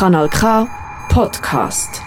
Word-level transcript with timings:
Kanal 0.00 0.30
K 0.30 0.66
Podcast. 1.10 2.00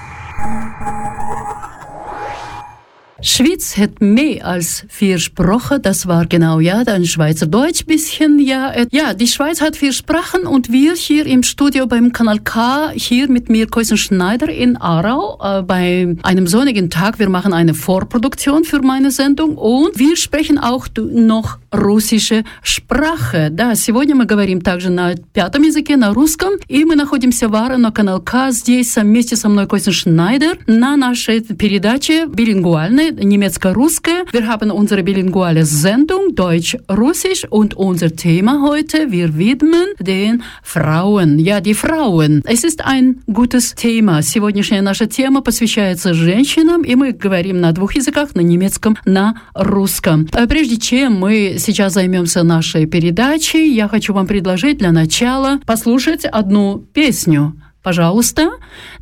Schweiz 3.22 3.76
hat 3.76 4.00
mehr 4.00 4.46
als 4.46 4.84
vier 4.88 5.18
Sprachen, 5.18 5.82
das 5.82 6.06
war 6.06 6.26
genau, 6.26 6.60
ja, 6.60 6.84
dann 6.84 7.04
Schweizerdeutsch 7.04 7.84
bisschen, 7.84 8.38
ja. 8.38 8.72
Ja, 8.92 9.12
die 9.12 9.26
Schweiz 9.26 9.60
hat 9.60 9.74
vier 9.74 9.92
Sprachen 9.92 10.46
und 10.46 10.70
wir 10.70 10.94
hier 10.94 11.26
im 11.26 11.42
Studio 11.42 11.88
beim 11.88 12.12
Kanal 12.12 12.38
K, 12.38 12.92
hier 12.94 13.28
mit 13.28 13.48
mir 13.48 13.66
Koisen 13.66 13.96
Schneider 13.96 14.48
in 14.48 14.76
Aarau, 14.76 15.36
äh, 15.42 15.62
bei 15.62 16.16
einem 16.22 16.46
sonnigen 16.46 16.90
Tag. 16.90 17.18
Wir 17.18 17.28
machen 17.28 17.52
eine 17.52 17.74
Vorproduktion 17.74 18.62
für 18.62 18.82
meine 18.82 19.10
Sendung 19.10 19.56
und 19.56 19.98
wir 19.98 20.16
sprechen 20.16 20.56
auch 20.56 20.86
noch 20.96 21.58
russische 21.74 22.44
Sprache. 22.62 23.50
Да, 23.50 23.74
сегодня 23.74 24.14
мы 24.14 24.26
говорим 24.26 24.60
также 24.60 24.90
на 24.90 25.16
пятом 25.32 25.64
языке, 25.64 25.96
на 25.96 26.14
русском, 26.14 26.52
и 26.68 26.84
мы 26.84 26.94
находимся 26.94 27.48
в 27.48 27.54
Аро 27.56 27.78
на 27.78 27.90
канал 27.90 28.20
К, 28.20 28.52
здесь 28.52 28.94
вместе 28.94 29.34
со 29.34 29.48
мной 29.48 29.66
Костин 29.66 29.92
Шнайдер 29.92 30.58
на 30.68 30.96
нашей 30.96 31.40
передаче 31.40 32.26
билингвальной, 32.26 33.08
немецко-русская. 33.17 34.25
Wir 34.31 34.47
haben 34.47 34.71
unsere 34.71 35.03
bilinguale 35.03 35.65
Sendung 35.65 36.35
Deutsch-Russisch 36.35 37.45
und 37.49 37.75
unser 37.75 38.15
Thema 38.15 38.61
heute, 38.61 39.11
wir 39.11 39.37
widmen 39.37 39.87
den 39.99 40.43
Frauen. 40.63 41.39
Ja, 41.39 41.61
die 41.61 41.73
Frauen. 41.73 42.41
Es 42.45 42.63
ist 42.63 42.83
ein 42.85 43.21
gutes 43.27 43.75
Thema. 43.75 44.21
Сегодняшняя 44.21 44.81
наша 44.81 45.05
тема 45.07 45.41
посвящается 45.41 46.13
женщинам, 46.13 46.83
и 46.83 46.95
мы 46.95 47.11
говорим 47.11 47.59
на 47.59 47.71
двух 47.71 47.95
языках, 47.95 48.35
на 48.35 48.41
немецком, 48.41 48.97
на 49.05 49.41
русском. 49.53 50.27
Прежде 50.49 50.77
чем 50.77 51.19
мы 51.19 51.55
сейчас 51.59 51.93
займемся 51.93 52.43
нашей 52.43 52.85
передачей, 52.85 53.73
я 53.73 53.87
хочу 53.87 54.13
вам 54.13 54.27
предложить 54.27 54.77
для 54.77 54.91
начала 54.91 55.59
послушать 55.65 56.25
одну 56.25 56.79
песню. 56.93 57.55
Пожалуйста. 57.82 58.50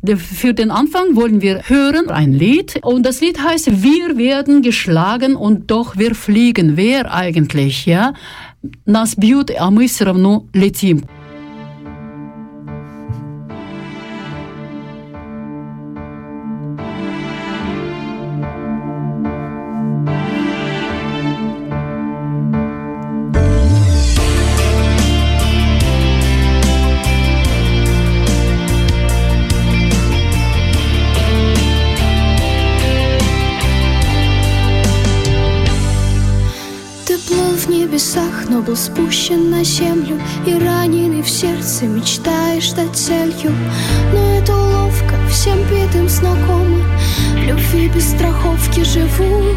Für 0.03 0.53
den 0.53 0.71
Anfang 0.71 1.15
wollen 1.15 1.41
wir 1.41 1.63
hören 1.67 2.09
ein 2.09 2.31
Lied. 2.31 2.79
Und 2.83 3.05
das 3.05 3.21
Lied 3.21 3.41
heißt 3.43 3.83
Wir 3.83 4.17
werden 4.17 4.61
geschlagen 4.61 5.35
und 5.35 5.71
doch 5.71 5.97
wir 5.97 6.15
fliegen. 6.15 6.77
Wer 6.77 7.13
eigentlich, 7.13 7.85
ja? 7.85 8.13
Нас 8.85 9.15
бьют, 9.15 9.51
а 9.59 9.71
мы 9.71 9.87
все 9.87 10.05
равно 10.05 10.45
летим. 10.53 11.03
Спущен 38.82 39.50
на 39.50 39.62
землю 39.62 40.20
И 40.44 40.54
раненый 40.54 41.22
в 41.22 41.30
сердце 41.30 41.86
мечтаешь 41.86 42.70
стать 42.70 42.96
целью. 42.96 43.54
Но 44.12 44.38
это 44.38 44.52
уловка 44.54 45.14
всем 45.30 45.58
битым 45.70 46.08
знакома 46.08 46.82
любви 47.46 47.88
без 47.88 48.10
страховки 48.10 48.82
живут 48.82 49.56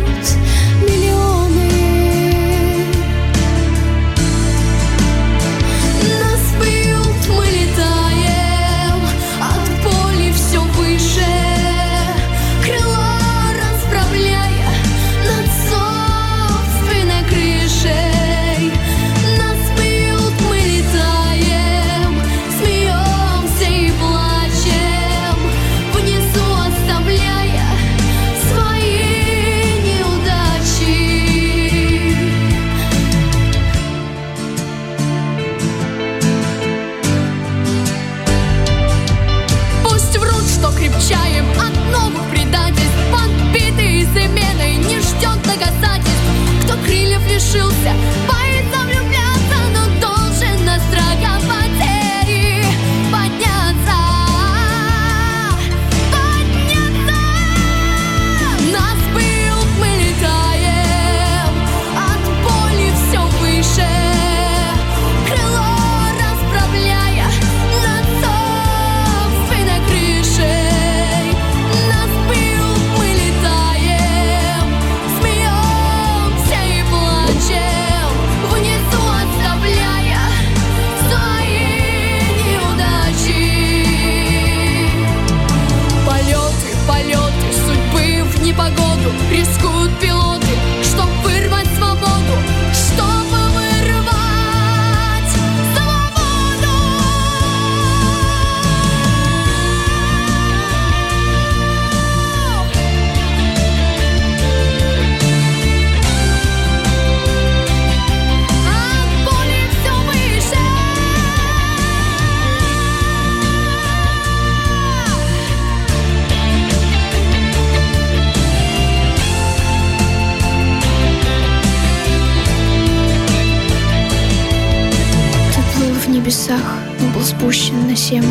спущен 127.37 127.87
на 127.87 127.95
землю 127.95 128.29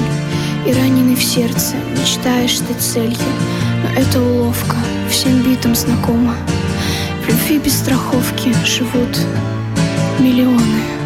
И 0.67 0.73
раненый 0.73 1.15
в 1.15 1.23
сердце, 1.23 1.77
мечтаешь 1.99 2.59
ты 2.59 2.75
целью. 2.75 3.19
Но 3.83 4.01
это 4.01 4.21
уловка, 4.21 4.77
всем 5.11 5.43
битам 5.43 5.75
знакома. 5.75 6.37
В 7.23 7.29
любви 7.29 7.59
без 7.59 7.79
страховки 7.79 8.55
живут 8.65 9.19
миллионы. 10.19 11.04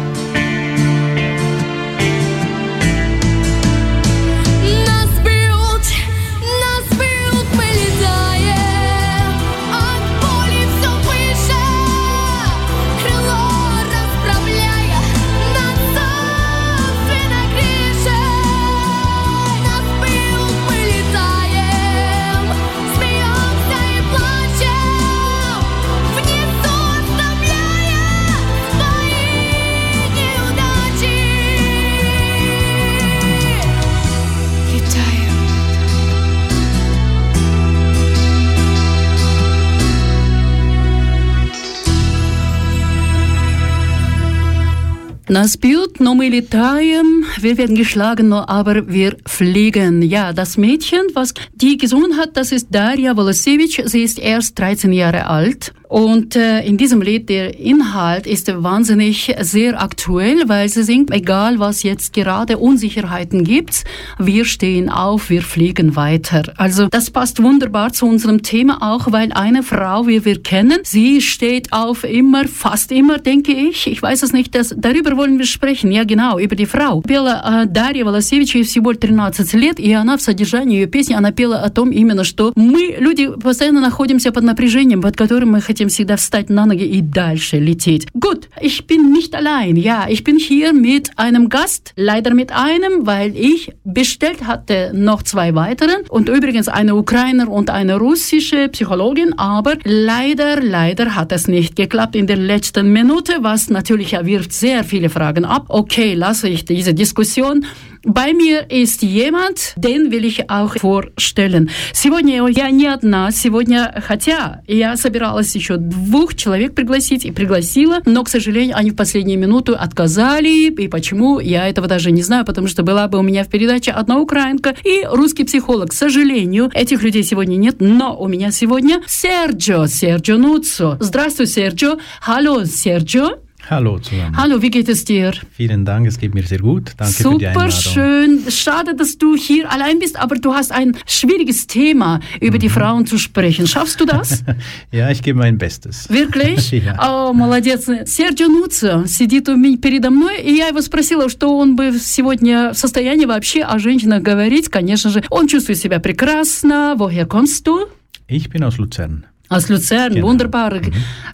Das 45.31 45.57
Bild 45.57 45.99
no 45.99 46.15
militarium, 46.15 47.23
wir 47.39 47.59
werden 47.59 47.75
geschlagen, 47.75 48.33
aber 48.33 48.87
wir 48.91 49.15
fliegen. 49.27 50.01
Ja, 50.01 50.33
das 50.33 50.57
Mädchen, 50.57 51.01
was 51.13 51.35
die 51.53 51.77
gesungen 51.77 52.17
hat, 52.17 52.35
das 52.35 52.51
ist 52.51 52.69
Daria 52.71 53.15
Volosevich. 53.15 53.79
Sie 53.85 54.01
ist 54.01 54.17
erst 54.17 54.57
13 54.57 54.91
Jahre 54.91 55.27
alt. 55.27 55.71
Und 55.88 56.34
äh, 56.34 56.60
in 56.66 56.76
diesem 56.76 57.02
Lied, 57.02 57.28
der 57.28 57.58
Inhalt 57.58 58.26
ist 58.26 58.50
wahnsinnig 58.52 59.32
sehr 59.40 59.80
aktuell, 59.80 60.48
weil 60.48 60.68
sie 60.68 60.82
singt, 60.82 61.12
egal 61.12 61.60
was 61.60 61.84
jetzt 61.84 62.12
gerade 62.12 62.58
Unsicherheiten 62.58 63.44
gibt, 63.44 63.84
wir 64.18 64.44
stehen 64.44 64.88
auf, 64.88 65.30
wir 65.30 65.42
fliegen 65.42 65.94
weiter. 65.94 66.52
Also 66.56 66.88
das 66.88 67.10
passt 67.10 67.40
wunderbar 67.42 67.92
zu 67.92 68.06
unserem 68.06 68.42
Thema 68.42 68.78
auch, 68.82 69.12
weil 69.12 69.32
eine 69.32 69.62
Frau, 69.62 70.08
wie 70.08 70.24
wir 70.24 70.42
kennen, 70.42 70.80
sie 70.82 71.20
steht 71.20 71.72
auf 71.72 72.02
immer, 72.02 72.48
fast 72.48 72.90
immer, 72.90 73.18
denke 73.18 73.52
ich. 73.52 73.86
Ich 73.86 74.02
weiß 74.02 74.24
es 74.24 74.32
nicht, 74.32 74.54
dass, 74.54 74.74
darüber 74.76 75.16
wollen 75.16 75.38
wir 75.38 75.46
sprechen. 75.46 75.92
Ja, 75.92 76.02
genau, 76.04 76.38
über 76.40 76.56
die 76.56 76.66
Frau. 76.66 77.02
Пела 77.02 77.62
äh, 77.62 77.66
Дарья 77.68 78.04
Волосевич, 78.04 78.54
ей 78.54 78.64
всего 78.64 78.94
13 78.94 79.52
лет, 79.54 79.78
и 79.78 79.92
она 79.92 80.16
в 80.16 80.22
содержании 80.22 80.78
ее 80.78 80.86
песни, 80.86 81.14
она 81.14 81.30
пела 81.30 81.60
о 81.60 81.70
том 81.70 81.90
именно, 81.90 82.24
что 82.24 82.52
мы, 82.56 82.96
люди, 82.98 83.28
постоянно 83.28 83.80
находимся 83.80 84.32
под 84.32 84.44
напряжением, 84.44 85.00
под 85.00 85.16
которым 85.16 85.52
мы 85.52 85.60
хотим 85.60 85.77
хотим 85.78 85.88
всегда 85.88 86.16
встать 86.16 86.50
на 86.50 86.66
ноги 86.66 86.84
и 86.84 87.00
дальше 87.00 87.58
лететь. 87.58 88.06
Gut, 88.14 88.48
ich 88.60 88.86
bin 88.86 89.12
nicht 89.12 89.34
allein. 89.34 89.76
Ja, 89.76 90.06
ich 90.08 90.24
bin 90.24 90.38
hier 90.38 90.72
mit 90.72 91.10
einem 91.16 91.48
Gast, 91.48 91.92
leider 91.96 92.34
mit 92.34 92.52
einem, 92.52 93.06
weil 93.06 93.36
ich 93.36 93.72
bestellt 93.84 94.46
hatte 94.46 94.92
noch 94.94 95.22
zwei 95.22 95.54
weiteren 95.54 96.06
und 96.08 96.28
übrigens 96.28 96.68
eine 96.68 96.94
Ukrainer 96.94 97.48
und 97.50 97.70
eine 97.70 97.96
russische 97.98 98.68
Psychologin, 98.68 99.38
aber 99.38 99.74
leider, 99.84 100.60
leider 100.60 101.14
hat 101.14 101.32
es 101.32 101.48
nicht 101.48 101.76
geklappt 101.76 102.16
in 102.16 102.26
der 102.26 102.36
letzten 102.36 102.92
Minute, 102.92 103.38
was 103.40 103.70
natürlich 103.70 104.12
wirft 104.12 104.52
sehr 104.52 104.84
viele 104.84 105.10
Fragen 105.10 105.44
ab. 105.44 105.66
Okay, 105.68 106.14
lasse 106.14 106.48
ich 106.48 106.64
diese 106.64 106.94
Diskussion 106.94 107.64
bei 108.03 108.33
mir 108.33 108.69
ist 108.69 109.01
jemand, 109.01 109.73
den 109.75 110.11
will 110.11 110.25
ich 110.25 110.49
auch 110.49 110.75
vorstellen. 110.75 111.69
Сегодня 111.93 112.47
я 112.49 112.69
не 112.69 112.87
одна, 112.87 113.31
сегодня, 113.31 114.01
хотя 114.05 114.61
я 114.67 114.95
собиралась 114.97 115.55
еще 115.55 115.77
двух 115.77 116.35
человек 116.35 116.75
пригласить 116.75 117.25
и 117.25 117.31
пригласила, 117.31 118.01
но, 118.05 118.23
к 118.23 118.29
сожалению, 118.29 118.77
они 118.77 118.91
в 118.91 118.95
последнюю 118.95 119.39
минуту 119.39 119.75
отказали. 119.77 120.69
И 120.69 120.87
почему, 120.87 121.39
я 121.39 121.67
этого 121.67 121.87
даже 121.87 122.11
не 122.11 122.23
знаю, 122.23 122.45
потому 122.45 122.67
что 122.67 122.83
была 122.83 123.07
бы 123.07 123.19
у 123.19 123.21
меня 123.21 123.43
в 123.43 123.49
передаче 123.49 123.91
одна 123.91 124.19
украинка 124.19 124.75
и 124.83 125.03
русский 125.09 125.43
психолог. 125.43 125.89
К 125.89 125.93
сожалению, 125.93 126.69
этих 126.73 127.03
людей 127.03 127.23
сегодня 127.23 127.55
нет, 127.55 127.77
но 127.79 128.17
у 128.17 128.27
меня 128.27 128.51
сегодня 128.51 129.01
Серджо, 129.07 129.87
Серджо 129.87 130.37
Нуцо. 130.37 130.97
Здравствуй, 130.99 131.47
Серджо. 131.47 131.97
Hallo, 132.25 132.63
Sergio. 132.63 133.39
Hallo 133.70 133.98
zusammen. 133.98 134.36
Hallo, 134.36 134.60
wie 134.60 134.70
geht 134.70 134.90
es 134.90 135.04
dir? 135.06 135.32
Vielen 135.52 135.86
Dank, 135.86 136.06
es 136.06 136.18
geht 136.18 136.34
mir 136.34 136.42
sehr 136.42 136.58
gut. 136.58 136.92
Danke 136.98 137.14
Super 137.14 137.30
für 137.32 137.38
die 137.38 137.46
Einladung. 137.46 137.70
schön. 137.70 138.40
Schade, 138.50 138.94
dass 138.94 139.16
du 139.16 139.36
hier 139.36 139.70
allein 139.72 139.98
bist, 140.00 140.18
aber 140.20 140.36
du 140.36 140.52
hast 140.52 140.70
ein 140.70 140.94
schwieriges 141.06 141.66
Thema, 141.66 142.20
über 142.42 142.56
Mhm. 142.56 142.60
die 142.60 142.68
Frauen 142.68 143.06
zu 143.06 143.16
sprechen. 143.18 143.66
Schaffst 143.66 143.98
du 144.00 144.04
das? 144.04 144.44
Ja, 144.92 145.10
ich 145.10 145.22
gebe 145.22 145.38
mein 145.38 145.56
Bestes. 145.56 146.10
Wirklich? 146.10 146.70
Ja. 146.72 146.98
О, 147.28 147.32
молодец. 147.32 147.88
Серджио 148.04 148.48
Нуцо 148.48 149.06
сидит 149.06 149.48
у 149.48 149.56
меня 149.56 149.78
передо 149.78 150.10
мной, 150.10 150.42
и 150.42 150.52
я 150.56 150.68
его 150.68 150.82
спросила, 150.82 151.30
что 151.30 151.56
он 151.56 151.74
бы 151.74 151.98
сегодня 151.98 152.72
в 152.74 152.76
состоянии 152.78 153.24
вообще 153.24 153.62
о 153.62 153.78
женщинах 153.78 154.22
говорить. 154.22 154.68
Конечно 154.68 155.08
же, 155.10 155.22
он 155.30 155.48
чувствует 155.48 155.78
себя 155.78 156.00
прекрасно. 156.00 156.96
Woher 156.98 157.24
kommst 157.26 157.66
du? 157.66 157.86
Ich 158.28 158.50
bin 158.50 158.62
aus 158.62 158.76
Luzern. 158.76 159.24
Aus 159.48 159.68
Luzern, 159.68 160.14
Genau. 160.14 160.28
wunderbare 160.28 160.80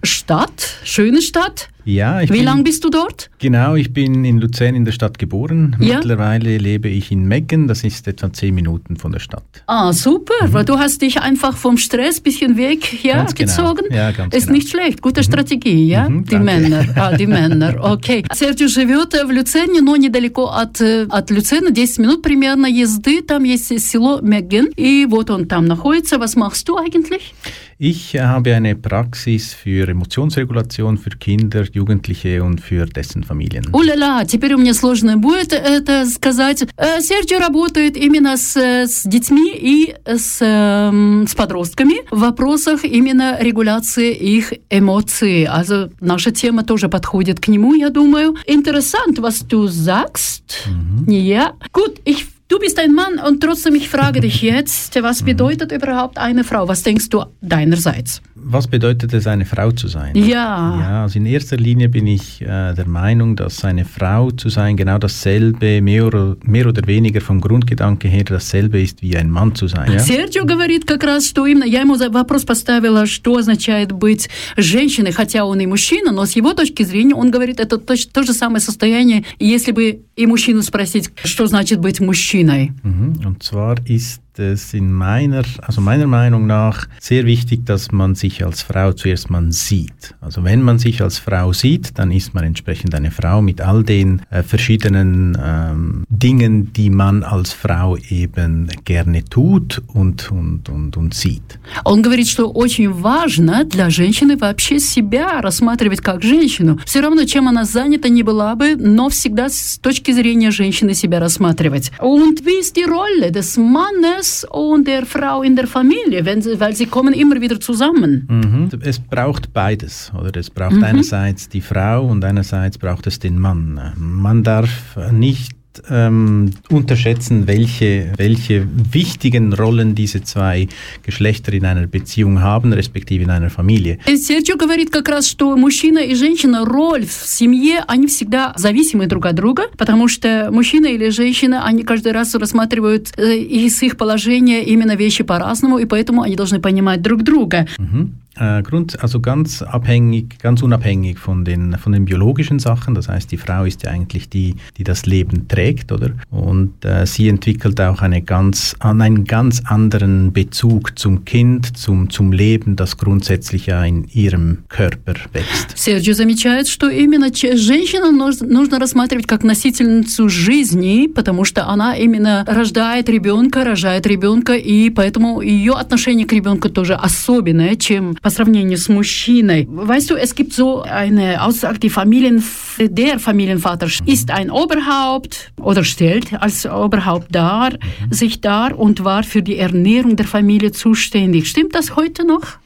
Stadt, 0.02 0.78
schöne 0.84 1.22
Stadt. 1.22 1.68
Ja, 1.86 2.20
ich 2.20 2.28
Wie 2.30 2.34
bin, 2.38 2.44
lange 2.44 2.62
bist 2.62 2.84
du 2.84 2.90
dort? 2.90 3.30
Genau, 3.38 3.74
ich 3.74 3.92
bin 3.92 4.24
in 4.24 4.38
Luzern 4.38 4.74
in 4.74 4.84
der 4.84 4.92
Stadt 4.92 5.18
geboren. 5.18 5.76
Ja. 5.80 5.96
Mittlerweile 5.96 6.58
lebe 6.58 6.88
ich 6.88 7.10
in 7.10 7.24
Meggen, 7.26 7.68
das 7.68 7.82
ist 7.84 8.06
etwa 8.06 8.30
zehn 8.32 8.54
Minuten 8.54 8.96
von 8.96 9.12
der 9.12 9.18
Stadt. 9.18 9.42
Ah, 9.66 9.92
super, 9.92 10.34
weil 10.52 10.64
du 10.64 10.78
hast 10.78 11.00
dich 11.00 11.20
einfach 11.20 11.56
vom 11.56 11.78
Stress 11.78 12.20
bisschen 12.20 12.56
weg 12.56 13.02
ja, 13.02 13.14
Mhm. 13.14 13.18
Ganz 13.18 13.34
genau. 13.34 13.74
gezogen. 13.74 13.94
Ja, 13.94 14.10
ganz 14.12 14.34
Ist 14.34 14.46
genau. 14.46 14.56
nicht 14.58 14.68
schlecht, 14.68 15.00
gute 15.02 15.22
Strategie, 15.24 15.88
ja? 15.88 16.08
Mhm, 16.08 16.24
die 16.24 16.30
danke. 16.32 16.44
Männer, 16.44 16.84
ah, 16.96 17.16
die 17.16 17.26
Männer, 17.26 17.82
окей. 17.82 18.24
Серджио 18.32 18.68
живет 18.68 19.14
в 19.14 19.30
Люцерне, 19.30 19.80
но 19.80 19.96
недалеко 19.96 20.48
от, 20.48 20.80
э, 20.80 21.06
от 21.08 21.30
Люцерна, 21.30 21.70
10 21.70 21.98
минут 21.98 22.22
примерно 22.22 22.66
езды, 22.66 23.22
там 23.22 23.44
есть 23.44 23.66
село 23.80 24.20
Мегген, 24.20 24.66
и 24.76 25.06
вот 25.06 25.30
он 25.30 25.46
там 25.46 25.64
находится. 25.64 26.16
Was 26.16 26.36
machst 26.36 26.68
du 26.68 26.76
eigentlich? 26.76 27.32
Ich 27.77 28.15
habe 28.17 28.55
eine 28.55 28.73
Praxis 28.73 29.53
für 29.53 29.89
Emotionsregulation 29.89 30.97
für 30.97 31.09
Kinder, 31.09 31.65
Jugendliche 31.69 32.41
und 32.41 32.61
für 32.61 32.85
dessen 32.85 33.21
Familien. 33.23 33.65
Уля-ля, 33.73 34.23
теперь 34.23 34.53
у 34.53 34.57
меня 34.57 34.73
сложно 34.73 35.17
будет 35.17 35.51
это 35.51 36.05
сказать. 36.05 36.63
Э, 36.77 37.01
Серджио 37.01 37.39
работает 37.39 37.97
именно 37.97 38.37
с, 38.37 38.55
с 38.55 39.03
детьми 39.03 39.51
и 39.53 39.93
с, 40.05 40.37
эм, 40.39 41.27
с 41.27 41.35
подростками 41.35 41.95
в 42.11 42.19
вопросах 42.21 42.85
именно 42.85 43.37
регуляции 43.41 44.13
их 44.13 44.53
эмоций. 44.69 45.43
Also 45.43 45.91
наша 45.99 46.31
тема 46.31 46.63
тоже 46.63 46.87
подходит 46.87 47.41
к 47.41 47.49
нему, 47.49 47.73
я 47.73 47.89
думаю. 47.89 48.37
Interessant, 48.47 49.19
was 49.19 49.45
du 49.45 49.67
sagst. 49.67 50.69
Ja, 51.07 51.55
gut, 51.73 51.99
ich 52.05 52.34
Du 52.47 52.59
bist 52.59 52.77
ein 52.77 52.93
Mann 52.93 53.17
und 53.17 53.41
trotzdem, 53.41 53.73
ich 53.73 53.89
frage 53.89 54.21
dich 54.21 54.43
jetzt, 54.43 55.01
was 55.01 55.23
bedeutet 55.23 55.71
überhaupt 55.71 56.19
eine 56.19 56.43
Frau? 56.43 56.67
Was 56.67 56.83
denkst 56.83 57.09
du 57.09 57.25
deinerseits? 57.41 58.21
Was 58.44 58.66
bedeutet 58.68 59.12
es, 59.12 59.26
eine 59.26 59.44
Frau 59.44 59.70
zu 59.70 59.86
sein? 59.88 60.14
Ja. 60.16 60.78
Ja, 60.80 61.02
also 61.02 61.18
in 61.18 61.26
erster 61.26 61.56
Linie 61.58 61.88
bin 61.90 62.06
ich 62.06 62.40
äh, 62.40 62.72
der 62.74 62.86
Meinung, 62.88 63.36
dass 63.36 63.64
eine 63.64 63.84
Frau 63.84 64.30
zu 64.30 64.48
sein 64.48 64.76
genau 64.76 64.96
dasselbe, 64.98 65.82
mehr 65.82 66.06
oder, 66.06 66.36
mehr 66.44 66.66
oder 66.66 66.86
weniger 66.86 67.20
vom 67.20 67.40
Grundgedanke 67.40 68.08
her 68.08 68.24
dasselbe 68.24 68.80
ist, 68.80 69.02
wie 69.02 69.16
ein 69.16 69.30
Mann 69.30 69.54
zu 69.54 69.66
sein. 69.68 69.92
Ja? 69.92 69.98
Серджио 69.98 70.44
говорит 70.46 70.84
как 70.86 71.02
раз, 71.04 71.26
что 71.26 71.44
именно 71.46 71.64
я 71.64 71.80
ему 71.82 71.96
за- 71.96 72.08
вопрос 72.10 72.44
поставила, 72.44 73.04
что 73.06 73.36
означает 73.36 73.92
быть 73.92 74.30
женщиной, 74.56 75.12
хотя 75.12 75.44
он 75.44 75.60
и 75.60 75.66
мужчина, 75.66 76.12
но 76.12 76.24
с 76.24 76.32
его 76.32 76.54
точки 76.54 76.82
зрения 76.84 77.14
он 77.14 77.30
говорит, 77.30 77.60
это 77.60 77.76
то, 77.78 77.94
то 78.12 78.22
же 78.22 78.32
самое 78.32 78.60
состояние, 78.60 79.24
если 79.38 79.72
бы 79.72 80.00
и 80.16 80.26
мужчину 80.26 80.62
спросить, 80.62 81.10
что 81.24 81.46
значит 81.46 81.78
быть 81.80 82.00
мужчиной. 82.00 82.72
Mhm. 82.82 83.24
Und 83.26 83.42
zwar 83.42 83.76
ist 83.86 84.20
es 84.40 84.74
in 84.74 84.92
meiner, 84.92 85.42
also 85.62 85.80
meiner 85.80 86.06
Meinung 86.06 86.46
nach 86.46 86.86
sehr 86.98 87.26
wichtig, 87.26 87.66
dass 87.66 87.92
man 87.92 88.14
sich 88.14 88.44
als 88.44 88.62
Frau 88.62 88.92
zuerst 88.92 89.30
mal 89.30 89.52
sieht. 89.52 90.14
Also 90.20 90.44
wenn 90.44 90.62
man 90.62 90.78
sich 90.78 91.02
als 91.02 91.18
Frau 91.18 91.52
sieht, 91.52 91.98
dann 91.98 92.10
ist 92.10 92.34
man 92.34 92.44
entsprechend 92.44 92.94
eine 92.94 93.10
Frau 93.10 93.42
mit 93.42 93.60
all 93.60 93.82
den 93.82 94.22
äh, 94.30 94.42
verschiedenen 94.42 95.36
ähm, 95.42 96.04
Dingen, 96.08 96.72
die 96.72 96.90
man 96.90 97.22
als 97.22 97.52
Frau 97.52 97.96
eben 97.96 98.68
gerne 98.84 99.24
tut 99.24 99.82
und, 99.88 100.30
und, 100.30 100.68
und, 100.68 100.96
und 100.96 101.14
sieht. 101.14 101.58
Он 101.84 102.02
говорит, 102.02 102.28
что 102.28 102.50
очень 102.50 102.90
важно 102.90 103.64
для 103.64 103.90
женщины 103.90 104.36
вообще 104.36 104.78
себя 104.78 105.40
рассматривать 105.40 106.00
как 106.00 106.22
женщину. 106.22 106.78
Все 106.86 107.00
равно, 107.00 107.24
чем 107.24 107.48
она 107.48 107.64
занята 107.64 108.08
не 108.08 108.22
была 108.22 108.54
бы, 108.54 108.76
но 108.76 109.08
всегда 109.08 109.48
с 109.48 109.78
точки 109.78 110.12
зрения 110.12 110.50
женщины 110.50 110.94
себя 110.94 111.20
рассматривать. 111.20 111.92
Und 111.98 112.44
wie 112.44 112.60
ist 112.60 112.76
die 112.76 112.84
Rolle 112.84 113.30
des 113.30 113.56
Mannes 113.56 114.23
und 114.51 114.87
der 114.87 115.05
Frau 115.05 115.41
in 115.43 115.55
der 115.55 115.67
Familie, 115.67 116.25
wenn 116.25 116.41
sie, 116.41 116.59
weil 116.59 116.75
sie 116.75 116.85
kommen 116.85 117.13
immer 117.13 117.39
wieder 117.41 117.59
zusammen? 117.59 118.27
Mhm. 118.29 118.69
Es 118.81 118.99
braucht 118.99 119.53
beides, 119.53 120.11
oder? 120.17 120.39
Es 120.39 120.49
braucht 120.49 120.81
einerseits 120.83 121.49
die 121.49 121.61
Frau 121.61 122.05
und 122.05 122.23
einerseits 122.23 122.77
braucht 122.77 123.07
es 123.07 123.19
den 123.19 123.39
Mann. 123.39 123.93
Man 123.97 124.43
darf 124.43 124.97
nicht 125.11 125.54
ähm, 125.89 126.51
unterschätzen, 126.69 127.47
welche, 127.47 128.13
welche 128.17 128.67
wichtigen 128.93 129.53
Rollen 129.53 129.95
diese 129.95 130.23
zwei 130.23 130.67
Geschlechter 131.03 131.53
in 131.53 131.65
einer 131.65 131.87
Beziehung 131.87 132.41
haben, 132.41 132.73
respektive 132.73 133.23
in 133.23 133.29
einer 133.29 133.49
Familie. 133.49 133.99
Серджио 134.05 134.57
говорит 134.57 134.89
как 134.89 135.09
раз, 135.09 135.27
что 135.27 135.55
мужчина 135.57 135.99
и 135.99 136.15
женщина, 136.15 136.65
роль 136.65 137.05
в 137.05 137.11
семье, 137.11 137.83
они 137.87 138.07
всегда 138.07 138.53
зависимы 138.57 139.07
друг 139.07 139.25
от 139.25 139.35
друга, 139.35 139.63
потому 139.77 140.07
что 140.07 140.49
мужчина 140.51 140.87
или 140.87 141.09
женщина, 141.09 141.65
они 141.65 141.83
каждый 141.83 142.11
раз 142.11 142.33
рассматривают 142.35 143.13
э, 143.17 143.37
из 143.37 143.81
их 143.83 143.97
положения 143.97 144.63
именно 144.63 144.95
вещи 144.95 145.23
по-разному, 145.23 145.79
и 145.79 145.85
поэтому 145.85 146.21
они 146.21 146.35
должны 146.35 146.59
понимать 146.59 147.01
друг 147.01 147.23
друга. 147.23 147.67
Mhm. 147.77 148.24
Äh, 148.36 148.62
Grund, 148.62 149.02
also 149.02 149.20
ganz 149.20 149.60
abhängig, 149.60 150.38
ganz 150.38 150.62
unabhängig 150.62 151.18
von 151.18 151.44
den, 151.44 151.76
von 151.76 151.92
den 151.92 152.04
biologischen 152.06 152.58
Sachen. 152.58 152.94
Das 152.94 153.08
heißt, 153.08 153.30
die 153.32 153.36
Frau 153.36 153.64
ist 153.64 153.82
ja 153.82 153.90
eigentlich 153.90 154.30
die, 154.30 154.54
die 154.78 154.84
das 154.84 155.04
Leben 155.04 155.48
trägt, 155.48 155.90
oder? 155.92 156.12
Und 156.30 156.84
äh, 156.84 157.06
sie 157.06 157.28
entwickelt 157.28 157.80
auch 157.80 158.00
eine 158.00 158.22
ganz, 158.22 158.76
an 158.78 159.02
einen 159.02 159.24
ganz 159.24 159.60
anderen 159.66 160.32
Bezug 160.32 160.98
zum 160.98 161.24
Kind, 161.24 161.76
zum, 161.76 162.08
zum 162.08 162.32
Leben, 162.32 162.76
das 162.76 162.96
grundsätzlich 162.96 163.66
ja 163.66 163.84
in 163.84 164.04
ihrem 164.04 164.58
Körper 164.68 165.14
wächst. 165.32 165.76
Серджио 165.76 166.14
замечает, 166.14 166.68
что 166.68 166.88
именно 166.88 167.30
че- 167.30 167.56
женщину 167.56 168.10
нуж- 168.12 168.46
нужно 168.46 168.78
рассматривать 168.78 169.26
как 169.26 169.42
носительницу 169.42 170.28
жизни, 170.30 171.08
потому 171.08 171.44
что 171.44 171.66
она 171.66 171.96
именно 171.96 172.44
рождает 172.46 173.08
ребенка, 173.08 173.64
рожает 173.64 174.06
ребенка, 174.06 174.54
и 174.54 174.88
поэтому 174.88 175.42
ее 175.42 175.72
отношение 175.72 176.26
к 176.26 176.32
ребенку 176.32 176.70
тоже 176.70 176.94
особенное, 176.94 177.74
чем 177.74 178.16
по 178.24 178.30
сравнению 178.30 178.78
с 178.78 178.88
мужчиной. 178.88 179.66
Weißt 179.68 180.10
du, 180.10 180.16
es 180.16 180.34
gibt 180.34 180.52
so 180.52 180.82
eine 180.82 181.42
Aussage, 181.42 181.78
die 181.78 181.90
Familien, 181.90 182.42
der 182.78 183.18
Familienvater 183.18 183.88
ist 184.06 184.30
ein 184.30 184.50
Oberhaupt 184.50 185.52
oder 185.60 185.84
stellt 185.84 186.32
als 186.34 186.66
Oberhaupt 186.66 187.34
dar, 187.34 187.72
sich 188.10 188.40
dar 188.40 188.78
und 188.78 189.04
war 189.04 189.22
für 189.22 189.42
die 189.42 189.58
Ernährung 189.58 190.16
der 190.16 190.26
Familie 190.26 190.72
zuständig. 190.72 191.48
Stimmt 191.48 191.74
das 191.74 191.96
heute 191.96 192.26
noch? 192.26 192.58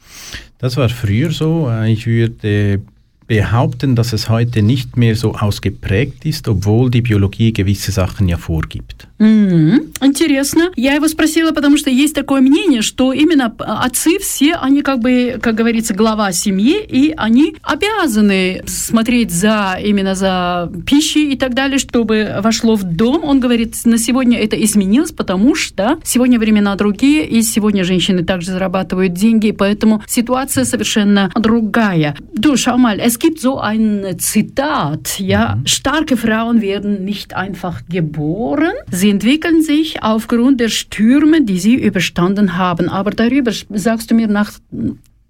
Das 0.59 0.77
war 0.77 0.89
früher 0.89 1.31
so. 1.31 1.71
Ich 1.85 2.07
würde 2.07 2.81
behaupten, 3.27 3.95
dass 3.95 4.13
es 4.13 4.29
heute 4.29 4.61
nicht 4.61 4.97
mehr 4.97 5.15
so 5.15 5.33
ausgeprägt 5.33 6.25
ist, 6.25 6.47
obwohl 6.47 6.91
die 6.91 7.01
Биология 7.01 7.51
gewisse 7.51 7.91
Sachen 7.91 8.27
ja 8.27 8.37
vorgibt. 8.37 9.07
Mm-hmm. 9.20 9.98
Интересно. 10.02 10.70
Я 10.76 10.94
его 10.94 11.06
спросила, 11.06 11.52
потому 11.52 11.76
что 11.76 11.90
есть 11.90 12.14
такое 12.14 12.40
мнение, 12.40 12.80
что 12.80 13.12
именно 13.12 13.54
отцы 13.58 14.18
все, 14.18 14.54
они 14.54 14.80
как 14.80 15.00
бы, 15.00 15.38
как 15.42 15.54
говорится, 15.54 15.92
глава 15.92 16.32
семьи, 16.32 16.82
и 16.82 17.12
они 17.16 17.54
обязаны 17.62 18.62
смотреть 18.66 19.30
за 19.30 19.78
именно 19.82 20.14
за 20.14 20.72
пищей 20.86 21.32
и 21.32 21.36
так 21.36 21.52
далее, 21.54 21.78
чтобы 21.78 22.36
вошло 22.40 22.76
в 22.76 22.84
дом. 22.84 23.22
Он 23.24 23.40
говорит, 23.40 23.76
на 23.84 23.98
сегодня 23.98 24.38
это 24.38 24.56
изменилось, 24.56 25.12
потому 25.12 25.54
что 25.54 25.98
сегодня 26.02 26.38
времена 26.38 26.74
другие, 26.76 27.26
и 27.26 27.42
сегодня 27.42 27.84
женщины 27.84 28.24
также 28.24 28.52
зарабатывают 28.52 29.12
деньги, 29.12 29.50
поэтому 29.50 30.02
ситуация 30.06 30.64
совершенно 30.64 31.30
другая. 31.34 32.16
Du, 32.34 32.56
schau 32.56 32.78
mal, 32.78 32.98
es 32.98 33.18
gibt 33.18 33.40
so 33.40 33.60
ein 33.60 34.18
Zitat, 34.18 35.18
ja, 35.18 35.58
starke 35.66 36.16
Frauen 36.16 36.62
werden 36.62 37.04
nicht 37.04 37.34
einfach 37.34 37.82
geboren, 37.86 38.72
sie 38.90 39.09
entwickeln 39.10 39.62
sich 39.62 40.02
aufgrund 40.02 40.60
der 40.60 40.68
Stürme, 40.68 41.42
die 41.42 41.58
sie 41.58 41.74
überstanden 41.74 42.56
haben. 42.56 42.88
Aber 42.88 43.10
darüber 43.10 43.52
sagst 43.70 44.10
du 44.10 44.14
mir 44.14 44.28
nach 44.28 44.52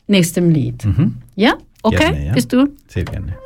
nächstem 0.07 0.51
Lied. 0.51 0.85
Mhm. 0.85 1.17
Ja? 1.37 1.55
Okay? 1.83 1.97
Gerne, 1.97 2.27
ja. 2.27 2.33
Bist 2.33 2.53
du? 2.53 2.69
Sehr 2.89 3.05
gerne. 3.05 3.37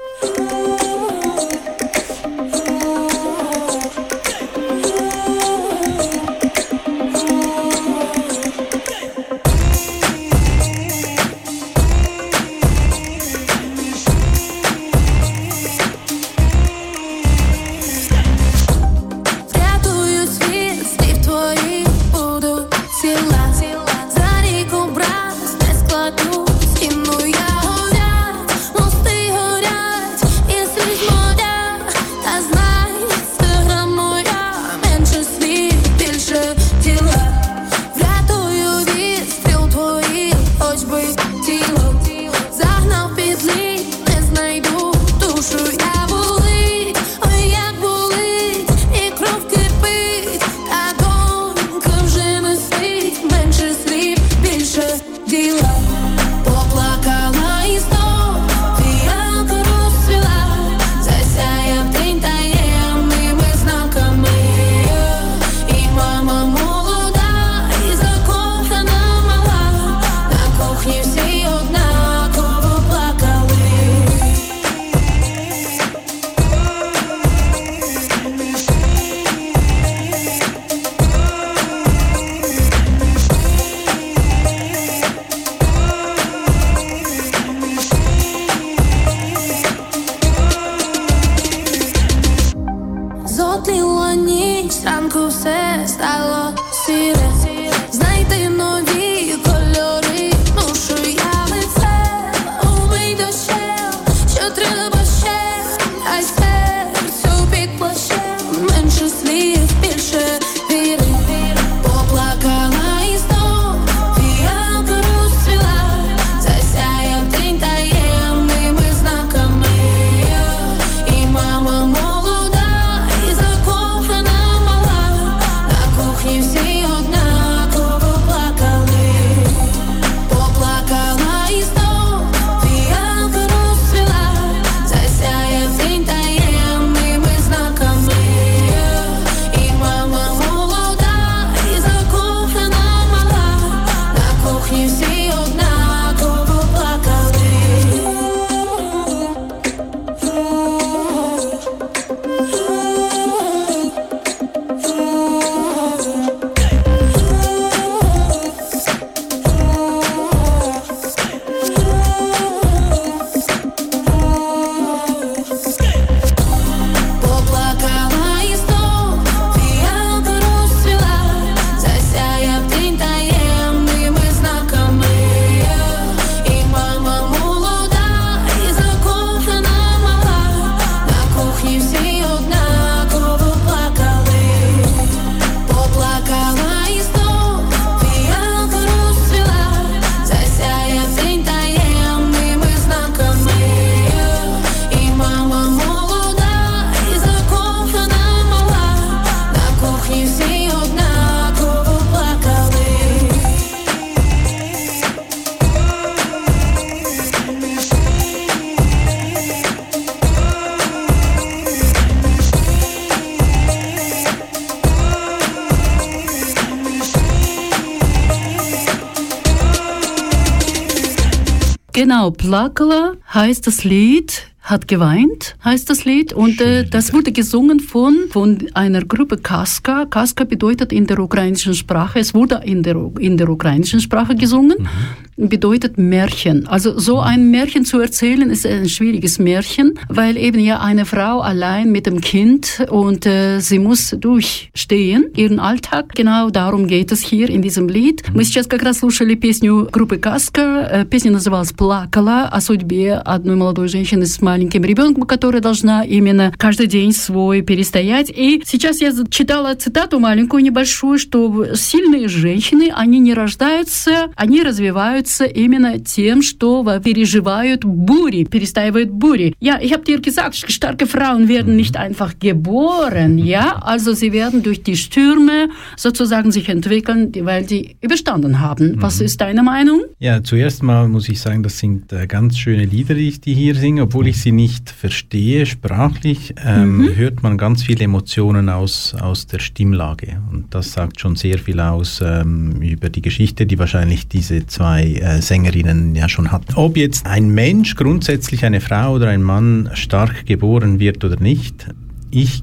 Genau, 222.25 222.31
Plakala 222.31 223.16
heißt 223.35 223.66
das 223.66 223.85
Lied, 223.85 224.49
hat 224.62 224.88
geweint, 224.88 225.57
heißt 225.62 225.90
das 225.90 226.07
Lied. 226.07 226.33
Und 226.33 226.59
äh, 226.59 226.85
das 226.85 227.12
wurde 227.12 227.33
gesungen 227.33 227.81
von, 227.81 228.16
von 228.31 228.66
einer 228.73 229.04
Gruppe 229.04 229.37
Kaska. 229.37 230.07
Kaska 230.07 230.45
bedeutet 230.45 230.90
in 230.90 231.07
der 231.07 231.19
ukrainischen 231.19 231.75
Sprache, 231.75 232.21
es 232.21 232.33
wurde 232.33 232.62
in 232.64 232.83
der, 232.83 232.97
in 233.19 233.37
der 233.37 233.50
ukrainischen 233.50 234.00
Sprache 234.00 234.37
gesungen. 234.37 234.78
Mhm 234.78 235.24
bedeutet 235.48 235.98
Märchen. 235.98 236.66
Also 236.66 236.98
so 236.98 237.20
ein 237.20 237.50
Märchen 237.50 237.84
zu 237.84 238.00
erzählen 238.00 238.50
ist 238.50 238.66
ein 238.66 238.88
schwieriges 238.88 239.38
Märchen, 239.38 239.98
weil 240.08 240.36
eben 240.36 240.60
ja 240.60 240.80
eine 240.80 241.04
Frau 241.04 241.40
allein 241.40 241.90
mit 241.90 242.06
dem 242.06 242.20
Kind 242.20 242.86
und 242.90 243.26
äh, 243.26 243.60
sie 243.60 243.78
muss 243.78 244.10
durchstehen 244.10 245.26
ihren 245.34 245.58
Alltag. 245.60 246.14
Genau 246.14 246.50
darum 246.50 246.86
geht 246.86 247.12
es 247.12 247.20
hier 247.22 247.48
in 247.48 247.62
diesem 247.62 247.88
Lied. 247.88 248.22
Мы 248.34 248.44
сейчас 248.44 248.66
как 248.66 248.82
раз 248.82 248.98
слушали 248.98 249.34
песню 249.34 249.88
группы 249.90 250.16
Каска. 250.16 251.06
Песня 251.10 251.32
называлась 251.32 251.72
«Плакала» 251.72 252.44
о 252.44 252.60
судьбе 252.60 253.14
одной 253.14 253.56
молодой 253.56 253.88
женщины 253.88 254.26
с 254.26 254.40
маленьким 254.40 254.84
ребенком, 254.84 255.24
которая 255.24 255.60
должна 255.60 256.04
именно 256.04 256.52
каждый 256.56 256.86
день 256.86 257.12
свой 257.12 257.62
перестоять. 257.62 258.30
И 258.30 258.62
сейчас 258.64 259.00
я 259.00 259.12
читала 259.30 259.74
цитату 259.74 260.20
маленькую, 260.20 260.62
небольшую, 260.62 261.18
что 261.18 261.74
сильные 261.74 262.28
женщины, 262.28 262.90
они 262.94 263.18
не 263.18 263.34
рождаются, 263.34 264.30
они 264.36 264.62
развиваются 264.62 265.33
занимаются 265.33 265.45
именно 265.45 266.00
тем, 266.00 266.41
что 266.41 266.83
переживают 267.03 267.83
Бури, 267.83 268.43
перестаивают 268.43 269.09
Бури. 269.09 269.55
Ja, 269.59 269.79
ich 269.81 269.93
habe 269.93 270.03
dir 270.03 270.21
gesagt, 270.21 270.55
starke 270.55 271.07
Frauen 271.07 271.48
werden 271.48 271.75
nicht 271.75 271.98
einfach 271.98 272.38
geboren, 272.39 273.38
ja, 273.38 273.77
also 273.81 274.13
sie 274.13 274.31
werden 274.31 274.62
durch 274.62 274.83
die 274.83 274.95
Stürme 274.95 275.69
sozusagen 275.98 276.51
sich 276.51 276.69
entwickeln, 276.69 277.31
weil 277.41 277.67
sie 277.67 277.95
überstanden 278.01 278.59
haben. 278.59 279.01
Was 279.01 279.21
ist 279.21 279.41
deine 279.41 279.63
Meinung? 279.63 280.01
Ja, 280.19 280.43
zuerst 280.43 280.83
mal 280.83 281.07
muss 281.07 281.27
ich 281.29 281.39
sagen, 281.39 281.63
das 281.63 281.79
sind 281.79 282.13
äh, 282.13 282.27
ganz 282.27 282.57
schöne 282.57 282.86
Lieder, 282.86 283.15
die 283.15 283.29
ich 283.29 283.41
die 283.41 283.53
hier 283.53 283.75
singe, 283.75 284.03
obwohl 284.03 284.27
ich 284.27 284.41
sie 284.41 284.51
nicht 284.51 284.89
verstehe 284.89 285.65
sprachlich, 285.65 286.53
ähm, 286.65 286.98
mhm. 286.98 287.15
hört 287.15 287.43
man 287.43 287.57
ganz 287.57 287.83
viele 287.83 288.03
Emotionen 288.05 288.69
aus, 288.69 289.15
aus 289.15 289.48
der 289.48 289.59
Stimmlage 289.59 290.41
und 290.51 290.74
das 290.74 290.93
sagt 290.93 291.19
schon 291.19 291.36
sehr 291.36 291.57
viel 291.57 291.79
aus 291.79 292.21
ähm, 292.24 292.81
über 292.81 293.09
die 293.09 293.21
Geschichte, 293.21 293.65
die 293.65 293.79
wahrscheinlich 293.79 294.27
diese 294.27 294.67
zwei 294.67 295.00
äh, 295.21 295.40
Sängerinnen 295.40 296.14
ja 296.14 296.28
schon 296.28 296.52
hatten. 296.52 296.75
Ob 296.75 296.97
jetzt 296.97 297.26
ein 297.26 297.49
Mensch 297.49 297.94
grundsätzlich 297.94 298.64
eine 298.64 298.80
Frau 298.80 299.14
oder 299.14 299.28
ein 299.28 299.42
Mann 299.42 299.90
stark 299.94 300.47
geboren 300.47 300.99
wird 300.99 301.25
oder 301.25 301.40
nicht, 301.40 301.88
ich 302.30 302.62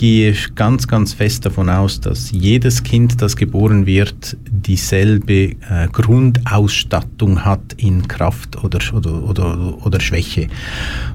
gehe 0.00 0.34
ganz, 0.54 0.88
ganz 0.88 1.12
fest 1.12 1.44
davon 1.44 1.68
aus, 1.68 2.00
dass 2.00 2.30
jedes 2.30 2.82
Kind, 2.82 3.20
das 3.20 3.36
geboren 3.36 3.84
wird, 3.84 4.34
dieselbe 4.50 5.34
äh, 5.34 5.56
Grundausstattung 5.92 7.44
hat 7.44 7.74
in 7.76 8.08
Kraft 8.08 8.64
oder, 8.64 8.78
oder, 8.94 9.22
oder, 9.22 9.84
oder 9.84 10.00
Schwäche. 10.00 10.48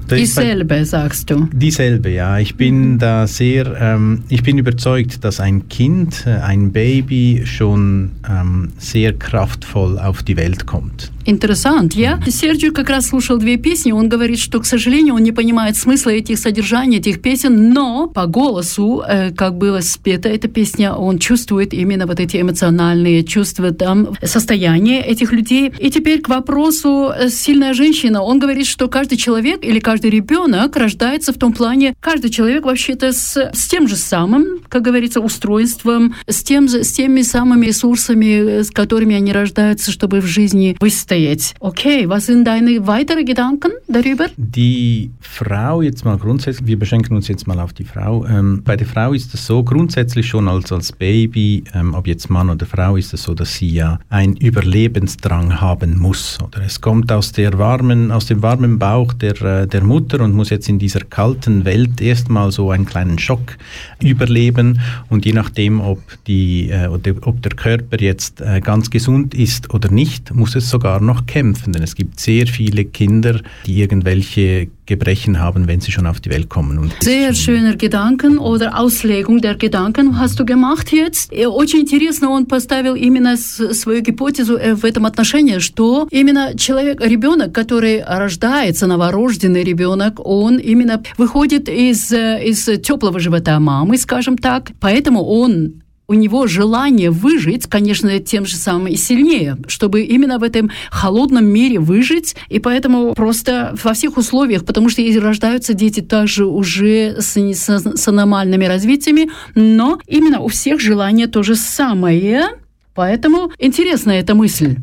dieselbe, 0.08 0.84
sagst 0.84 1.30
du? 1.30 1.48
Dieselbe, 1.52 2.10
ja. 2.10 2.38
Ich 2.38 2.54
bin 2.54 2.92
mhm. 2.92 2.98
da 3.00 3.26
sehr, 3.26 3.74
ähm, 3.80 4.22
ich 4.28 4.44
bin 4.44 4.56
überzeugt, 4.56 5.24
dass 5.24 5.40
ein 5.40 5.68
Kind, 5.68 6.24
äh, 6.24 6.36
ein 6.36 6.70
Baby 6.70 7.42
schon 7.44 8.12
ähm, 8.30 8.68
sehr 8.78 9.14
kraftvoll 9.14 9.98
auf 9.98 10.22
die 10.22 10.36
Welt 10.36 10.64
kommt. 10.64 11.10
Interessant, 11.26 11.90
я. 11.94 12.20
Серджио 12.28 12.72
как 12.72 12.88
раз 12.88 13.06
слушал 13.06 13.36
две 13.36 13.56
песни, 13.56 13.90
он 13.90 14.08
говорит, 14.08 14.38
что, 14.38 14.60
к 14.60 14.66
сожалению, 14.66 15.14
он 15.14 15.22
не 15.24 15.32
понимает 15.32 15.76
смысла 15.76 16.10
этих 16.10 16.38
содержаний, 16.38 16.98
этих 16.98 17.20
песен, 17.20 17.70
но 17.72 18.06
по 18.06 18.26
голосу, 18.26 19.02
э, 19.06 19.32
как 19.32 19.58
было 19.58 19.80
спета 19.80 20.28
эта 20.28 20.46
песня, 20.46 20.94
он 20.94 21.18
чувствует 21.18 21.74
именно 21.74 22.06
вот 22.06 22.20
эти 22.20 22.40
эмоциональные 22.40 23.24
чувства, 23.24 23.72
там, 23.72 24.16
состояние 24.22 25.02
этих 25.02 25.32
людей. 25.32 25.72
И 25.80 25.90
теперь 25.90 26.20
к 26.20 26.28
вопросу 26.28 27.10
э, 27.10 27.28
«сильная 27.28 27.74
женщина». 27.74 28.22
Он 28.22 28.38
говорит, 28.38 28.66
что 28.66 28.86
каждый 28.86 29.18
человек 29.18 29.64
или 29.64 29.80
каждый 29.80 30.10
ребенок 30.10 30.76
рождается 30.76 31.32
в 31.32 31.38
том 31.38 31.52
плане, 31.52 31.96
каждый 31.98 32.30
человек 32.30 32.64
вообще-то 32.64 33.12
с, 33.12 33.36
с 33.36 33.66
тем 33.66 33.88
же 33.88 33.96
самым, 33.96 34.60
как 34.68 34.82
говорится, 34.82 35.20
устройством, 35.20 36.14
с, 36.28 36.44
тем, 36.44 36.68
с 36.68 36.92
теми 36.92 37.22
самыми 37.22 37.66
ресурсами, 37.66 38.62
с 38.62 38.70
которыми 38.70 39.16
они 39.16 39.32
рождаются, 39.32 39.90
чтобы 39.90 40.20
в 40.20 40.26
жизни 40.26 40.76
выстоять 40.78 41.15
jetzt. 41.16 41.54
Okay, 41.60 42.08
was 42.08 42.26
sind 42.26 42.44
deine 42.44 42.86
weiteren 42.86 43.24
Gedanken 43.24 43.72
darüber? 43.88 44.26
Die 44.36 45.10
Frau 45.20 45.82
jetzt 45.82 46.04
mal 46.04 46.16
grundsätzlich, 46.18 46.66
wir 46.66 46.78
beschränken 46.78 47.16
uns 47.16 47.28
jetzt 47.28 47.46
mal 47.46 47.58
auf 47.60 47.72
die 47.72 47.84
Frau. 47.84 48.24
Ähm, 48.26 48.62
bei 48.64 48.76
der 48.76 48.86
Frau 48.86 49.12
ist 49.12 49.34
es 49.34 49.46
so, 49.46 49.62
grundsätzlich 49.62 50.26
schon 50.26 50.48
als, 50.48 50.72
als 50.72 50.92
Baby, 50.92 51.64
ähm, 51.74 51.94
ob 51.94 52.06
jetzt 52.06 52.30
Mann 52.30 52.50
oder 52.50 52.66
Frau, 52.66 52.96
ist 52.96 53.12
es 53.14 53.22
so, 53.22 53.34
dass 53.34 53.54
sie 53.54 53.68
ja 53.68 53.98
einen 54.08 54.36
Überlebensdrang 54.36 55.60
haben 55.60 55.98
muss. 55.98 56.38
Oder 56.42 56.64
es 56.64 56.80
kommt 56.80 57.10
aus, 57.12 57.32
der 57.32 57.58
warmen, 57.58 58.10
aus 58.10 58.26
dem 58.26 58.42
warmen 58.42 58.78
Bauch 58.78 59.12
der, 59.12 59.40
äh, 59.42 59.66
der 59.66 59.82
Mutter 59.82 60.20
und 60.20 60.34
muss 60.34 60.50
jetzt 60.50 60.68
in 60.68 60.78
dieser 60.78 61.00
kalten 61.00 61.64
Welt 61.64 62.00
erstmal 62.00 62.52
so 62.52 62.70
einen 62.70 62.86
kleinen 62.86 63.18
Schock 63.18 63.56
überleben. 64.02 64.80
Und 65.08 65.24
je 65.24 65.32
nachdem, 65.32 65.80
ob, 65.80 66.00
die, 66.26 66.70
äh, 66.70 66.86
ob 66.88 67.42
der 67.42 67.52
Körper 67.52 68.00
jetzt 68.00 68.40
äh, 68.40 68.60
ganz 68.60 68.90
gesund 68.90 69.34
ist 69.34 69.72
oder 69.72 69.90
nicht, 69.90 70.34
muss 70.34 70.54
es 70.54 70.70
sogar 70.70 71.00
noch 71.05 71.25
kämpfen, 71.25 71.73
denn 71.73 71.83
es 71.83 71.95
gibt 71.95 72.19
sehr 72.19 72.47
viele 72.47 72.85
Kinder, 72.85 73.41
die 73.65 73.81
irgendwelche 73.81 74.69
Gebrechen 74.85 75.39
haben, 75.39 75.67
wenn 75.67 75.79
sie 75.79 75.91
schon 75.91 76.05
auf 76.05 76.19
die 76.19 76.29
Welt 76.29 76.49
kommen. 76.49 76.77
Und 76.77 76.91
sehr 77.01 77.33
schöner 77.33 77.75
Gedanken 77.75 78.37
oder 78.37 78.77
Auslegung 78.77 79.39
der 79.39 79.55
Gedanken 79.55 80.19
hast 80.19 80.39
du 80.39 80.45
gemacht 80.45 80.91
jetzt. 80.91 81.31
Очень 81.33 81.81
интересно, 81.81 82.29
он 82.29 82.45
поставил 82.45 82.95
именно 82.95 83.37
свою 83.37 84.01
гипотезу 84.01 84.57
в 84.57 84.83
этом 84.83 85.05
отношении, 85.05 85.59
что 85.59 86.07
именно 86.11 86.57
человек, 86.57 86.99
ребенок, 87.01 87.53
который 87.53 88.03
рождается, 88.03 88.87
новорожденный 88.87 89.63
ребенок, 89.63 90.19
он 90.25 90.57
именно 90.57 91.01
выходит 91.17 91.69
из, 91.69 92.11
из 92.11 92.65
теплого 92.81 93.19
живота 93.19 93.59
мамы, 93.59 93.97
скажем 93.97 94.37
так, 94.37 94.71
поэтому 94.79 95.23
он 95.23 95.81
у 96.08 96.14
него 96.14 96.46
желание 96.46 97.10
выжить, 97.10 97.66
конечно, 97.66 98.18
тем 98.18 98.46
же 98.46 98.56
самым 98.56 98.88
и 98.88 98.96
сильнее, 98.96 99.56
чтобы 99.66 100.02
именно 100.02 100.38
в 100.38 100.42
этом 100.42 100.70
холодном 100.90 101.46
мире 101.46 101.78
выжить, 101.78 102.36
и 102.48 102.58
поэтому 102.58 103.14
просто 103.14 103.74
во 103.82 103.92
всех 103.92 104.16
условиях, 104.16 104.64
потому 104.64 104.88
что 104.88 105.02
и 105.02 105.18
рождаются 105.18 105.74
дети 105.74 106.00
также 106.00 106.46
уже 106.46 107.16
с, 107.20 107.36
с, 107.36 107.68
с 107.68 108.08
аномальными 108.08 108.64
развитиями, 108.64 109.30
но 109.54 110.00
именно 110.06 110.40
у 110.40 110.48
всех 110.48 110.80
желание 110.80 111.26
то 111.26 111.42
же 111.42 111.56
самое, 111.56 112.46
поэтому 112.94 113.52
интересная 113.58 114.20
эта 114.20 114.34
мысль. 114.34 114.76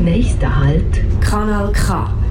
Nächster 0.00 0.48
Halt, 0.48 1.02
Kanal 1.20 1.72
K. 1.72 2.25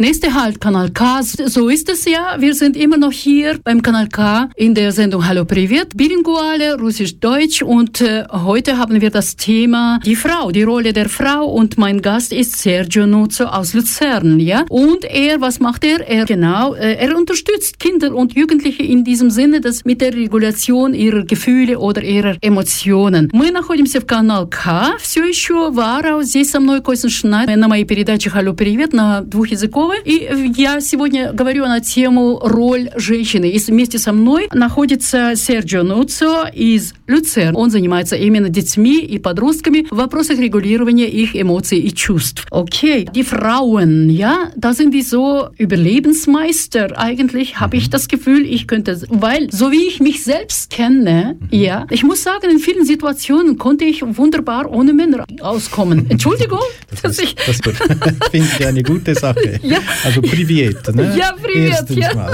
Nächste 0.00 0.32
Halt, 0.32 0.62
Kanal 0.62 0.88
K. 0.92 1.20
So 1.22 1.68
ist 1.68 1.90
es 1.90 2.06
ja. 2.06 2.36
Wir 2.38 2.54
sind 2.54 2.74
immer 2.74 2.96
noch 2.96 3.12
hier 3.12 3.58
beim 3.62 3.82
Kanal 3.82 4.08
K 4.08 4.48
in 4.56 4.74
der 4.74 4.92
Sendung 4.92 5.28
Hallo 5.28 5.44
Privet, 5.44 5.94
bilinguale, 5.94 6.78
russisch-deutsch. 6.78 7.60
Und 7.62 8.00
äh, 8.00 8.24
heute 8.32 8.78
haben 8.78 9.02
wir 9.02 9.10
das 9.10 9.36
Thema 9.36 10.00
die 10.06 10.16
Frau, 10.16 10.52
die 10.52 10.62
Rolle 10.62 10.94
der 10.94 11.10
Frau. 11.10 11.44
Und 11.44 11.76
mein 11.76 12.00
Gast 12.00 12.32
ist 12.32 12.56
Sergio 12.56 13.06
Nuzzo 13.06 13.44
aus 13.44 13.74
Luzern, 13.74 14.40
ja. 14.40 14.64
Und 14.70 15.04
er, 15.04 15.42
was 15.42 15.60
macht 15.60 15.84
er? 15.84 16.08
Er, 16.08 16.24
genau, 16.24 16.72
äh, 16.72 16.94
er 16.94 17.14
unterstützt 17.14 17.78
Kinder 17.78 18.14
und 18.14 18.34
Jugendliche 18.34 18.82
in 18.82 19.04
diesem 19.04 19.28
Sinne, 19.28 19.60
dass 19.60 19.84
mit 19.84 20.00
der 20.00 20.14
Regulation 20.14 20.94
ihrer 20.94 21.24
Gefühle 21.24 21.78
oder 21.78 22.02
ihrer 22.02 22.38
Эмоционен. 22.40 23.28
Мы 23.34 23.50
находимся 23.50 24.00
в 24.00 24.06
канал 24.06 24.46
К, 24.48 24.96
все 24.98 25.26
еще 25.26 25.70
в 25.70 25.78
Арау. 25.78 26.22
Здесь 26.22 26.52
со 26.52 26.58
мной 26.58 26.80
Костин 26.80 27.10
Шнайд 27.10 27.54
на 27.54 27.68
моей 27.68 27.84
передаче 27.84 28.30
«Халло, 28.30 28.54
привет» 28.54 28.94
на 28.94 29.20
двух 29.20 29.48
языках 29.48 29.83
Пескова. 29.84 29.94
И 30.04 30.52
я 30.56 30.80
сегодня 30.80 31.32
говорю 31.32 31.66
на 31.66 31.80
тему 31.80 32.40
«Роль 32.42 32.90
женщины». 32.96 33.50
И 33.50 33.58
вместе 33.58 33.98
со 33.98 34.12
мной 34.12 34.48
находится 34.52 35.32
Серджио 35.36 35.82
Нуцо 35.82 36.46
из 36.52 36.94
Люцерн. 37.06 37.56
Он 37.56 37.70
занимается 37.70 38.16
именно 38.16 38.48
детьми 38.48 39.00
и 39.00 39.18
подростками 39.18 39.86
в 39.90 39.96
вопросах 39.96 40.38
регулирования 40.38 41.08
их 41.08 41.36
эмоций 41.36 41.78
и 41.78 41.92
чувств. 41.92 42.46
Okay, 42.50 43.06
die 43.12 43.24
Frauen, 43.24 44.10
ja, 44.10 44.50
da 44.56 44.72
sind 44.72 44.92
die 44.92 45.02
so 45.02 45.48
Überlebensmeister. 45.58 46.96
Eigentlich 46.96 47.60
habe 47.60 47.76
ich 47.76 47.90
das 47.90 48.08
Gefühl, 48.08 48.44
ich 48.44 48.66
könnte, 48.66 49.00
weil 49.08 49.50
so 49.52 49.70
wie 49.70 49.86
ich 49.86 50.00
mich 50.00 50.24
selbst 50.24 50.70
kenne, 50.70 51.36
ja, 51.50 51.86
ich 51.90 52.02
muss 52.02 52.22
sagen, 52.22 52.50
in 52.50 52.58
vielen 52.58 52.84
Situationen 52.84 53.58
konnte 53.58 53.84
ich 53.84 54.02
wunderbar 54.02 54.70
ohne 54.70 54.92
Männer 54.92 55.26
auskommen. 55.40 56.10
Entschuldigung, 56.10 56.60
das 56.90 57.02
dass 57.02 57.18
ich... 57.18 57.34
Das 57.34 57.60
finde 58.30 58.48
ich 58.58 58.66
eine 58.66 58.82
gute 58.82 59.14
Sache. 59.14 59.60
ja. 59.62 59.73
Also 60.05 60.21
привет, 60.21 60.87
ne? 60.93 61.13
Ja, 61.15 61.33
привет. 61.41 61.89
Ja. 61.89 62.29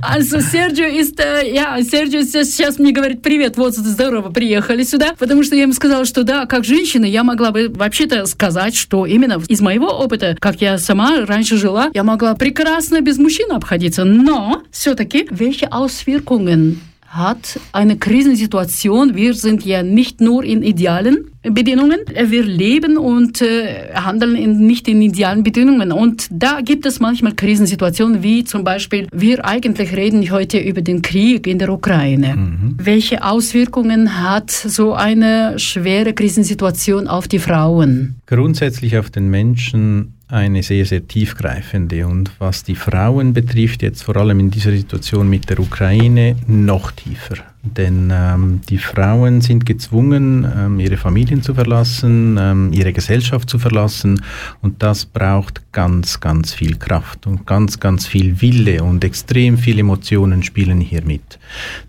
Also 0.00 0.40
Серджио 0.40 0.86
ist, 0.86 1.18
ja, 1.18 1.82
Серджио 1.82 2.22
сейчас 2.22 2.78
мне 2.78 2.92
говорит, 2.92 3.22
привет, 3.22 3.56
вот 3.56 3.74
здорово, 3.74 4.30
приехали 4.30 4.82
сюда, 4.82 5.14
потому 5.18 5.42
что 5.42 5.56
я 5.56 5.62
ему 5.62 5.72
сказала, 5.72 6.04
что 6.04 6.24
да, 6.24 6.46
как 6.46 6.64
женщина 6.64 7.04
я 7.04 7.24
могла 7.24 7.50
бы 7.50 7.68
вообще-то 7.68 8.26
сказать, 8.26 8.74
что 8.74 9.06
именно 9.06 9.42
из 9.48 9.60
моего 9.60 9.88
опыта, 9.88 10.36
как 10.38 10.60
я 10.60 10.78
сама 10.78 11.26
раньше 11.26 11.56
жила, 11.56 11.90
я 11.94 12.04
могла 12.04 12.34
прекрасно 12.34 13.00
без 13.00 13.18
мужчин 13.18 13.52
обходиться, 13.52 14.04
но 14.04 14.62
все-таки 14.70 15.26
welche 15.30 15.66
Auswirkungen 15.72 16.80
hat 17.14 17.60
eine 17.72 17.96
Krisensituation, 17.96 19.14
wir 19.14 19.34
sind 19.34 19.64
ja 19.64 19.82
nicht 19.82 20.20
nur 20.20 20.44
in 20.44 20.62
Idealen, 20.62 21.30
Bedingungen. 21.50 22.00
Wir 22.26 22.42
leben 22.42 22.96
und 22.96 23.42
äh, 23.42 23.92
handeln 23.94 24.36
in, 24.36 24.66
nicht 24.66 24.88
in 24.88 25.02
idealen 25.02 25.42
Bedingungen. 25.42 25.92
Und 25.92 26.28
da 26.30 26.60
gibt 26.60 26.86
es 26.86 27.00
manchmal 27.00 27.34
Krisensituationen, 27.34 28.22
wie 28.22 28.44
zum 28.44 28.64
Beispiel, 28.64 29.06
wir 29.12 29.44
eigentlich 29.44 29.94
reden 29.94 30.30
heute 30.30 30.58
über 30.58 30.80
den 30.80 31.02
Krieg 31.02 31.46
in 31.46 31.58
der 31.58 31.70
Ukraine. 31.70 32.36
Mhm. 32.36 32.76
Welche 32.78 33.22
Auswirkungen 33.24 34.22
hat 34.22 34.50
so 34.50 34.94
eine 34.94 35.58
schwere 35.58 36.14
Krisensituation 36.14 37.08
auf 37.08 37.28
die 37.28 37.38
Frauen? 37.38 38.16
Grundsätzlich 38.26 38.96
auf 38.96 39.10
den 39.10 39.28
Menschen 39.28 40.14
eine 40.28 40.62
sehr, 40.62 40.86
sehr 40.86 41.06
tiefgreifende 41.06 42.06
und 42.06 42.30
was 42.38 42.64
die 42.64 42.74
Frauen 42.74 43.34
betrifft, 43.34 43.82
jetzt 43.82 44.02
vor 44.02 44.16
allem 44.16 44.40
in 44.40 44.50
dieser 44.50 44.72
Situation 44.72 45.28
mit 45.28 45.48
der 45.50 45.60
Ukraine, 45.60 46.36
noch 46.46 46.90
tiefer. 46.90 47.53
Denn 47.64 48.12
ähm, 48.12 48.60
die 48.68 48.78
Frauen 48.78 49.40
sind 49.40 49.64
gezwungen, 49.64 50.46
ähm, 50.56 50.80
ihre 50.80 50.98
Familien 50.98 51.42
zu 51.42 51.54
verlassen, 51.54 52.38
ähm, 52.38 52.72
ihre 52.72 52.92
Gesellschaft 52.92 53.48
zu 53.48 53.58
verlassen 53.58 54.22
und 54.60 54.82
das 54.82 55.06
braucht 55.06 55.72
ganz, 55.72 56.20
ganz 56.20 56.52
viel 56.52 56.76
Kraft 56.76 57.26
und 57.26 57.46
ganz, 57.46 57.80
ganz 57.80 58.06
viel 58.06 58.42
Wille 58.42 58.84
und 58.84 59.02
extrem 59.02 59.56
viele 59.56 59.80
Emotionen 59.80 60.42
spielen 60.42 60.80
hier 60.80 61.02
mit. 61.04 61.38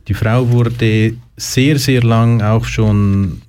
Die 0.07 0.13
Frau 0.13 0.49
wurde 0.49 1.15
sehr, 1.37 1.77
sehr 1.77 2.01
lang 2.01 2.41
auch 2.41 2.63
schon 2.63 3.41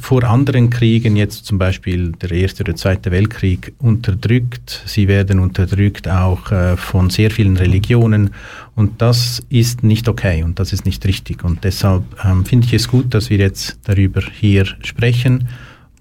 vor 0.00 0.24
anderen 0.24 0.68
Kriegen, 0.68 1.16
jetzt 1.16 1.46
zum 1.46 1.58
Beispiel 1.58 2.12
der 2.12 2.32
Erste 2.32 2.62
oder 2.62 2.76
Zweite 2.76 3.10
Weltkrieg, 3.10 3.72
unterdrückt. 3.78 4.82
Sie 4.84 5.08
werden 5.08 5.38
unterdrückt 5.38 6.06
auch 6.06 6.52
äh, 6.52 6.76
von 6.76 7.08
sehr 7.08 7.30
vielen 7.30 7.56
Religionen 7.56 8.34
und 8.74 9.02
das 9.02 9.42
ist 9.48 9.82
nicht 9.82 10.08
okay 10.08 10.42
und 10.42 10.58
das 10.58 10.72
ist 10.72 10.84
nicht 10.84 11.04
richtig. 11.06 11.44
Und 11.44 11.64
deshalb 11.64 12.04
ähm, 12.24 12.44
finde 12.44 12.66
ich 12.66 12.74
es 12.74 12.88
gut, 12.88 13.14
dass 13.14 13.30
wir 13.30 13.38
jetzt 13.38 13.78
darüber 13.84 14.22
hier 14.22 14.66
sprechen. 14.82 15.48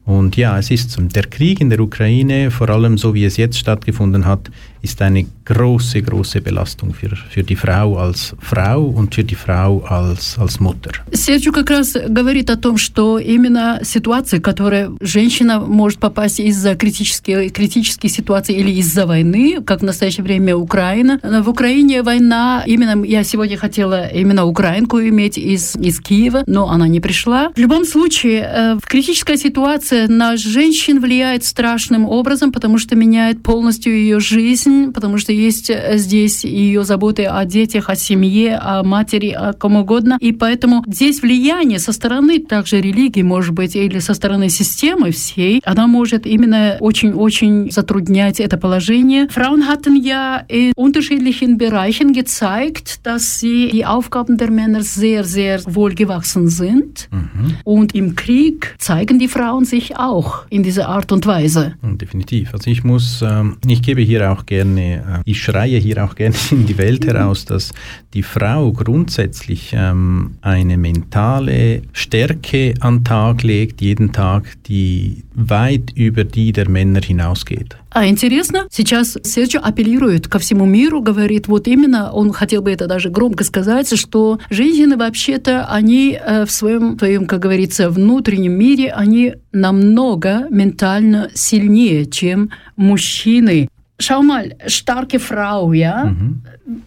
Und 0.09 0.35
ja, 0.37 0.57
es 0.57 0.71
ist 0.71 0.97
der 1.15 1.27
Krieg 1.27 1.61
in 1.61 1.69
der 1.69 1.79
Ukraine, 1.79 2.49
vor 2.49 2.67
allem 2.71 2.97
so 2.97 3.13
wie 3.13 3.25
es 3.25 3.37
jetzt 3.37 3.59
stattgefunden 3.59 4.25
hat, 4.25 4.49
ist 4.81 5.01
eine 5.01 5.25
große, 5.45 6.01
große 6.01 6.41
Belastung 6.41 6.93
für, 6.93 7.15
für 7.15 7.43
die 7.43 7.55
Frau 7.55 7.97
als 7.97 8.33
Frau 8.39 8.81
und 8.81 9.13
für 9.13 9.23
die 9.23 9.35
Frau 9.35 9.83
als, 9.87 10.37
als 10.39 10.59
Mutter. 10.59 10.91
Серджу 11.11 11.51
как 11.51 11.69
раз 11.69 11.95
говорит 12.07 12.49
о 12.49 12.55
том, 12.55 12.77
что 12.77 13.19
именно 13.19 13.81
ситуация, 13.83 14.39
которая 14.39 14.91
женщина 15.01 15.59
может 15.59 15.99
попасть 15.99 16.39
из-за 16.39 16.75
критической, 16.75 17.49
критической 17.49 18.09
ситуации 18.09 18.55
или 18.55 18.71
из-за 18.71 19.05
войны, 19.05 19.61
как 19.63 19.81
в 19.81 19.83
настоящее 19.83 20.23
время 20.23 20.55
Украина. 20.55 21.19
В 21.21 21.49
Украине 21.49 22.01
война, 22.01 22.63
именно 22.65 23.03
я 23.03 23.23
сегодня 23.23 23.57
хотела 23.57 24.07
именно 24.07 24.45
украинку 24.45 24.99
иметь 24.99 25.37
из, 25.37 25.75
из 25.75 25.99
Киева, 25.99 26.43
но 26.47 26.69
она 26.69 26.87
не 26.87 26.99
пришла. 26.99 27.51
В 27.55 27.59
любом 27.59 27.85
случае, 27.85 28.79
критическая 28.87 29.37
ситуация 29.37 29.98
на 30.07 30.37
женщин 30.37 30.99
влияет 30.99 31.43
страшным 31.43 32.05
образом, 32.05 32.51
потому 32.51 32.77
что 32.77 32.95
меняет 32.95 33.43
полностью 33.43 33.93
ее 33.93 34.19
жизнь, 34.19 34.91
потому 34.91 35.17
что 35.17 35.31
есть 35.33 35.69
э, 35.69 35.97
здесь 35.97 36.43
ее 36.43 36.83
заботы 36.83 37.25
о 37.25 37.43
детях, 37.45 37.89
о 37.89 37.95
семье, 37.95 38.57
о 38.57 38.83
матери, 38.83 39.29
о 39.31 39.53
ком 39.53 39.75
угодно. 39.75 40.17
И 40.19 40.31
поэтому 40.31 40.83
здесь 40.87 41.21
влияние 41.21 41.79
со 41.79 41.91
стороны 41.91 42.39
также 42.39 42.81
религии, 42.81 43.21
может 43.21 43.53
быть, 43.53 43.75
или 43.75 43.99
со 43.99 44.13
стороны 44.13 44.49
системы 44.49 45.11
всей, 45.11 45.61
она 45.65 45.87
может 45.87 46.25
именно 46.25 46.77
очень-очень 46.79 47.71
затруднять 47.71 48.39
это 48.39 48.57
положение. 48.57 49.27
Frauen 49.27 49.67
hatten 49.67 49.95
ja 49.95 50.43
in 50.47 50.73
unterschiedlichen 50.75 51.57
Bereichen 51.57 52.13
gezeigt, 52.13 53.05
dass 53.05 53.39
sie 53.39 53.69
die 53.71 53.85
Aufgaben 53.85 54.37
der 54.37 54.51
Männer 54.51 54.83
sehr, 54.83 55.23
sehr 55.23 55.61
wohlgewachsen 55.65 56.47
sind. 56.49 57.09
Mhm. 57.11 57.57
Und 57.63 57.95
im 57.95 58.15
Krieg 58.15 58.75
zeigen 58.77 59.19
die 59.19 59.27
Frauen 59.27 59.65
sich 59.65 59.88
auch 59.97 60.45
in 60.49 60.63
dieser 60.63 60.89
Art 60.89 61.11
und 61.11 61.25
Weise. 61.25 61.75
Definitiv. 61.81 62.53
Also 62.53 62.69
ich 62.69 62.83
muss, 62.83 63.21
ähm, 63.21 63.57
ich 63.67 63.81
gebe 63.81 64.01
hier 64.01 64.31
auch 64.31 64.45
gerne, 64.45 64.95
äh, 64.95 65.21
ich 65.25 65.41
schreie 65.41 65.77
hier 65.77 66.03
auch 66.03 66.15
gerne 66.15 66.35
in 66.51 66.65
die 66.65 66.77
Welt 66.77 67.05
heraus, 67.05 67.45
dass 67.45 67.71
die 68.13 68.23
Frau 68.23 68.71
grundsätzlich 68.71 69.71
ähm, 69.73 70.35
eine 70.41 70.77
mentale 70.77 71.83
Stärke 71.93 72.73
an 72.79 73.03
Tag 73.03 73.43
legt, 73.43 73.81
jeden 73.81 74.11
Tag, 74.11 74.45
die 74.67 75.23
weit 75.35 75.91
über 75.95 76.23
die 76.23 76.51
der 76.51 76.69
Männer 76.69 77.01
hinausgeht. 77.01 77.75
А 77.91 78.05
интересно, 78.05 78.67
сейчас 78.69 79.17
Серджио 79.23 79.61
апеллирует 79.63 80.27
ко 80.27 80.37
всему 80.37 80.65
миру, 80.65 81.01
говорит, 81.01 81.47
вот 81.47 81.67
именно, 81.67 82.11
он 82.11 82.31
хотел 82.33 82.61
бы 82.61 82.71
это 82.71 82.85
даже 82.85 83.09
громко 83.09 83.43
сказать, 83.43 83.97
что 83.97 84.39
женщины 84.51 84.95
вообще-то, 84.95 85.65
они 85.65 86.17
э, 86.19 86.45
в 86.45 86.51
своем, 86.51 86.99
своем, 86.99 87.25
как 87.25 87.39
говорится, 87.39 87.89
внутреннем 87.89 88.53
мире, 88.53 88.91
они 88.91 89.33
намного 89.51 90.47
ментально 90.51 91.31
сильнее, 91.33 92.05
чем 92.05 92.51
мужчины. 92.75 93.69
Schau 94.01 94.21
mal, 94.21 94.55
starke 94.67 95.19
Frau, 95.19 95.73
ja. 95.73 96.05
Mhm. 96.05 96.41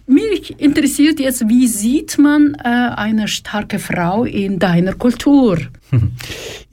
Mich 0.07 0.59
interessiert 0.59 1.19
jetzt, 1.19 1.47
wie 1.47 1.67
sieht 1.67 2.17
man 2.17 2.55
äh, 2.55 2.67
eine 2.67 3.27
starke 3.27 3.77
Frau 3.77 4.23
in 4.23 4.59
deiner 4.59 4.93
Kultur? 4.93 5.59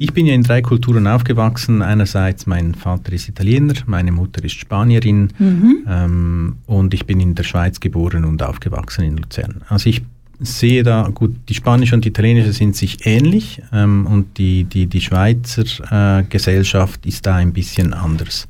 Ich 0.03 0.15
bin 0.15 0.25
ja 0.25 0.33
in 0.33 0.43
drei 0.43 0.63
Kulturen 0.63 1.07
aufgewachsen. 1.07 1.83
Einerseits 1.83 2.47
mein 2.47 2.75
Vater 2.75 3.13
ist 3.13 3.29
Italiener, 3.29 3.75
meine 3.85 4.13
Mutter 4.13 4.43
ist 4.43 4.55
Spanierin 4.55 5.29
mhm. 5.39 5.85
ähm, 5.87 6.57
und 6.65 6.95
ich 6.95 7.05
bin 7.05 7.21
in 7.21 7.35
der 7.35 7.43
Schweiz 7.43 7.81
geboren 7.81 8.25
und 8.25 8.43
aufgewachsen 8.43 9.05
in 9.05 9.19
Luzern. 9.19 9.61
Also 9.69 9.91
ich 9.91 10.01
sehe 10.41 10.83
da, 10.83 11.11
gut, 11.13 11.35
die 11.51 11.55
spanische 11.55 11.95
und 11.95 12.07
die 12.07 12.09
italienische 12.09 12.55
sind 12.55 12.77
sich 12.77 13.05
ähnlich 13.05 13.61
ähm, 13.75 14.07
und 14.07 14.39
die, 14.39 14.65
die, 14.65 14.87
die 14.87 15.03
Schweizer 15.03 15.65
äh, 15.91 16.23
Gesellschaft 16.25 17.05
ist 17.05 17.27
da 17.27 17.37
ein 17.37 17.53
bisschen 17.53 17.93
anders. 17.93 18.49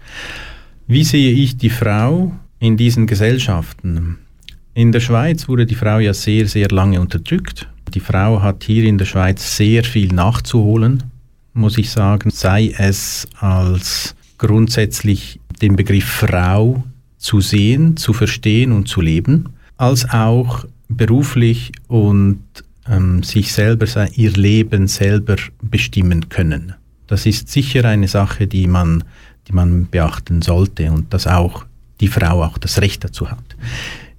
Wie 0.90 1.05
sehe 1.05 1.31
ich 1.31 1.57
die 1.57 1.70
Frau 1.70 2.33
in 2.59 2.76
diesen 2.76 3.07
Gesellschaften? 3.07 4.18
In 4.74 4.90
der 4.90 4.98
Schweiz 4.98 5.46
wurde 5.46 5.64
die 5.64 5.76
Frau 5.76 6.00
ja 6.00 6.12
sehr, 6.12 6.48
sehr 6.48 6.68
lange 6.68 7.00
unterdrückt. 7.00 7.68
Die 7.94 8.00
Frau 8.00 8.42
hat 8.42 8.64
hier 8.64 8.83
in 8.83 8.98
der 8.98 9.05
Schweiz 9.05 9.57
sehr 9.57 9.85
viel 9.85 10.12
nachzuholen, 10.12 11.05
muss 11.53 11.79
ich 11.79 11.92
sagen, 11.92 12.31
sei 12.31 12.74
es 12.76 13.29
als 13.38 14.16
grundsätzlich 14.37 15.38
den 15.62 15.76
Begriff 15.76 16.07
Frau 16.07 16.83
zu 17.18 17.40
sehen, 17.40 17.96
zu 17.96 18.12
verstehen 18.12 18.72
und 18.72 18.88
zu 18.88 19.00
leben, 19.00 19.50
als 19.76 20.11
auch 20.11 20.64
beruflich 20.88 21.70
und 21.87 22.42
ähm, 22.88 23.22
sich 23.22 23.53
selber, 23.53 23.87
ihr 24.16 24.33
Leben 24.33 24.88
selber 24.88 25.37
bestimmen 25.62 26.31
können. 26.31 26.74
Das 27.07 27.26
ist 27.26 27.48
sicher 27.48 27.85
eine 27.85 28.09
Sache, 28.09 28.48
die 28.48 28.66
man 28.66 29.05
die 29.50 29.54
man 29.54 29.86
beachten 29.86 30.42
sollte 30.42 30.90
und 30.90 31.12
dass 31.12 31.26
auch 31.26 31.64
die 32.00 32.08
Frau 32.08 32.42
auch 32.42 32.58
das 32.58 32.80
Recht 32.80 33.04
dazu 33.04 33.30
hat. 33.30 33.44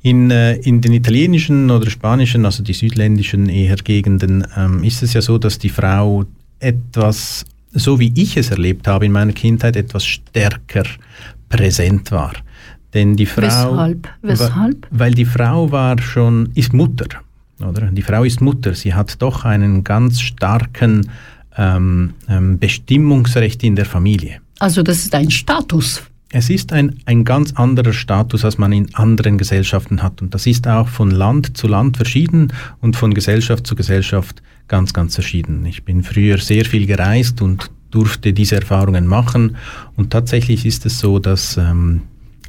In, 0.03 0.31
äh, 0.31 0.55
in 0.55 0.81
den 0.81 0.93
italienischen 0.93 1.69
oder 1.69 1.89
spanischen, 1.89 2.45
also 2.45 2.63
die 2.63 2.73
südländischen 2.73 3.49
eher 3.49 3.75
Gegenden, 3.75 4.45
ähm, 4.55 4.83
ist 4.83 5.03
es 5.03 5.13
ja 5.13 5.21
so, 5.21 5.37
dass 5.37 5.59
die 5.59 5.69
Frau 5.69 6.25
etwas, 6.59 7.45
so 7.71 7.99
wie 7.99 8.11
ich 8.15 8.37
es 8.37 8.49
erlebt 8.49 8.87
habe 8.87 9.05
in 9.05 9.11
meiner 9.11 9.33
Kindheit, 9.33 9.75
etwas 9.75 10.05
stärker 10.05 10.83
präsent 11.49 12.11
war. 12.11 12.33
Denn 12.93 13.15
die 13.15 13.25
Frau. 13.25 13.43
Weshalb? 13.43 14.09
Weshalb? 14.21 14.87
Weil 14.89 15.13
die 15.13 15.25
Frau 15.25 15.71
war 15.71 15.99
schon, 16.01 16.49
ist 16.55 16.73
Mutter. 16.73 17.07
Oder? 17.59 17.87
Die 17.91 18.01
Frau 18.01 18.23
ist 18.23 18.41
Mutter. 18.41 18.73
Sie 18.73 18.93
hat 18.93 19.21
doch 19.21 19.45
einen 19.45 19.83
ganz 19.83 20.19
starken 20.19 21.09
ähm, 21.57 22.13
ähm, 22.27 22.59
Bestimmungsrecht 22.59 23.63
in 23.63 23.75
der 23.75 23.85
Familie. 23.85 24.40
Also 24.61 24.83
das 24.83 24.99
ist 24.99 25.15
ein 25.15 25.31
Status. 25.31 26.03
Es 26.31 26.51
ist 26.51 26.71
ein, 26.71 26.99
ein 27.05 27.25
ganz 27.25 27.53
anderer 27.53 27.93
Status, 27.93 28.45
als 28.45 28.59
man 28.59 28.71
in 28.71 28.93
anderen 28.93 29.39
Gesellschaften 29.39 30.03
hat. 30.03 30.21
Und 30.21 30.35
das 30.35 30.45
ist 30.45 30.67
auch 30.67 30.87
von 30.87 31.09
Land 31.09 31.57
zu 31.57 31.67
Land 31.67 31.97
verschieden 31.97 32.53
und 32.79 32.95
von 32.95 33.15
Gesellschaft 33.15 33.65
zu 33.65 33.75
Gesellschaft 33.75 34.43
ganz, 34.67 34.93
ganz 34.93 35.15
verschieden. 35.15 35.65
Ich 35.65 35.83
bin 35.83 36.03
früher 36.03 36.37
sehr 36.37 36.63
viel 36.65 36.85
gereist 36.85 37.41
und 37.41 37.71
durfte 37.89 38.33
diese 38.33 38.57
Erfahrungen 38.57 39.07
machen. 39.07 39.57
Und 39.95 40.11
tatsächlich 40.11 40.63
ist 40.63 40.85
es 40.85 40.99
so, 40.99 41.17
dass 41.17 41.57
ähm, 41.57 42.03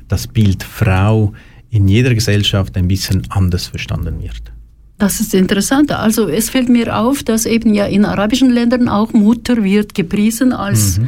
das 0.09 0.27
Bild 0.27 0.63
Frau 0.63 1.33
in 1.71 1.89
jeder 1.89 2.15
Gesellschaft 2.15 2.77
ein 2.77 2.89
bisschen 2.89 3.23
anders 3.31 3.69
verstanden 3.69 4.23
wird. 4.23 4.53
Das 4.99 5.19
ist 5.19 5.33
interessant. 5.33 5.91
Also 5.93 6.29
es 6.29 6.51
fällt 6.51 6.69
mir 6.69 6.95
auf, 6.95 7.23
dass 7.23 7.47
eben 7.47 7.73
ja 7.73 7.87
in 7.87 8.05
arabischen 8.05 8.51
Ländern 8.51 8.91
auch 8.91 9.15
Mutter 9.15 9.65
wird 9.65 9.95
gepriesen 9.95 10.53
als 10.53 10.99
mhm 10.99 11.07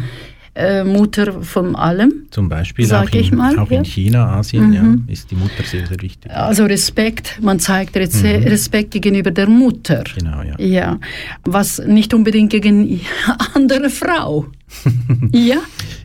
äh, 0.54 0.84
Mutter 0.84 1.42
von 1.42 1.74
allem. 1.74 2.26
Zum 2.30 2.48
Beispiel 2.48 2.92
auch, 2.92 3.08
in, 3.10 3.36
mal, 3.36 3.58
auch 3.58 3.70
ja. 3.70 3.78
in 3.78 3.84
China, 3.84 4.36
Asien, 4.36 4.68
mhm. 4.68 4.72
ja, 4.72 5.12
ist 5.12 5.30
die 5.30 5.34
Mutter 5.34 5.64
sehr, 5.64 5.86
sehr 5.86 6.00
wichtig. 6.00 6.30
Also 6.30 6.64
Respekt, 6.64 7.40
man 7.42 7.58
zeigt 7.58 7.96
Reze 7.96 8.38
mhm. 8.38 8.44
Respekt 8.44 8.92
gegenüber 8.92 9.30
der 9.30 9.48
Mutter. 9.48 10.04
Genau, 10.16 10.42
ja. 10.42 10.54
ja. 10.58 10.98
Was 11.44 11.78
nicht 11.78 12.14
unbedingt 12.14 12.50
gegen 12.50 13.00
andere 13.54 13.90
Frau. 13.90 14.46
ja? 15.32 15.58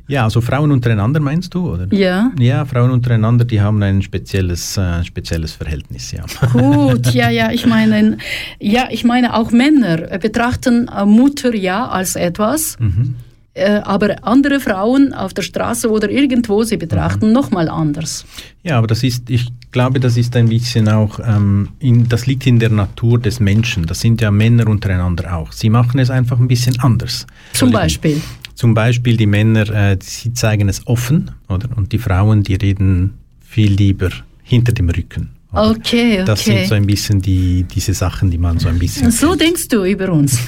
Ja, 0.08 0.24
also 0.24 0.42
Frauen 0.42 0.72
untereinander 0.72 1.20
meinst 1.20 1.54
du, 1.54 1.72
oder? 1.72 1.88
Ja. 1.94 2.32
Ja, 2.40 2.66
Frauen 2.66 2.90
untereinander, 2.90 3.46
die 3.46 3.62
haben 3.62 3.84
ein 3.84 4.02
spezielles, 4.02 4.76
äh, 4.78 5.04
spezielles 5.04 5.54
Verhältnis, 5.54 6.12
ja. 6.12 6.26
Gut, 6.52 7.14
ja, 7.14 7.30
ja, 7.30 7.52
ich 7.52 7.68
meine, 7.68 8.18
ja, 8.60 8.88
ich 8.90 9.04
meine 9.04 9.36
auch 9.36 9.52
Männer 9.52 10.18
betrachten 10.18 10.90
Mutter 11.06 11.54
ja 11.54 11.88
als 11.88 12.16
etwas. 12.16 12.78
Mhm 12.80 13.16
äh, 13.60 13.82
aber 13.84 14.26
andere 14.26 14.60
Frauen 14.60 15.14
auf 15.14 15.34
der 15.34 15.42
Straße 15.42 15.90
oder 15.90 16.10
irgendwo, 16.10 16.64
sie 16.64 16.78
betrachten 16.78 17.28
mhm. 17.28 17.34
nochmal 17.34 17.70
anders. 17.70 18.26
Ja, 18.64 18.78
aber 18.78 18.88
das 18.88 19.04
ist, 19.04 19.30
ich 19.30 19.48
glaube, 19.72 20.00
das 20.00 20.18
ist 20.18 20.36
ein 20.36 20.50
bisschen 20.50 20.88
auch, 20.90 21.20
ähm, 21.20 21.70
in, 21.80 22.08
das 22.08 22.26
liegt 22.26 22.48
in 22.48 22.60
der 22.60 22.70
Natur 22.70 23.20
des 23.20 23.40
Menschen. 23.40 23.86
Das 23.86 24.00
sind 24.00 24.22
ja 24.22 24.32
Männer 24.32 24.68
untereinander 24.68 25.36
auch. 25.36 25.52
Sie 25.52 25.70
machen 25.70 26.00
es 26.00 26.10
einfach 26.10 26.40
ein 26.40 26.48
bisschen 26.48 26.80
anders. 26.80 27.28
Zum 27.54 27.72
Beispiel? 27.72 28.22
Zum 28.56 28.74
Beispiel 28.74 29.18
die 29.18 29.28
Männer, 29.28 29.70
äh, 29.70 29.98
sie 30.02 30.34
zeigen 30.34 30.68
es 30.70 30.86
offen, 30.88 31.32
oder? 31.48 31.70
Und 31.76 31.92
die 31.92 32.00
Frauen, 32.00 32.44
die 32.44 32.56
reden 32.56 33.14
viel 33.42 33.72
lieber 33.72 34.10
hinter 34.44 34.72
dem 34.72 34.90
Rücken. 34.90 35.39
Okay, 35.55 36.15
okay. 36.21 36.25
Das 36.25 36.45
sind 36.45 36.67
so 36.67 36.75
ein 36.75 36.85
bisschen 36.85 37.21
die, 37.21 37.63
diese 37.63 37.95
Sachen, 37.95 38.29
die 38.31 38.39
man 38.39 38.59
so 38.59 38.69
ein 38.69 38.79
bisschen... 38.79 39.11
So 39.13 39.29
kennt. 39.29 39.41
denkst 39.43 39.69
du 39.69 39.85
über 39.85 40.11
uns. 40.11 40.41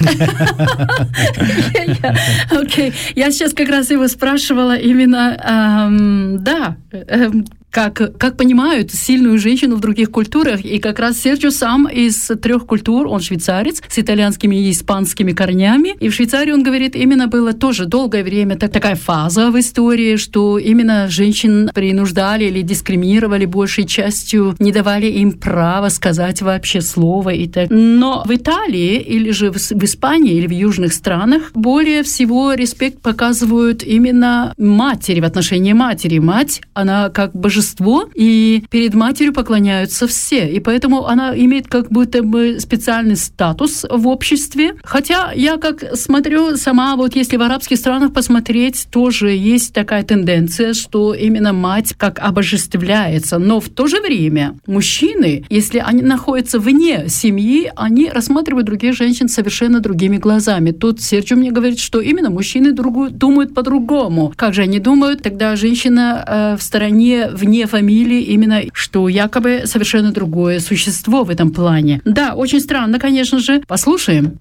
Окей, 2.49 2.91
я 3.15 3.31
сейчас 3.31 3.53
как 3.53 3.69
раз 3.69 3.89
его 3.89 4.07
спрашивала 4.09 4.77
именно, 4.77 5.37
эм, 5.41 6.43
да, 6.43 6.75
эм, 6.91 7.45
как, 7.72 8.18
как 8.18 8.36
понимают 8.36 8.92
сильную 8.92 9.38
женщину 9.38 9.76
в 9.76 9.80
других 9.80 10.10
культурах. 10.10 10.60
И 10.60 10.78
как 10.78 10.98
раз 10.98 11.18
Серджио 11.18 11.50
сам 11.50 11.88
из 11.88 12.30
трех 12.40 12.66
культур, 12.66 13.06
он 13.06 13.20
швейцарец, 13.20 13.82
с 13.88 13.98
итальянскими 13.98 14.56
и 14.56 14.70
испанскими 14.70 15.32
корнями. 15.32 15.96
И 15.98 16.10
в 16.10 16.14
Швейцарии, 16.14 16.52
он 16.52 16.62
говорит, 16.62 16.94
именно 16.94 17.28
было 17.28 17.54
тоже 17.54 17.86
долгое 17.86 18.22
время 18.22 18.56
так, 18.56 18.70
такая 18.70 18.94
фаза 18.94 19.50
в 19.50 19.58
истории, 19.58 20.16
что 20.16 20.58
именно 20.58 21.08
женщин 21.08 21.70
принуждали 21.74 22.44
или 22.44 22.60
дискриминировали 22.60 23.46
большей 23.46 23.84
частью, 23.84 24.54
не 24.58 24.70
давали 24.70 25.06
им 25.06 25.32
права 25.32 25.88
сказать 25.88 26.42
вообще 26.42 26.82
слово 26.82 27.30
и 27.30 27.48
так. 27.48 27.68
Но 27.70 28.22
в 28.26 28.34
Италии 28.34 28.96
или 28.98 29.30
же 29.30 29.50
в, 29.50 29.56
в 29.56 29.84
Испании 29.84 30.34
или 30.34 30.46
в 30.46 30.52
южных 30.52 30.92
странах 30.92 31.52
более 31.54 32.02
всего 32.02 32.52
респект 32.52 33.00
показывают 33.00 33.82
именно 33.82 34.52
матери 34.58 35.20
в 35.20 35.24
отношении 35.24 35.72
матери. 35.72 36.18
Мать, 36.18 36.60
она 36.74 37.08
как 37.08 37.32
божество 37.32 37.61
божество, 37.62 38.08
и 38.14 38.64
перед 38.70 38.94
матерью 38.94 39.32
поклоняются 39.32 40.06
все. 40.06 40.48
И 40.48 40.58
поэтому 40.60 41.06
она 41.06 41.36
имеет 41.36 41.68
как 41.68 41.90
будто 41.90 42.22
бы 42.22 42.58
специальный 42.58 43.16
статус 43.16 43.86
в 43.88 44.08
обществе. 44.08 44.74
Хотя 44.82 45.32
я 45.32 45.56
как 45.56 45.96
смотрю 45.96 46.56
сама, 46.56 46.96
вот 46.96 47.14
если 47.14 47.36
в 47.36 47.42
арабских 47.42 47.78
странах 47.78 48.12
посмотреть, 48.12 48.88
тоже 48.90 49.30
есть 49.30 49.72
такая 49.72 50.02
тенденция, 50.02 50.74
что 50.74 51.14
именно 51.14 51.52
мать 51.52 51.94
как 51.96 52.18
обожествляется. 52.18 53.38
Но 53.38 53.60
в 53.60 53.68
то 53.68 53.86
же 53.86 54.00
время 54.00 54.54
мужчины, 54.66 55.44
если 55.48 55.78
они 55.78 56.02
находятся 56.02 56.58
вне 56.58 57.08
семьи, 57.08 57.70
они 57.76 58.08
рассматривают 58.08 58.66
других 58.66 58.94
женщин 58.94 59.28
совершенно 59.28 59.80
другими 59.80 60.16
глазами. 60.16 60.72
Тут 60.72 61.00
Серджио 61.00 61.36
мне 61.36 61.52
говорит, 61.52 61.78
что 61.78 62.00
именно 62.00 62.30
мужчины 62.30 62.72
другу, 62.72 63.08
думают 63.08 63.54
по-другому. 63.54 64.32
Как 64.36 64.54
же 64.54 64.62
они 64.62 64.80
думают? 64.80 65.22
Тогда 65.22 65.54
женщина 65.54 66.24
э, 66.26 66.56
в 66.58 66.62
стороне, 66.62 67.28
вне 67.32 67.51
вне 67.52 67.66
фамилии 67.66 68.22
именно, 68.22 68.62
что 68.72 69.08
якобы 69.08 69.64
совершенно 69.66 70.10
другое 70.10 70.58
существо 70.58 71.22
в 71.22 71.28
этом 71.28 71.50
плане. 71.50 72.00
Да, 72.06 72.32
очень 72.34 72.60
странно, 72.60 72.98
конечно 72.98 73.38
же. 73.40 73.60
Послушаем. 73.68 74.38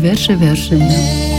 Mhm. 0.00 0.40
Ой, 0.76 1.29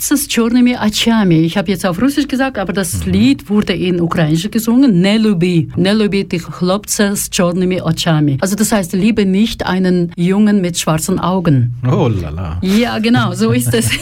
Sağlıksız 0.00 0.28
черными 0.29 0.73
очами. 0.73 1.35
Ich 1.45 1.57
habe 1.57 1.71
jetzt 1.71 1.85
auf 1.85 2.01
Russisch 2.01 2.27
gesagt, 2.27 2.57
aber 2.57 2.73
das 2.73 3.05
mhm. 3.05 3.11
Lied 3.11 3.49
wurde 3.49 3.73
in 3.73 4.01
Ukrainisch 4.01 4.49
gesungen. 4.51 5.01
Не 5.01 5.17
люби. 5.17 5.69
Не 5.75 5.93
любите 5.93 6.39
хлопца 6.39 7.15
с 7.15 7.29
черными 7.29 7.79
очами. 7.79 8.37
Also 8.41 8.55
das 8.55 8.71
heißt, 8.71 8.93
liebe 8.93 9.25
nicht 9.25 9.65
einen 9.65 10.11
Jungen 10.15 10.61
mit 10.61 10.77
schwarzen 10.77 11.19
Augen. 11.19 11.73
Oh 11.83 12.07
lala. 12.07 12.59
Ja, 12.61 12.99
genau, 12.99 13.33
so 13.33 13.51
ist 13.51 13.73
es. 13.73 13.89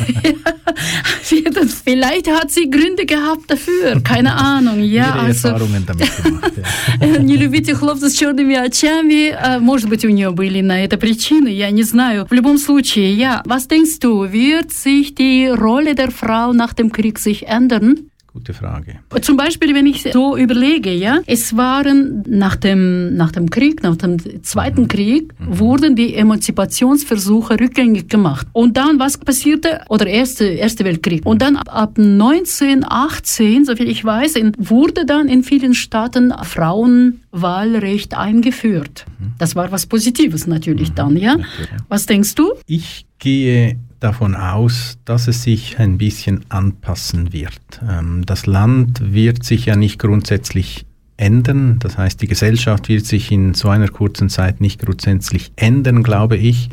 Vielleicht 1.83 2.29
hat 2.29 2.51
sie 2.51 2.69
Gründe 2.69 3.05
gehabt 3.05 3.49
dafür, 3.49 4.01
keine 4.03 4.33
Ahnung. 4.35 4.79
Ja, 4.81 5.13
also, 5.13 5.49
Erfahrungen 5.49 5.85
damit 5.85 6.23
gemacht. 6.23 6.51
Ja. 6.99 7.19
Не 7.19 7.37
любите 7.37 7.75
хлопца 7.75 8.09
с 8.09 8.13
черными 8.13 8.55
очами. 8.55 9.35
Может 9.59 9.89
быть, 9.89 10.05
у 10.05 10.09
нее 10.09 10.31
были 10.31 10.61
на 10.61 10.83
это 10.83 10.97
причины, 10.97 11.49
я 11.49 11.69
не 11.71 11.83
знаю. 11.83 12.25
В 12.29 12.33
любом 12.33 12.57
случае, 12.57 13.13
ja, 13.15 13.41
was 13.45 13.67
denkst 13.67 13.99
du, 13.99 14.31
wird 14.31 14.71
sich 14.71 15.15
die 15.15 15.47
Rolle 15.47 15.95
der 15.95 16.11
Frau 16.18 16.52
nach 16.52 16.72
dem 16.72 16.90
Krieg 16.92 17.18
sich 17.18 17.46
ändern? 17.46 18.10
Gute 18.38 18.52
Frage. 18.52 19.00
Zum 19.22 19.36
Beispiel, 19.36 19.74
wenn 19.74 19.86
ich 19.86 20.02
so 20.12 20.36
überlege, 20.36 20.92
ja, 20.92 21.20
es 21.26 21.56
waren 21.56 22.22
nach 22.28 22.56
dem, 22.56 23.16
nach 23.16 23.32
dem 23.32 23.48
Krieg, 23.48 23.82
nach 23.82 23.96
dem 23.96 24.18
Zweiten 24.44 24.82
mhm. 24.82 24.88
Krieg, 24.88 25.34
mhm. 25.40 25.58
wurden 25.58 25.96
die 25.96 26.14
Emanzipationsversuche 26.14 27.58
rückgängig 27.58 28.08
gemacht. 28.08 28.46
Und 28.52 28.76
dann, 28.76 28.98
was 28.98 29.16
passierte? 29.16 29.80
Oder 29.88 30.06
Erste, 30.06 30.44
Erste 30.44 30.84
Weltkrieg. 30.84 31.24
Und 31.24 31.40
dann 31.40 31.56
ab, 31.56 31.68
ab 31.74 31.98
1918, 31.98 33.64
soviel 33.64 33.88
ich 33.88 34.04
weiß, 34.04 34.36
in, 34.36 34.52
wurde 34.58 35.06
dann 35.06 35.26
in 35.26 35.42
vielen 35.42 35.74
Staaten 35.74 36.32
Frauenwahlrecht 36.42 38.14
eingeführt. 38.14 39.06
Mhm. 39.18 39.32
Das 39.38 39.56
war 39.56 39.72
was 39.72 39.86
Positives 39.86 40.46
natürlich 40.46 40.90
mhm. 40.90 40.94
dann, 40.94 41.16
ja? 41.16 41.36
Was 41.88 42.06
denkst 42.06 42.34
du? 42.34 42.52
Ich 42.66 43.06
gehe 43.18 43.78
davon 44.00 44.34
aus, 44.34 44.98
dass 45.04 45.28
es 45.28 45.42
sich 45.42 45.78
ein 45.78 45.98
bisschen 45.98 46.44
anpassen 46.48 47.32
wird. 47.32 47.80
Ähm, 47.88 48.24
das 48.26 48.46
Land 48.46 49.12
wird 49.12 49.44
sich 49.44 49.66
ja 49.66 49.76
nicht 49.76 49.98
grundsätzlich 49.98 50.86
ändern. 51.16 51.78
Das 51.80 51.98
heißt, 51.98 52.22
die 52.22 52.28
Gesellschaft 52.28 52.88
wird 52.88 53.04
sich 53.04 53.30
in 53.30 53.54
so 53.54 53.68
einer 53.68 53.88
kurzen 53.88 54.30
Zeit 54.30 54.60
nicht 54.60 54.80
grundsätzlich 54.80 55.52
ändern, 55.56 56.02
glaube 56.02 56.36
ich. 56.36 56.70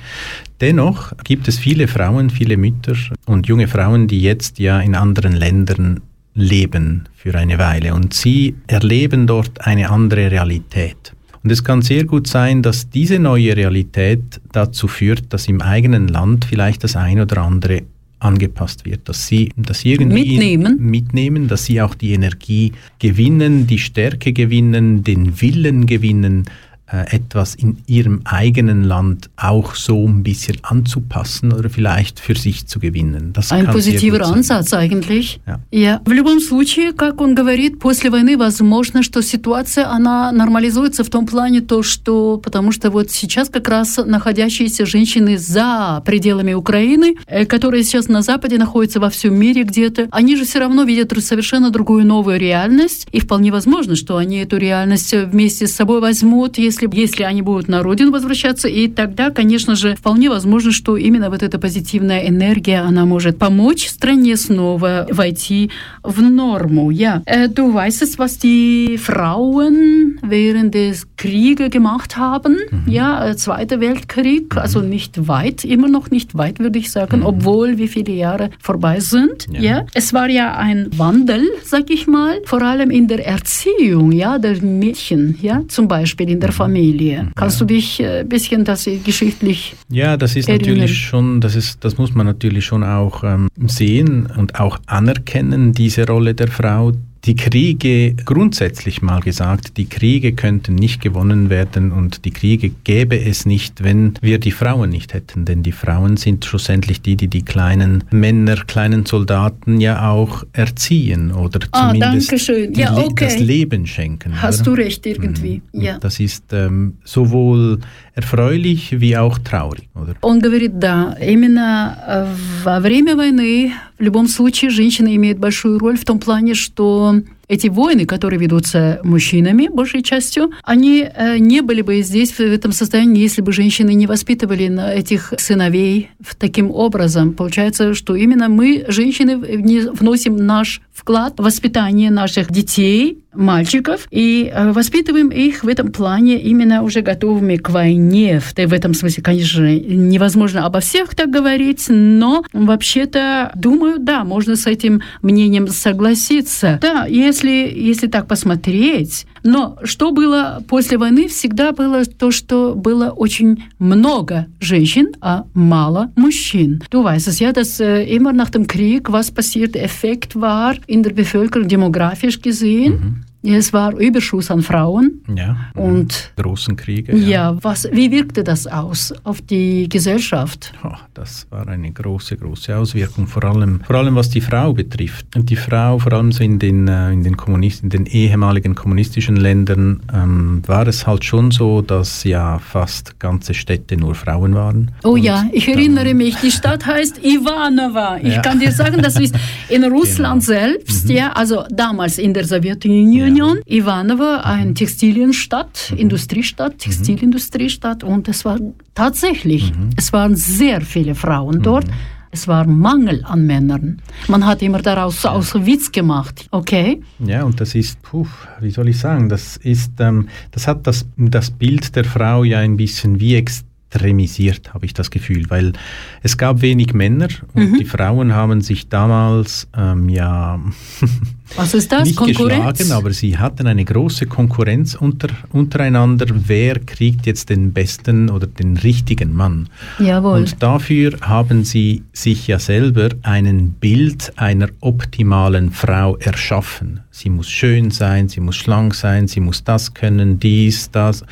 Dennoch 0.61 1.13
gibt 1.23 1.47
es 1.47 1.57
viele 1.57 1.87
Frauen, 1.87 2.29
viele 2.29 2.55
Mütter 2.55 2.95
und 3.25 3.47
junge 3.47 3.67
Frauen, 3.67 4.07
die 4.07 4.21
jetzt 4.21 4.59
ja 4.59 4.79
in 4.79 4.95
anderen 4.95 5.33
Ländern 5.33 6.01
leben 6.35 7.09
für 7.15 7.33
eine 7.35 7.57
Weile 7.57 7.93
und 7.93 8.13
sie 8.13 8.55
erleben 8.67 9.25
dort 9.25 9.65
eine 9.65 9.89
andere 9.89 10.31
Realität. 10.31 11.13
Und 11.45 11.51
es 11.51 11.63
kann 11.63 11.83
sehr 11.83 12.05
gut 12.05 12.25
sein, 12.25 12.63
dass 12.63 12.89
diese 12.89 13.19
neue 13.19 13.55
Realität 13.55 14.41
dazu 14.51 14.87
führt, 14.87 15.31
dass 15.31 15.47
im 15.47 15.61
eigenen 15.61 16.07
Land 16.07 16.45
vielleicht 16.45 16.83
das 16.83 16.95
ein 16.95 17.19
oder 17.19 17.43
andere 17.43 17.83
angepasst 18.17 18.83
wird, 18.83 19.07
dass 19.07 19.27
sie 19.27 19.51
das 19.55 19.85
irgendwie 19.85 20.31
mitnehmen. 20.31 20.77
mitnehmen, 20.79 21.47
dass 21.47 21.65
sie 21.65 21.83
auch 21.83 21.93
die 21.93 22.13
Energie 22.13 22.71
gewinnen, 22.97 23.67
die 23.67 23.77
Stärke 23.77 24.33
gewinnen, 24.33 25.03
den 25.03 25.39
Willen 25.39 25.85
gewinnen, 25.85 26.45
etwas 26.87 27.55
in 27.55 27.77
ihrem 27.87 28.21
eigenen 28.25 28.83
Land 28.83 29.29
auch 29.37 29.73
so 29.75 30.07
ein 30.07 30.21
bisschen 30.21 30.57
anzupassen 30.61 31.51
oder 31.51 31.69
vielleicht 31.69 32.19
für 32.19 32.35
sich 32.35 32.67
zu 32.67 32.79
gewinnen. 32.79 33.33
Das 33.33 33.51
ein 33.51 33.65
positiver 33.65 34.25
Ansatz 34.25 34.71
eigentlich. 34.73 35.39
Ja. 35.47 35.59
ja. 35.71 36.01
В 36.05 36.11
любом 36.11 36.39
случае, 36.39 36.93
как 36.93 37.21
он 37.21 37.33
говорит, 37.33 37.79
после 37.79 38.11
войны 38.11 38.37
возможно, 38.37 39.01
что 39.01 39.21
ситуация, 39.21 39.89
она 39.89 40.31
нормализуется 40.31 41.03
в 41.03 41.09
том 41.09 41.25
плане, 41.25 41.61
то, 41.61 41.81
что, 41.81 42.37
потому 42.37 42.71
что 42.71 42.91
вот 42.91 43.09
сейчас 43.09 43.49
как 43.49 43.67
раз 43.67 43.97
находящиеся 43.97 44.85
женщины 44.85 45.37
за 45.39 46.03
пределами 46.05 46.53
Украины, 46.53 47.15
э, 47.25 47.45
которые 47.45 47.83
сейчас 47.83 48.07
на 48.09 48.21
Западе 48.21 48.57
находятся 48.57 48.99
во 48.99 49.09
всем 49.09 49.33
мире 49.33 49.63
где-то, 49.63 50.07
они 50.11 50.35
же 50.35 50.45
все 50.45 50.59
равно 50.59 50.83
видят 50.83 51.13
совершенно 51.23 51.71
другую 51.71 52.05
новую 52.05 52.39
реальность, 52.39 53.07
и 53.11 53.19
вполне 53.19 53.51
возможно, 53.51 53.95
что 53.95 54.17
они 54.17 54.37
эту 54.37 54.57
реальность 54.57 55.13
вместе 55.13 55.65
с 55.65 55.73
собой 55.73 56.01
возьмут, 56.01 56.57
если 56.57 56.74
если, 56.74 56.88
если 56.92 57.22
они 57.22 57.42
будут 57.42 57.68
на 57.68 57.82
родину 57.82 58.12
возвращаться, 58.12 58.68
и 58.68 58.88
тогда, 58.88 59.30
конечно 59.30 59.74
же, 59.74 59.94
вполне 59.94 60.28
возможно, 60.28 60.72
что 60.72 60.96
именно 60.96 61.30
вот 61.30 61.42
эта 61.42 61.58
позитивная 61.58 62.28
энергия, 62.28 62.80
она 62.80 63.04
может 63.04 63.38
помочь 63.38 63.88
стране 63.88 64.36
снова 64.36 65.06
войти 65.10 65.70
в 66.02 66.22
норму. 66.22 66.90
Ja, 66.90 67.22
du 67.54 67.72
weißt 67.74 68.02
es, 68.02 68.18
was 68.18 68.38
die 68.38 68.98
Frauen 68.98 70.18
während 70.22 70.74
des 70.74 71.06
Krieges 71.16 71.70
gemacht 71.70 72.16
haben. 72.16 72.56
Mhm. 72.70 72.90
Ja, 72.92 73.36
Zweiter 73.36 73.80
Weltkrieg, 73.80 74.54
mhm. 74.54 74.60
also 74.60 74.80
nicht 74.80 75.28
weit, 75.28 75.64
immer 75.64 75.88
noch 75.88 76.10
nicht 76.10 76.36
weit, 76.36 76.58
würde 76.58 76.78
ich 76.78 76.90
sagen, 76.90 77.20
mhm. 77.20 77.26
obwohl 77.26 77.78
wie 77.78 77.88
viele 77.88 78.12
Jahre 78.12 78.50
vorbei 78.60 79.00
sind. 79.00 79.46
Ja. 79.52 79.60
ja. 79.60 79.86
es 79.94 80.12
war 80.12 80.28
ja 80.28 80.56
ein 80.56 80.88
Wandel, 80.96 81.42
sag 81.64 81.90
ich 81.90 82.06
mal, 82.06 82.40
vor 82.44 82.62
allem 82.62 82.90
in 82.90 83.08
der 83.08 83.26
Erziehung, 83.26 84.12
ja, 84.12 84.38
der 84.38 84.60
Mädchen, 84.62 85.36
ja, 85.40 85.62
zum 85.68 85.88
Beispiel 85.88 86.28
in 86.30 86.40
der 86.40 86.52
Familie. 86.52 86.63
Familie. 86.65 87.31
Kannst 87.35 87.59
ja. 87.59 87.65
du 87.65 87.73
dich 87.73 88.01
ein 88.01 88.21
äh, 88.21 88.23
bisschen 88.27 88.63
das 88.63 88.89
geschichtlich 89.03 89.75
Ja, 89.89 90.17
das 90.17 90.35
ist 90.35 90.49
erinnern? 90.49 90.71
natürlich 90.71 90.97
schon, 90.99 91.41
das, 91.41 91.55
ist, 91.55 91.83
das 91.83 91.97
muss 91.97 92.13
man 92.13 92.25
natürlich 92.25 92.65
schon 92.65 92.83
auch 92.83 93.23
ähm, 93.23 93.49
sehen 93.67 94.27
und 94.37 94.59
auch 94.59 94.77
anerkennen, 94.87 95.71
diese 95.71 96.07
Rolle 96.07 96.33
der 96.33 96.47
Frau, 96.47 96.91
die 97.25 97.35
Kriege, 97.35 98.13
grundsätzlich 98.13 99.01
mal 99.01 99.19
gesagt, 99.19 99.77
die 99.77 99.85
Kriege 99.85 100.33
könnten 100.33 100.75
nicht 100.75 101.01
gewonnen 101.01 101.49
werden 101.49 101.91
und 101.91 102.25
die 102.25 102.31
Kriege 102.31 102.69
gäbe 102.83 103.19
es 103.19 103.45
nicht, 103.45 103.83
wenn 103.83 104.13
wir 104.21 104.39
die 104.39 104.51
Frauen 104.51 104.91
nicht 104.91 105.13
hätten. 105.13 105.45
Denn 105.45 105.63
die 105.63 105.71
Frauen 105.71 106.17
sind 106.17 106.45
schlussendlich 106.45 107.01
die, 107.01 107.15
die 107.15 107.27
die 107.27 107.43
kleinen 107.43 108.03
Männer, 108.11 108.57
kleinen 108.57 109.05
Soldaten 109.05 109.81
ja 109.81 110.09
auch 110.09 110.43
erziehen 110.53 111.31
oder 111.31 111.59
ah, 111.71 111.93
zumindest 111.93 112.47
ja, 112.77 112.95
okay. 112.95 113.25
das 113.25 113.39
Leben 113.39 113.87
schenken. 113.87 114.41
Hast 114.41 114.61
oder? 114.61 114.75
du 114.75 114.83
recht 114.83 115.05
irgendwie, 115.05 115.61
mhm. 115.71 115.81
ja. 115.81 115.97
Das 115.97 116.19
ist 116.19 116.53
ähm, 116.53 116.97
sowohl 117.03 117.79
erfreulich 118.15 118.99
wie 118.99 119.17
auch 119.17 119.37
traurig, 119.39 119.89
oder? 119.93 120.15
Он 120.21 120.39
говорит, 120.39 120.79
да, 120.79 121.17
именно 121.21 122.37
во 122.63 122.79
время 122.79 123.15
войны 123.15 123.73
в 123.99 124.01
любом 124.01 124.27
случае 124.27 124.71
женщина 124.71 125.13
имеет 125.15 125.37
большую 125.37 125.79
роль 125.79 125.97
в 125.97 126.05
том 126.05 126.19
плане, 126.19 126.53
что 126.53 127.15
эти 127.47 127.67
войны, 127.67 128.05
которые 128.05 128.39
ведутся 128.39 128.99
мужчинами, 129.03 129.67
большей 129.67 130.01
частью, 130.01 130.51
они 130.63 131.05
э, 131.05 131.37
не 131.37 131.61
были 131.61 131.81
бы 131.81 132.01
здесь, 132.01 132.31
в 132.31 132.39
этом 132.39 132.71
состоянии, 132.71 133.21
если 133.21 133.41
бы 133.41 133.51
женщины 133.51 133.93
не 133.93 134.07
воспитывали 134.07 134.65
этих 134.93 135.33
сыновей 135.37 136.09
таким 136.39 136.71
образом. 136.71 137.33
Получается, 137.33 137.93
что 137.93 138.15
именно 138.15 138.49
мы, 138.49 138.85
женщины, 138.87 139.37
вносим 139.37 140.37
наш 140.37 140.81
вклад 140.91 141.35
в 141.37 141.43
воспитание 141.43 142.09
наших 142.09 142.51
детей, 142.51 143.19
мальчиков, 143.35 144.07
и 144.11 144.51
э, 144.53 144.71
воспитываем 144.71 145.29
их 145.29 145.63
в 145.63 145.67
этом 145.67 145.91
плане 145.91 146.39
именно 146.39 146.81
уже 146.81 147.01
готовыми 147.01 147.57
к 147.57 147.69
войне. 147.69 148.39
В, 148.39 148.73
этом 148.73 148.93
смысле, 148.93 149.23
конечно, 149.23 149.75
невозможно 149.77 150.65
обо 150.65 150.79
всех 150.79 151.15
так 151.15 151.29
говорить, 151.29 151.85
но 151.89 152.43
вообще-то, 152.53 153.51
думаю, 153.55 153.99
да, 153.99 154.23
можно 154.23 154.55
с 154.55 154.67
этим 154.67 155.01
мнением 155.21 155.67
согласиться. 155.67 156.79
Да, 156.81 157.05
если, 157.05 157.71
если 157.75 158.07
так 158.07 158.27
посмотреть, 158.27 159.25
но 159.45 159.77
что 159.83 160.11
было 160.11 160.63
после 160.67 160.97
войны, 160.97 161.27
всегда 161.27 161.71
было 161.71 162.03
то, 162.05 162.31
что 162.31 162.73
было 162.75 163.11
очень 163.11 163.63
много 163.77 164.47
женщин, 164.59 165.13
а 165.21 165.45
мало 165.53 166.11
мужчин. 166.15 166.81
Du 166.89 167.03
weißt 167.03 167.27
es 167.27 167.39
ja, 167.39 167.51
dass 167.51 167.79
äh, 167.79 168.03
immer 168.05 168.33
nach 168.33 168.49
dem 168.49 168.65
Krieg, 168.65 169.11
was 169.11 169.29
passiert, 169.31 169.75
Effekt 169.75 170.35
war 170.35 170.75
in 170.87 171.03
der 171.03 171.11
Bevölkerung 171.11 171.67
demografisch 171.67 172.41
gesehen. 172.41 172.93
Mhm. 172.93 173.25
Es 173.45 173.73
war 173.73 173.95
Überschuss 173.97 174.49
an 174.51 174.61
Frauen. 174.61 175.21
Ja. 175.35 175.55
Und 175.75 176.31
großen 176.37 176.75
Kriege. 176.75 177.15
Ja, 177.15 177.27
ja 177.27 177.57
was, 177.61 177.87
wie 177.91 178.11
wirkte 178.11 178.43
das 178.43 178.67
aus 178.67 179.13
auf 179.23 179.41
die 179.41 179.87
Gesellschaft? 179.89 180.73
Oh, 180.83 180.95
das 181.13 181.47
war 181.49 181.67
eine 181.67 181.91
große, 181.91 182.37
große 182.37 182.75
Auswirkung, 182.75 183.27
vor 183.27 183.43
allem, 183.43 183.81
vor 183.85 183.95
allem 183.95 184.15
was 184.15 184.29
die 184.29 184.41
Frau 184.41 184.73
betrifft. 184.73 185.35
Und 185.35 185.49
die 185.49 185.55
Frau, 185.55 185.99
vor 185.99 186.13
allem 186.13 186.31
so 186.31 186.43
in 186.43 186.59
den, 186.59 186.87
äh, 186.87 187.11
in 187.11 187.23
den, 187.23 187.37
Kommunist 187.37 187.83
in 187.83 187.89
den 187.89 188.05
ehemaligen 188.05 188.75
kommunistischen 188.75 189.35
Ländern, 189.35 190.01
ähm, 190.13 190.61
war 190.65 190.87
es 190.87 191.05
halt 191.05 191.23
schon 191.23 191.51
so, 191.51 191.81
dass 191.81 192.23
ja 192.23 192.59
fast 192.59 193.19
ganze 193.19 193.53
Städte 193.53 193.97
nur 193.97 194.15
Frauen 194.15 194.55
waren. 194.55 194.91
Oh 195.03 195.11
Und 195.11 195.23
ja, 195.23 195.45
ich 195.51 195.67
erinnere 195.67 196.13
mich, 196.13 196.35
die 196.37 196.51
Stadt 196.51 196.85
heißt 196.85 197.23
Ivanova. 197.23 198.17
Ich 198.17 198.35
ja. 198.35 198.41
kann 198.41 198.59
dir 198.59 198.71
sagen, 198.71 199.01
das 199.01 199.19
ist 199.19 199.35
in 199.69 199.83
Russland 199.95 200.45
genau. 200.45 200.59
selbst, 200.59 201.05
mhm. 201.05 201.15
ja, 201.15 201.31
also 201.33 201.63
damals 201.69 202.17
in 202.17 202.33
der 202.33 202.45
Sowjetunion. 202.45 203.34
Union. 203.35 203.59
Ivanovo, 203.65 204.41
eine 204.43 204.73
Textilienstadt. 204.73 205.93
Industriestadt, 205.95 206.73
mhm. 206.73 206.77
Textilindustriestadt 206.77 208.03
und 208.03 208.27
es 208.27 208.45
war 208.45 208.59
tatsächlich, 208.93 209.73
mhm. 209.73 209.89
es 209.97 210.13
waren 210.13 210.35
sehr 210.35 210.81
viele 210.81 211.15
Frauen 211.15 211.61
dort. 211.61 211.87
Mhm. 211.87 211.93
Es 212.31 212.49
war 212.49 212.67
Mangel 212.67 213.23
an 213.23 213.45
Männern. 213.45 214.01
Man 214.27 214.45
hat 214.45 214.61
immer 214.61 214.81
daraus 214.81 215.23
ja. 215.23 215.31
aus 215.31 215.53
Witz 215.53 215.89
gemacht. 215.89 216.47
Okay? 216.51 217.01
Ja, 217.19 217.43
und 217.43 217.61
das 217.61 217.75
ist, 217.75 218.01
puh, 218.01 218.27
wie 218.59 218.71
soll 218.71 218.89
ich 218.89 218.99
sagen, 218.99 219.29
das 219.29 219.55
ist, 219.55 219.93
ähm, 219.99 220.27
das 220.51 220.67
hat 220.67 220.85
das, 220.85 221.05
das 221.15 221.51
Bild 221.51 221.95
der 221.95 222.03
Frau 222.03 222.43
ja 222.43 222.59
ein 222.59 222.75
bisschen 222.75 223.21
wie 223.21 223.35
extrem 223.35 223.69
extremisiert, 223.95 224.73
habe 224.73 224.85
ich 224.85 224.93
das 224.93 225.09
Gefühl, 225.09 225.49
weil 225.49 225.73
es 226.21 226.37
gab 226.37 226.61
wenig 226.61 226.93
Männer 226.93 227.29
und 227.53 227.71
mhm. 227.71 227.77
die 227.77 227.85
Frauen 227.85 228.33
haben 228.33 228.61
sich 228.61 228.89
damals 228.89 229.67
ähm, 229.75 230.09
ja 230.09 230.59
Was 231.55 231.73
ist 231.73 231.91
das? 231.91 232.05
nicht 232.05 232.15
Konkurrenz? 232.15 232.79
geschlagen, 232.79 232.91
aber 232.91 233.13
sie 233.13 233.37
hatten 233.37 233.67
eine 233.67 233.85
große 233.85 234.25
Konkurrenz 234.25 234.95
unter, 234.95 235.29
untereinander. 235.51 236.27
Wer 236.29 236.79
kriegt 236.79 237.25
jetzt 237.25 237.49
den 237.49 237.71
besten 237.71 238.29
oder 238.29 238.47
den 238.47 238.77
richtigen 238.77 239.33
Mann? 239.33 239.69
Jawohl. 239.99 240.39
Und 240.39 240.61
dafür 240.61 241.17
haben 241.21 241.63
sie 241.63 242.03
sich 242.13 242.47
ja 242.47 242.59
selber 242.59 243.09
ein 243.21 243.71
Bild 243.79 244.33
einer 244.35 244.69
optimalen 244.81 245.71
Frau 245.71 246.17
erschaffen. 246.17 247.01
Sie 247.11 247.29
muss 247.29 247.49
schön 247.49 247.91
sein, 247.91 248.27
sie 248.27 248.41
muss 248.41 248.55
schlank 248.55 248.95
sein, 248.95 249.27
sie 249.27 249.39
muss 249.39 249.63
das 249.63 249.93
können, 249.93 250.39
dies, 250.39 250.91
das. 250.91 251.23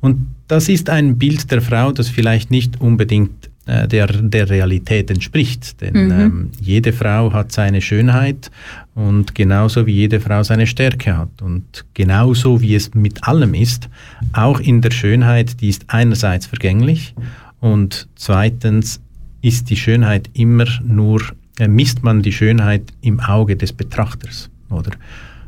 Und 0.00 0.26
das 0.48 0.68
ist 0.68 0.90
ein 0.90 1.16
Bild 1.18 1.50
der 1.50 1.62
Frau, 1.62 1.92
das 1.92 2.08
vielleicht 2.08 2.50
nicht 2.50 2.80
unbedingt 2.80 3.41
der, 3.66 4.06
der 4.06 4.50
Realität 4.50 5.10
entspricht. 5.10 5.80
Denn 5.80 6.06
mhm. 6.06 6.20
ähm, 6.20 6.50
jede 6.60 6.92
Frau 6.92 7.32
hat 7.32 7.52
seine 7.52 7.80
Schönheit 7.80 8.50
und 8.94 9.34
genauso 9.34 9.86
wie 9.86 9.92
jede 9.92 10.20
Frau 10.20 10.42
seine 10.42 10.66
Stärke 10.66 11.16
hat. 11.16 11.42
Und 11.42 11.84
genauso 11.94 12.60
wie 12.60 12.74
es 12.74 12.94
mit 12.94 13.24
allem 13.24 13.54
ist, 13.54 13.88
auch 14.32 14.60
in 14.60 14.80
der 14.80 14.90
Schönheit, 14.90 15.60
die 15.60 15.68
ist 15.68 15.84
einerseits 15.88 16.46
vergänglich 16.46 17.14
und 17.60 18.08
zweitens 18.16 19.00
ist 19.40 19.70
die 19.70 19.76
Schönheit 19.76 20.30
immer 20.34 20.66
nur, 20.84 21.22
äh, 21.58 21.68
misst 21.68 22.02
man 22.02 22.22
die 22.22 22.32
Schönheit 22.32 22.82
im 23.02 23.20
Auge 23.20 23.56
des 23.56 23.72
Betrachters, 23.72 24.50
oder? 24.70 24.92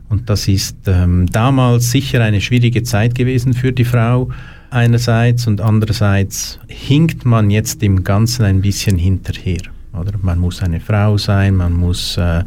Und 0.08 0.30
das 0.30 0.46
ist 0.48 0.76
ähm, 0.86 1.26
damals 1.26 1.90
sicher 1.90 2.22
eine 2.22 2.40
schwierige 2.40 2.82
Zeit 2.82 3.14
gewesen 3.14 3.54
für 3.54 3.72
die 3.72 3.84
Frau 3.84 4.30
einerseits 4.74 5.46
und 5.46 5.60
andererseits 5.60 6.58
hinkt 6.68 7.24
man 7.24 7.50
jetzt 7.50 7.80
dem 7.82 8.04
Ganzen 8.04 8.44
ein 8.44 8.60
bisschen 8.60 8.98
hinterher. 8.98 9.62
Oder? 9.98 10.12
Man 10.20 10.40
muss 10.40 10.60
eine 10.60 10.80
Frau 10.80 11.16
sein, 11.18 11.54
man 11.54 11.72
muss 11.72 12.16
äh, 12.16 12.42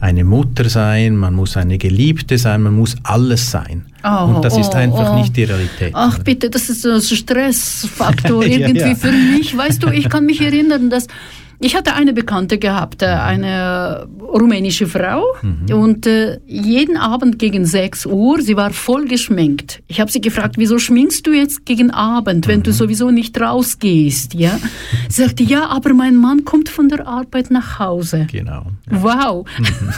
eine 0.00 0.22
Mutter 0.22 0.68
sein, 0.68 1.16
man 1.16 1.34
muss 1.34 1.56
eine 1.56 1.76
Geliebte 1.76 2.38
sein, 2.38 2.62
man 2.62 2.74
muss 2.74 2.96
alles 3.02 3.50
sein. 3.50 3.86
Oh, 4.04 4.26
und 4.26 4.44
das 4.44 4.54
oh, 4.54 4.60
ist 4.60 4.74
einfach 4.74 5.12
oh. 5.12 5.16
nicht 5.16 5.36
die 5.36 5.44
Realität. 5.44 5.90
Ach 5.92 6.18
bitte, 6.20 6.50
das 6.50 6.70
ist 6.70 6.86
ein 6.86 7.00
Stressfaktor 7.00 8.44
irgendwie 8.44 8.78
ja, 8.78 8.88
ja. 8.88 8.94
für 8.94 9.10
mich. 9.10 9.56
Weißt 9.56 9.82
du, 9.82 9.88
ich 9.88 10.08
kann 10.08 10.24
mich 10.24 10.40
erinnern, 10.40 10.88
dass 10.88 11.08
ich 11.60 11.76
hatte 11.76 11.94
eine 11.94 12.12
Bekannte 12.12 12.58
gehabt, 12.58 13.02
äh, 13.02 13.06
eine 13.06 14.06
rumänische 14.20 14.86
Frau 14.86 15.24
mhm. 15.42 15.74
und 15.74 16.06
äh, 16.06 16.40
jeden 16.46 16.96
Abend 16.96 17.38
gegen 17.38 17.64
6 17.64 18.06
Uhr, 18.06 18.40
sie 18.40 18.56
war 18.56 18.70
voll 18.70 19.06
geschminkt. 19.06 19.82
Ich 19.86 20.00
habe 20.00 20.10
sie 20.10 20.20
gefragt, 20.20 20.56
wieso 20.58 20.78
schminkst 20.78 21.26
du 21.26 21.32
jetzt 21.32 21.64
gegen 21.64 21.90
Abend, 21.90 22.48
wenn 22.48 22.60
mhm. 22.60 22.64
du 22.64 22.72
sowieso 22.72 23.10
nicht 23.10 23.40
rausgehst, 23.40 24.34
ja? 24.34 24.58
Sie 25.08 25.22
sagte, 25.22 25.42
ja, 25.42 25.66
aber 25.66 25.94
mein 25.94 26.16
Mann 26.16 26.44
kommt 26.44 26.68
von 26.68 26.88
der 26.88 27.06
Arbeit 27.06 27.50
nach 27.50 27.78
Hause. 27.78 28.26
Genau. 28.30 28.66
Ja. 28.90 29.02
Wow. 29.02 29.46
Mhm. 29.58 29.64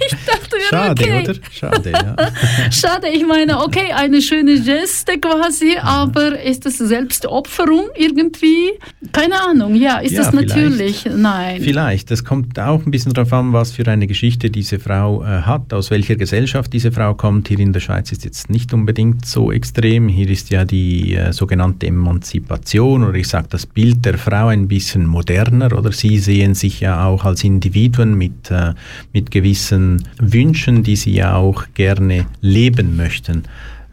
ich 0.00 0.16
dachte 0.26 0.56
mir, 0.56 0.62
Schade, 0.68 1.02
okay. 1.02 1.22
oder? 1.22 1.34
Schade, 1.50 1.90
ja. 1.92 2.16
Schade, 2.70 3.08
ich 3.08 3.26
meine, 3.26 3.60
okay, 3.60 3.92
eine 3.94 4.20
schöne 4.22 4.60
Geste 4.60 5.18
quasi, 5.18 5.76
mhm. 5.76 5.86
aber 5.86 6.40
ist 6.40 6.66
das 6.66 6.78
Selbstopferung 6.78 7.88
irgendwie? 7.94 8.72
Keine 9.12 9.40
Ahnung, 9.40 9.74
ja, 9.74 9.98
ist 9.98 10.12
ja, 10.12 10.22
das 10.22 10.32
natürlich, 10.40 11.08
nein. 11.14 11.60
Vielleicht. 11.62 12.10
Es 12.10 12.24
kommt 12.24 12.58
auch 12.58 12.84
ein 12.84 12.90
bisschen 12.90 13.12
darauf 13.12 13.32
an, 13.32 13.52
was 13.52 13.72
für 13.72 13.86
eine 13.86 14.06
Geschichte 14.06 14.50
diese 14.50 14.78
Frau 14.78 15.22
äh, 15.22 15.42
hat, 15.42 15.72
aus 15.72 15.90
welcher 15.90 16.16
Gesellschaft 16.16 16.72
diese 16.72 16.92
Frau 16.92 17.14
kommt. 17.14 17.48
Hier 17.48 17.58
in 17.58 17.72
der 17.72 17.80
Schweiz 17.80 18.12
ist 18.12 18.24
jetzt 18.24 18.50
nicht 18.50 18.72
unbedingt 18.72 19.26
so 19.26 19.52
extrem. 19.52 20.08
Hier 20.08 20.28
ist 20.28 20.50
ja 20.50 20.64
die 20.64 21.14
äh, 21.14 21.32
sogenannte 21.32 21.86
Emanzipation 21.86 23.04
oder 23.04 23.14
ich 23.14 23.28
sage 23.28 23.46
das 23.50 23.66
Bild 23.66 24.04
der 24.04 24.18
Frau 24.18 24.48
ein 24.48 24.68
bisschen 24.68 25.06
moderner 25.06 25.76
oder 25.76 25.92
sie 25.92 26.18
sehen 26.18 26.54
sich 26.54 26.80
ja 26.80 27.06
auch 27.06 27.24
als 27.24 27.44
Individuen 27.44 28.14
mit, 28.14 28.50
äh, 28.50 28.74
mit 29.12 29.30
gewissen 29.30 30.08
Wünschen, 30.18 30.82
die 30.82 30.96
sie 30.96 31.12
ja 31.12 31.36
auch 31.36 31.64
gerne 31.74 32.26
leben 32.40 32.96
möchten. 32.96 33.44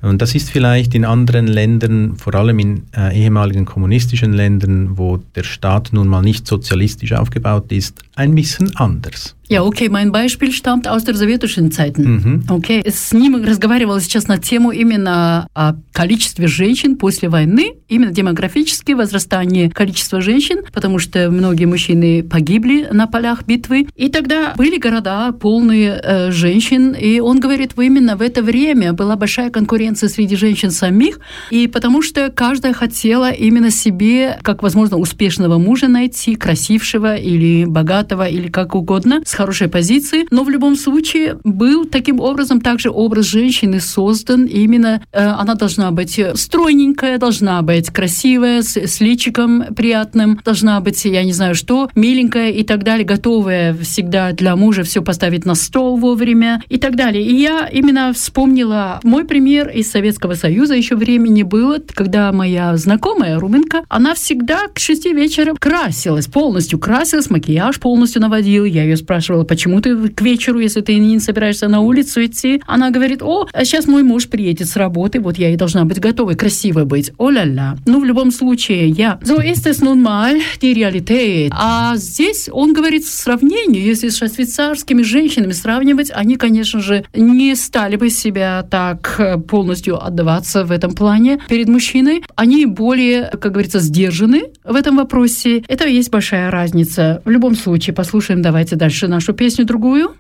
Und 0.08 0.22
das 0.22 0.36
ist 0.36 0.50
vielleicht 0.50 0.96
in 0.96 1.06
anderen 1.06 1.48
Ländern, 1.48 2.16
vor 2.18 2.36
allem 2.36 2.60
in 2.60 2.84
äh, 2.96 3.18
ehemaligen 3.18 3.66
kommunistischen 3.66 4.34
Ländern, 4.34 4.98
wo 4.98 5.18
der 5.36 5.44
Staat 5.44 5.94
nun 5.94 6.08
mal 6.08 6.22
nicht 6.22 6.48
sozialistisch 6.48 7.14
aufgebaut 7.14 7.72
ist, 7.72 8.02
ein 8.16 8.36
bisschen 8.36 8.76
anders. 8.76 9.37
Ja, 9.50 9.64
okay, 9.64 9.88
mein 9.90 10.12
Beispiel 10.12 10.52
stammt 10.52 10.90
aus 10.90 11.06
der 11.06 11.16
sowjetischen 11.16 11.72
Zeiten. 11.72 12.44
Окей, 12.50 12.82
okay. 12.82 12.92
с 12.92 13.14
ним 13.14 13.42
разговаривала 13.46 14.02
сейчас 14.02 14.28
на 14.28 14.38
тему 14.38 14.72
именно 14.72 15.48
о 15.54 15.76
количестве 15.94 16.48
женщин 16.48 16.98
после 16.98 17.30
войны, 17.30 17.76
именно 17.88 18.12
демографически 18.12 18.92
возрастание 18.92 19.70
количества 19.70 20.20
женщин, 20.20 20.64
потому 20.74 21.00
что 21.00 21.32
многие 21.32 21.66
мужчины 21.66 22.24
погибли 22.24 22.90
на 22.92 23.08
полях 23.08 23.46
битвы. 23.46 23.88
И 23.96 24.10
тогда 24.10 24.54
были 24.58 24.78
города 24.78 25.32
полные 25.32 26.00
э, 26.04 26.32
женщин, 26.32 26.92
и 26.92 27.22
он 27.22 27.40
говорит, 27.40 27.72
что 27.72 27.82
именно 27.82 28.18
в 28.18 28.22
это 28.22 28.42
время 28.42 28.92
была 28.92 29.16
большая 29.16 29.50
конкуренция 29.50 30.10
среди 30.10 30.36
женщин 30.36 30.72
самих, 30.72 31.20
и 31.52 31.68
потому 31.68 32.02
что 32.02 32.30
каждая 32.30 32.74
хотела 32.74 33.32
именно 33.32 33.72
себе, 33.72 34.40
как 34.42 34.62
возможно, 34.62 34.98
успешного 34.98 35.58
мужа 35.58 35.88
найти, 35.88 36.36
красившего 36.36 37.16
или 37.16 37.66
богатого, 37.66 38.28
или 38.28 38.50
как 38.50 38.76
угодно, 38.76 39.22
с 39.26 39.37
хорошей 39.38 39.68
позиции, 39.68 40.26
но 40.32 40.44
в 40.44 40.50
любом 40.50 40.76
случае 40.76 41.38
был 41.44 41.86
таким 41.86 42.20
образом 42.20 42.60
также 42.62 42.90
образ 42.90 43.26
женщины 43.26 43.80
создан. 43.80 44.46
Именно 44.46 45.02
э, 45.12 45.26
она 45.26 45.56
должна 45.56 45.92
быть 45.92 46.20
стройненькая, 46.36 47.18
должна 47.18 47.62
быть 47.62 47.90
красивая, 47.90 48.62
с, 48.62 48.76
с 48.76 49.00
личиком 49.00 49.76
приятным, 49.76 50.40
должна 50.44 50.80
быть, 50.80 51.06
я 51.06 51.24
не 51.24 51.34
знаю 51.34 51.56
что, 51.56 51.90
миленькая 51.96 52.50
и 52.50 52.64
так 52.64 52.84
далее, 52.84 53.06
готовая 53.06 53.76
всегда 53.76 54.32
для 54.32 54.56
мужа 54.56 54.84
все 54.84 55.02
поставить 55.02 55.46
на 55.46 55.56
стол 55.56 55.98
вовремя 55.98 56.62
и 56.70 56.78
так 56.78 56.96
далее. 56.96 57.24
И 57.24 57.36
я 57.36 57.70
именно 57.72 58.14
вспомнила 58.14 59.00
мой 59.04 59.26
пример 59.26 59.70
из 59.70 59.92
Советского 59.92 60.34
Союза 60.34 60.76
еще 60.76 60.96
времени 60.96 61.44
было, 61.44 61.78
когда 61.94 62.32
моя 62.32 62.76
знакомая 62.78 63.40
румынка, 63.40 63.84
она 63.90 64.16
всегда 64.16 64.68
к 64.74 64.80
шести 64.80 65.14
вечера 65.14 65.54
красилась, 65.60 66.28
полностью 66.28 66.80
красилась, 66.80 67.30
макияж 67.30 67.80
полностью 67.80 68.22
наводил. 68.22 68.66
Я 68.66 68.84
ее 68.84 68.98
спрашивала, 68.98 69.27
спрашивала, 69.28 69.44
почему 69.44 69.82
ты 69.82 70.10
к 70.10 70.22
вечеру, 70.22 70.60
если 70.60 70.82
ты 70.82 70.96
не 70.96 71.20
собираешься 71.20 71.68
на 71.68 71.82
улицу 71.82 72.24
идти? 72.26 72.62
Она 72.66 72.92
говорит, 72.92 73.22
о, 73.22 73.48
сейчас 73.64 73.86
мой 73.86 74.04
муж 74.04 74.30
приедет 74.30 74.70
с 74.70 74.78
работы, 74.78 75.20
вот 75.20 75.38
я 75.38 75.50
и 75.50 75.58
должна 75.58 75.84
быть 75.84 76.00
готовой, 76.00 76.36
красивой 76.36 76.86
быть. 76.86 77.12
О-ля-ля. 77.18 77.76
Ну, 77.86 78.00
в 78.00 78.06
любом 78.06 78.32
случае, 78.32 78.90
я... 78.90 79.20
So 79.24 79.42
ist 79.42 79.68
es 79.68 79.82
nun 79.82 80.02
mal 80.02 80.40
die 80.62 80.74
Realität. 80.74 81.52
А 81.52 81.96
здесь 81.98 82.50
он 82.52 82.74
говорит 82.74 83.04
в 83.04 83.12
сравнении, 83.12 83.82
если 83.82 84.08
с 84.08 84.18
швейцарскими 84.18 85.02
женщинами 85.04 85.52
сравнивать, 85.52 86.10
они, 86.14 86.38
конечно 86.38 86.80
же, 86.80 87.04
не 87.14 87.56
стали 87.56 87.98
бы 87.98 88.10
себя 88.10 88.66
так 88.70 89.16
э, 89.20 89.38
полностью 89.38 90.02
отдаваться 90.02 90.64
в 90.64 90.72
этом 90.72 90.94
плане 90.94 91.40
перед 91.50 91.68
мужчиной. 91.68 92.24
Они 92.36 92.66
более, 92.66 93.30
как 93.42 93.52
говорится, 93.52 93.80
сдержаны 93.80 94.44
в 94.64 94.76
этом 94.76 94.96
вопросе. 94.96 95.64
Это 95.68 95.86
есть 95.88 96.12
большая 96.12 96.50
разница. 96.50 97.22
В 97.26 97.30
любом 97.30 97.56
случае, 97.56 97.94
послушаем 97.94 98.42
давайте 98.42 98.76
дальше 98.78 99.08
нашу 99.18 99.34
песню 99.34 99.66
другую. 99.66 100.16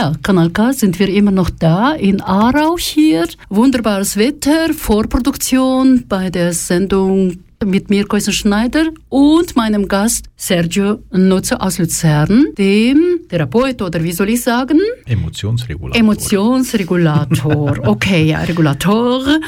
Ja, 0.00 0.14
Kanal 0.22 0.48
K 0.48 0.72
sind 0.72 0.98
wir 0.98 1.10
immer 1.10 1.30
noch 1.30 1.50
da 1.50 1.92
in 1.92 2.22
Aarau 2.22 2.78
hier. 2.78 3.28
Wunderbares 3.50 4.16
Wetter, 4.16 4.72
Vorproduktion 4.72 6.06
bei 6.08 6.30
der 6.30 6.54
Sendung 6.54 7.40
mit 7.64 7.90
mir, 7.90 8.06
Koisen 8.06 8.32
Schneider, 8.32 8.86
und 9.10 9.54
meinem 9.54 9.86
Gast 9.86 10.30
Sergio 10.36 11.00
Nutzer 11.12 11.60
aus 11.60 11.78
Luzern, 11.78 12.46
dem 12.56 13.20
Therapeut 13.28 13.82
oder 13.82 14.02
wie 14.02 14.12
soll 14.12 14.30
ich 14.30 14.42
sagen? 14.42 14.78
Emotionsregulator. 15.94 17.86
Окей, 17.86 18.34
okay, 18.34 18.46
регулятор. 18.46 19.40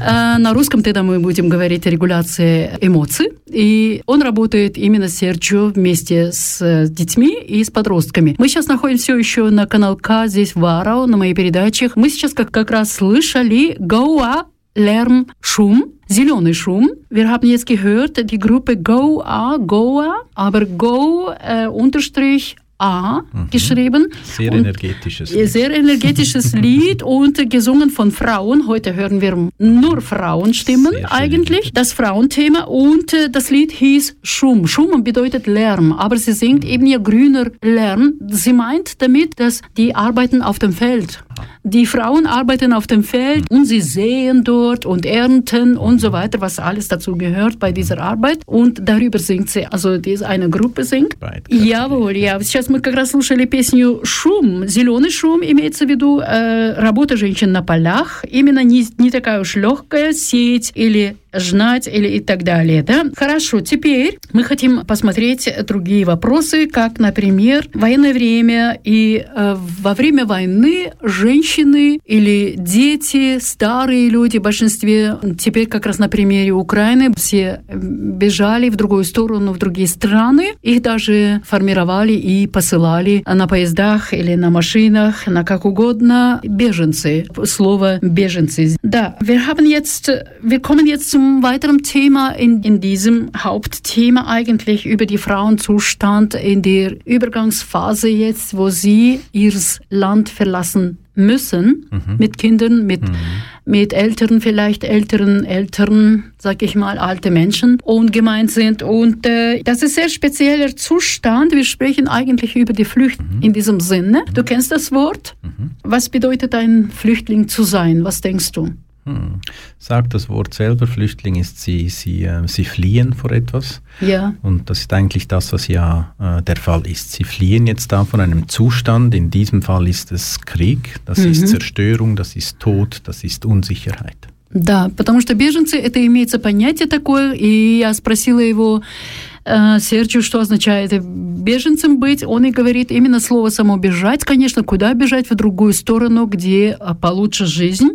На 0.00 0.54
русском 0.54 0.82
тогда 0.82 1.02
мы 1.02 1.20
будем 1.20 1.50
говорить 1.50 1.84
регуляция 1.84 2.78
эмоций. 2.80 3.32
И 3.46 4.02
он 4.06 4.22
работает 4.22 4.78
именно 4.78 5.08
Серджио 5.08 5.66
вместе 5.66 6.32
с 6.32 6.88
детьми 6.88 7.38
и 7.38 7.62
с 7.62 7.70
подростками. 7.70 8.34
Мы 8.38 8.48
сейчас 8.48 8.66
находимся 8.66 9.04
все 9.04 9.18
еще 9.18 9.50
на 9.50 9.66
канал 9.66 9.96
К 9.96 10.26
здесь 10.26 10.54
в 10.54 10.60
Варау, 10.60 11.06
на 11.06 11.18
моих 11.18 11.36
передачах. 11.36 11.96
Мы 11.96 12.08
сейчас 12.08 12.32
как, 12.32 12.50
как 12.50 12.70
раз 12.70 12.92
слышали 12.92 13.76
Гоа 13.78 14.46
Lärm, 14.78 15.26
Schum, 15.40 15.84
zieloner 16.08 16.54
Schum. 16.54 16.90
Wir 17.10 17.28
haben 17.28 17.48
jetzt 17.48 17.66
gehört, 17.66 18.30
die 18.30 18.38
Gruppe 18.38 18.76
Go 18.76 19.20
A, 19.22 19.56
Goa, 19.58 20.22
aber 20.34 20.64
Go 20.64 21.30
äh, 21.40 21.66
unterstrich 21.66 22.56
A 22.78 23.22
mhm. 23.32 23.50
geschrieben. 23.50 24.06
Sehr 24.22 24.52
energetisches 24.52 25.34
Lied. 25.34 25.48
Sehr 25.48 25.70
energetisches 25.74 26.52
Lied 26.54 27.02
und 27.02 27.50
gesungen 27.50 27.90
von 27.90 28.12
Frauen. 28.12 28.68
Heute 28.68 28.94
hören 28.94 29.20
wir 29.20 29.48
nur 29.58 30.00
Frauenstimmen 30.00 31.04
eigentlich. 31.06 31.72
Das 31.74 31.92
Frauenthema 31.92 32.62
und 32.64 33.12
äh, 33.12 33.30
das 33.30 33.50
Lied 33.50 33.72
hieß 33.72 34.18
Schum. 34.22 34.68
Schum 34.68 35.02
bedeutet 35.02 35.48
Lärm, 35.48 35.92
aber 35.92 36.16
sie 36.16 36.32
singt 36.32 36.64
eben 36.64 36.86
ihr 36.86 37.00
grüner 37.00 37.50
Lärm. 37.62 38.14
Sie 38.30 38.52
meint 38.52 39.02
damit, 39.02 39.40
dass 39.40 39.60
die 39.76 39.96
arbeiten 39.96 40.40
auf 40.40 40.60
dem 40.60 40.72
Feld. 40.72 41.24
Die 41.63 41.85
Frauen 41.85 42.25
arbeiten 42.25 42.73
auf 42.73 42.87
dem 42.87 43.03
Feld 43.03 43.49
und 43.49 43.65
sie 43.65 43.79
säen 43.79 44.43
dort 44.43 44.85
und 44.85 45.05
ernten 45.05 45.77
und 45.77 45.99
so 45.99 46.11
weiter, 46.11 46.41
was 46.41 46.59
alles 46.59 46.89
dazu 46.89 47.15
gehört 47.15 47.57
bei 47.59 47.71
dieser 47.71 47.99
Arbeit. 47.99 48.39
Und 48.45 48.81
darüber 48.83 49.17
singt 49.17 49.49
sie, 49.49 49.65
also 49.65 49.97
diese 49.97 50.27
eine 50.27 50.49
Gruppe 50.49 50.83
singt. 50.83 51.15
Jawohl, 51.49 52.17
ja. 52.17 52.39
Сейчас 52.41 52.69
мы 52.69 52.81
как 52.81 52.95
раз 52.95 53.11
слушали 53.11 53.45
песню 53.45 54.01
«Шум», 54.03 54.67
«Зеленый 54.67 55.09
шум» 55.09 55.41
имеется 55.41 55.85
в 55.85 55.89
виду 55.89 56.19
э, 56.19 56.73
работа 56.73 57.15
женщин 57.15 57.51
на 57.51 57.61
полях. 57.61 58.25
Именно 58.29 58.63
не, 58.63 58.85
не 58.97 59.09
такая 59.09 59.39
уж 59.39 59.55
легкая 59.55 60.13
сеть 60.13 60.71
или 60.75 61.15
жнать 61.32 61.88
или 61.88 62.08
и 62.08 62.20
так 62.20 62.42
далее. 62.42 62.82
Да? 62.82 63.04
Хорошо, 63.16 63.60
теперь 63.60 64.18
мы 64.32 64.44
хотим 64.44 64.84
посмотреть 64.84 65.48
другие 65.66 66.04
вопросы, 66.04 66.66
как, 66.66 66.98
например, 66.98 67.68
военное 67.74 68.12
время. 68.12 68.78
И 68.84 69.24
э, 69.24 69.56
во 69.80 69.94
время 69.94 70.24
войны 70.26 70.92
женщины 71.02 72.00
или 72.04 72.54
дети, 72.56 73.38
старые 73.40 74.08
люди 74.08 74.38
в 74.38 74.42
большинстве, 74.42 75.16
теперь 75.38 75.66
как 75.66 75.86
раз 75.86 75.98
на 75.98 76.08
примере 76.08 76.52
Украины, 76.52 77.12
все 77.16 77.60
бежали 77.72 78.68
в 78.68 78.76
другую 78.76 79.04
сторону, 79.04 79.52
в 79.52 79.58
другие 79.58 79.88
страны. 79.88 80.54
Их 80.62 80.82
даже 80.82 81.42
формировали 81.44 82.12
и 82.12 82.46
посылали 82.46 83.22
на 83.26 83.46
поездах 83.46 84.12
или 84.12 84.34
на 84.34 84.50
машинах, 84.50 85.26
на 85.26 85.44
как 85.44 85.64
угодно, 85.64 86.40
беженцы. 86.44 87.26
Слово 87.44 87.98
«беженцы». 88.02 88.76
Да, 88.82 89.16
wir 89.20 89.46
haben 89.46 89.66
jetzt, 89.66 90.10
wir 90.42 90.60
kommen 90.60 90.86
jetzt 90.86 91.10
zum 91.18 91.42
weiteren 91.42 91.82
Thema 91.82 92.30
in, 92.30 92.62
in 92.62 92.80
diesem 92.80 93.30
Hauptthema 93.36 94.28
eigentlich 94.28 94.86
über 94.86 95.04
die 95.04 95.18
Frauenzustand 95.18 96.36
in 96.36 96.62
der 96.62 96.94
Übergangsphase 97.04 98.08
jetzt, 98.08 98.56
wo 98.56 98.68
sie 98.68 99.18
ihr 99.32 99.52
Land 99.90 100.28
verlassen 100.28 100.98
müssen 101.16 101.88
mhm. 101.90 102.18
mit 102.18 102.38
Kindern, 102.38 102.86
mit, 102.86 103.02
mhm. 103.02 103.16
mit 103.64 103.92
Eltern, 103.94 104.40
vielleicht 104.40 104.84
älteren 104.84 105.44
Eltern, 105.44 106.34
sag 106.38 106.62
ich 106.62 106.76
mal, 106.76 106.98
alte 106.98 107.32
Menschen 107.32 107.78
und 107.82 108.12
gemeint 108.12 108.52
sind. 108.52 108.84
Und 108.84 109.26
äh, 109.26 109.64
das 109.64 109.78
ist 109.78 109.98
ein 109.98 110.02
sehr 110.02 110.08
spezieller 110.10 110.76
Zustand. 110.76 111.50
Wir 111.50 111.64
sprechen 111.64 112.06
eigentlich 112.06 112.54
über 112.54 112.72
die 112.72 112.84
Flucht 112.84 113.18
mhm. 113.20 113.42
in 113.42 113.52
diesem 113.52 113.80
Sinne. 113.80 114.22
Du 114.32 114.44
kennst 114.44 114.70
das 114.70 114.92
Wort. 114.92 115.34
Mhm. 115.42 115.72
Was 115.82 116.10
bedeutet 116.10 116.54
ein 116.54 116.92
Flüchtling 116.92 117.48
zu 117.48 117.64
sein? 117.64 118.04
Was 118.04 118.20
denkst 118.20 118.52
du? 118.52 118.68
Hm. 119.07 119.41
Sagt 119.79 120.13
das 120.13 120.29
Wort 120.29 120.53
selber, 120.53 120.87
Flüchtling 120.87 121.35
ist, 121.35 121.61
sie, 121.61 121.89
sie, 121.89 122.23
äh, 122.23 122.47
sie 122.47 122.63
fliehen 122.63 123.13
vor 123.13 123.31
etwas. 123.31 123.81
Ja. 123.99 124.33
Und 124.41 124.69
das 124.69 124.79
ist 124.79 124.93
eigentlich 124.93 125.27
das, 125.27 125.51
was 125.51 125.67
ja 125.67 126.13
äh, 126.19 126.41
der 126.41 126.55
Fall 126.55 126.87
ist. 126.87 127.11
Sie 127.11 127.25
fliehen 127.25 127.67
jetzt 127.67 127.91
da 127.91 128.05
von 128.05 128.21
einem 128.21 128.47
Zustand, 128.47 129.13
in 129.13 129.29
diesem 129.29 129.61
Fall 129.61 129.89
ist 129.89 130.13
es 130.13 130.39
Krieg, 130.39 131.01
das 131.05 131.17
mhm. 131.17 131.31
ist 131.31 131.47
Zerstörung, 131.49 132.15
das 132.15 132.37
ist 132.37 132.59
Tod, 132.59 133.01
das 133.03 133.23
ist 133.25 133.45
Unsicherheit. 133.45 134.17
Да, 134.55 134.89
потому 134.95 135.19
что 135.19 135.33
беженцы, 135.33 135.79
это 135.79 136.05
имеется 136.05 136.37
понятие 136.37 136.87
такое, 136.87 137.33
и 137.33 137.79
я 137.79 137.91
спросила 137.93 138.39
его, 138.39 138.83
Э, 138.83 139.26
Серджио, 139.47 140.21
что 140.21 140.39
означает 140.39 140.93
беженцем 141.03 141.99
быть, 141.99 142.23
он 142.23 142.45
и 142.45 142.51
говорит 142.51 142.91
именно 142.91 143.19
слово 143.19 143.49
само 143.49 143.77
бежать. 143.77 144.23
Конечно, 144.23 144.63
куда 144.63 144.93
бежать? 144.93 145.29
В 145.29 145.35
другую 145.35 145.73
сторону, 145.73 146.25
где 146.25 146.77
а, 146.79 146.93
получше 146.93 147.45
жизнь. 147.45 147.89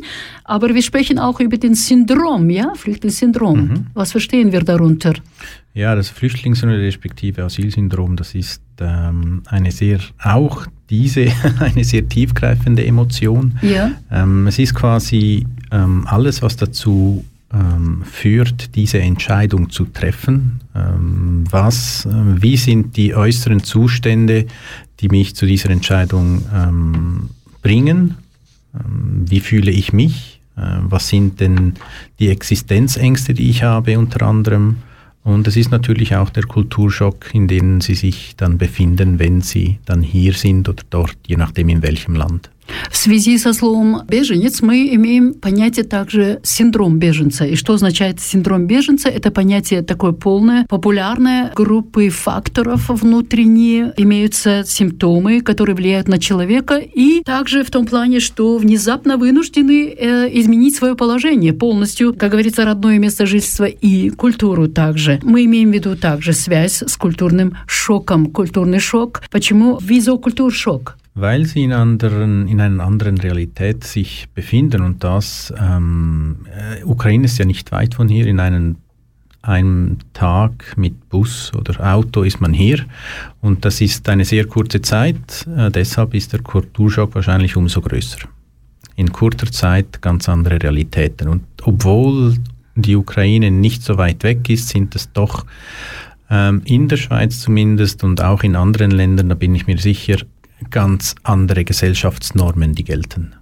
Aber 0.45 0.75
wir 0.75 0.83
sprechen 0.83 1.19
auch 1.19 1.41
über 1.41 1.57
den 1.57 1.75
Syndrom, 1.75 2.51
ja, 2.51 2.75
Flüchtlingssyndrom. 2.75 3.61
Mhm. 3.61 3.87
Was 3.95 4.13
verstehen 4.13 4.53
wir 4.53 4.61
darunter? 4.61 5.15
Ja, 5.75 5.95
das 5.95 6.11
Flüchtlings- 6.11 6.63
respektive 6.65 7.45
Asylsyndrom, 7.45 8.17
das 8.17 8.35
ist 8.35 8.63
ähm, 8.81 9.43
eine 9.47 9.71
sehr, 9.71 10.01
auch 10.23 10.67
diese, 10.91 11.29
eine 11.61 11.85
sehr 11.85 12.09
tiefgreifende 12.09 12.85
Emotion. 12.85 13.59
Ja. 13.63 13.93
Ähm, 14.11 14.47
es 14.49 14.59
ist 14.59 14.75
quasi 14.75 15.47
ähm, 15.71 16.05
alles, 16.07 16.43
was 16.43 16.57
dazu 16.57 17.25
ähm, 17.54 18.04
führt, 18.04 18.76
diese 18.76 19.00
Entscheidung 19.00 19.70
zu 19.70 19.86
treffen. 19.86 20.62
Ähm, 20.76 21.44
was, 21.50 22.06
äh, 22.06 22.10
wie 22.42 22.58
sind 22.58 22.98
die 22.98 23.14
äußeren 23.14 23.64
Zustände, 23.64 24.48
die 25.00 25.10
mich 25.10 25.36
zu 25.36 25.46
dieser 25.46 25.70
Entscheidung 25.70 26.44
ähm, 26.54 27.30
bringen? 27.62 28.16
Ähm, 28.74 29.26
wie 29.30 29.40
fühle 29.40 29.72
ich 29.72 29.94
mich? 29.94 30.42
Äh, 30.58 30.62
was 30.82 31.10
sind 31.10 31.40
denn 31.40 31.74
die 32.20 32.30
Existenzängste, 32.30 33.34
die 33.34 33.50
ich 33.50 33.64
habe 33.64 34.00
unter 34.00 34.26
anderem? 34.26 34.78
Und 35.24 35.48
es 35.48 35.56
ist 35.56 35.72
natürlich 35.72 36.16
auch 36.16 36.30
der 36.30 36.44
Kulturschock, 36.44 37.34
in 37.34 37.48
dem 37.48 37.80
sie 37.80 37.96
sich 37.96 38.36
dann 38.36 38.58
befinden, 38.58 39.20
wenn 39.20 39.42
sie 39.42 39.80
dann 39.86 40.02
hier 40.02 40.34
sind 40.34 40.68
oder 40.68 40.84
dort, 40.90 41.16
je 41.26 41.38
nachdem 41.38 41.70
in 41.70 41.82
welchem 41.82 42.16
Land. 42.16 42.50
В 42.90 42.98
связи 42.98 43.38
со 43.38 43.54
словом 43.54 44.02
«беженец» 44.08 44.62
мы 44.62 44.94
имеем 44.96 45.34
понятие 45.34 45.86
также 45.86 46.40
«синдром 46.44 47.00
беженца». 47.00 47.46
И 47.46 47.56
что 47.56 47.74
означает 47.74 48.20
синдром 48.20 48.68
беженца? 48.68 49.10
Это 49.10 49.32
понятие 49.32 49.82
такое 49.82 50.12
полное, 50.12 50.66
популярное, 50.70 51.52
группы 51.56 52.10
факторов 52.10 52.90
внутренние, 52.90 53.94
имеются 53.98 54.64
симптомы, 54.66 55.42
которые 55.42 55.76
влияют 55.76 56.08
на 56.08 56.20
человека, 56.20 56.78
и 56.78 57.22
также 57.24 57.64
в 57.64 57.72
том 57.72 57.86
плане, 57.86 58.20
что 58.20 58.58
внезапно 58.58 59.18
вынуждены 59.18 59.90
э, 59.90 60.30
изменить 60.40 60.76
свое 60.76 60.96
положение 60.96 61.54
полностью, 61.54 62.14
как 62.14 62.32
говорится, 62.32 62.66
родное 62.66 63.00
место 63.00 63.26
жительства 63.26 63.66
и 63.66 64.10
культуру 64.10 64.68
также. 64.68 65.20
Мы 65.24 65.46
имеем 65.46 65.72
в 65.72 65.74
виду 65.74 65.96
также 65.96 66.34
связь 66.34 66.84
с 66.86 66.98
культурным 66.98 67.58
шоком. 67.68 68.28
Культурный 68.28 68.80
шок. 68.80 69.24
Почему? 69.32 69.78
Визокультуршок. 69.82 70.98
Weil 71.16 71.46
sie 71.46 71.64
in, 71.64 71.74
anderen, 71.74 72.48
in 72.48 72.60
einer 72.60 72.84
anderen 72.84 73.20
Realität 73.20 73.84
sich 73.84 74.28
befinden 74.34 74.82
und 74.82 75.04
das, 75.04 75.54
ähm, 75.60 76.38
äh, 76.48 76.84
Ukraine 76.84 77.26
ist 77.26 77.38
ja 77.38 77.46
nicht 77.46 77.72
weit 77.72 77.94
von 77.94 78.08
hier, 78.08 78.26
in 78.26 78.40
einem, 78.40 78.78
einem 79.44 79.98
Tag 80.14 80.74
mit 80.76 81.10
Bus 81.10 81.52
oder 81.54 81.94
Auto 81.94 82.24
ist 82.24 82.42
man 82.42 82.52
hier. 82.52 82.86
Und 83.42 83.64
das 83.64 83.80
ist 83.80 84.10
eine 84.10 84.26
sehr 84.26 84.46
kurze 84.46 84.82
Zeit, 84.82 85.48
äh, 85.56 85.70
deshalb 85.70 86.16
ist 86.16 86.34
der 86.34 86.42
Kulturschock 86.42 87.14
wahrscheinlich 87.14 87.56
umso 87.56 87.82
größer. 87.82 88.20
In 88.96 89.12
kurzer 89.12 89.52
Zeit 89.52 90.02
ganz 90.02 90.28
andere 90.28 90.62
Realitäten. 90.62 91.28
Und 91.28 91.44
obwohl 91.62 92.36
die 92.76 92.96
Ukraine 92.96 93.52
nicht 93.52 93.84
so 93.84 93.98
weit 93.98 94.24
weg 94.24 94.50
ist, 94.50 94.70
sind 94.70 94.96
es 94.96 95.12
doch 95.12 95.46
ähm, 96.30 96.62
in 96.66 96.88
der 96.88 96.98
Schweiz 96.98 97.40
zumindest 97.42 98.04
und 98.04 98.22
auch 98.24 98.44
in 98.44 98.56
anderen 98.56 98.92
Ländern, 98.92 99.30
da 99.30 99.36
bin 99.36 99.54
ich 99.54 99.68
mir 99.68 99.78
sicher, 99.78 100.18
ganz 100.70 101.16
andere 101.24 101.64
Gesellschaftsnormen, 101.64 102.74
die 102.74 102.84
gelten. 102.84 103.36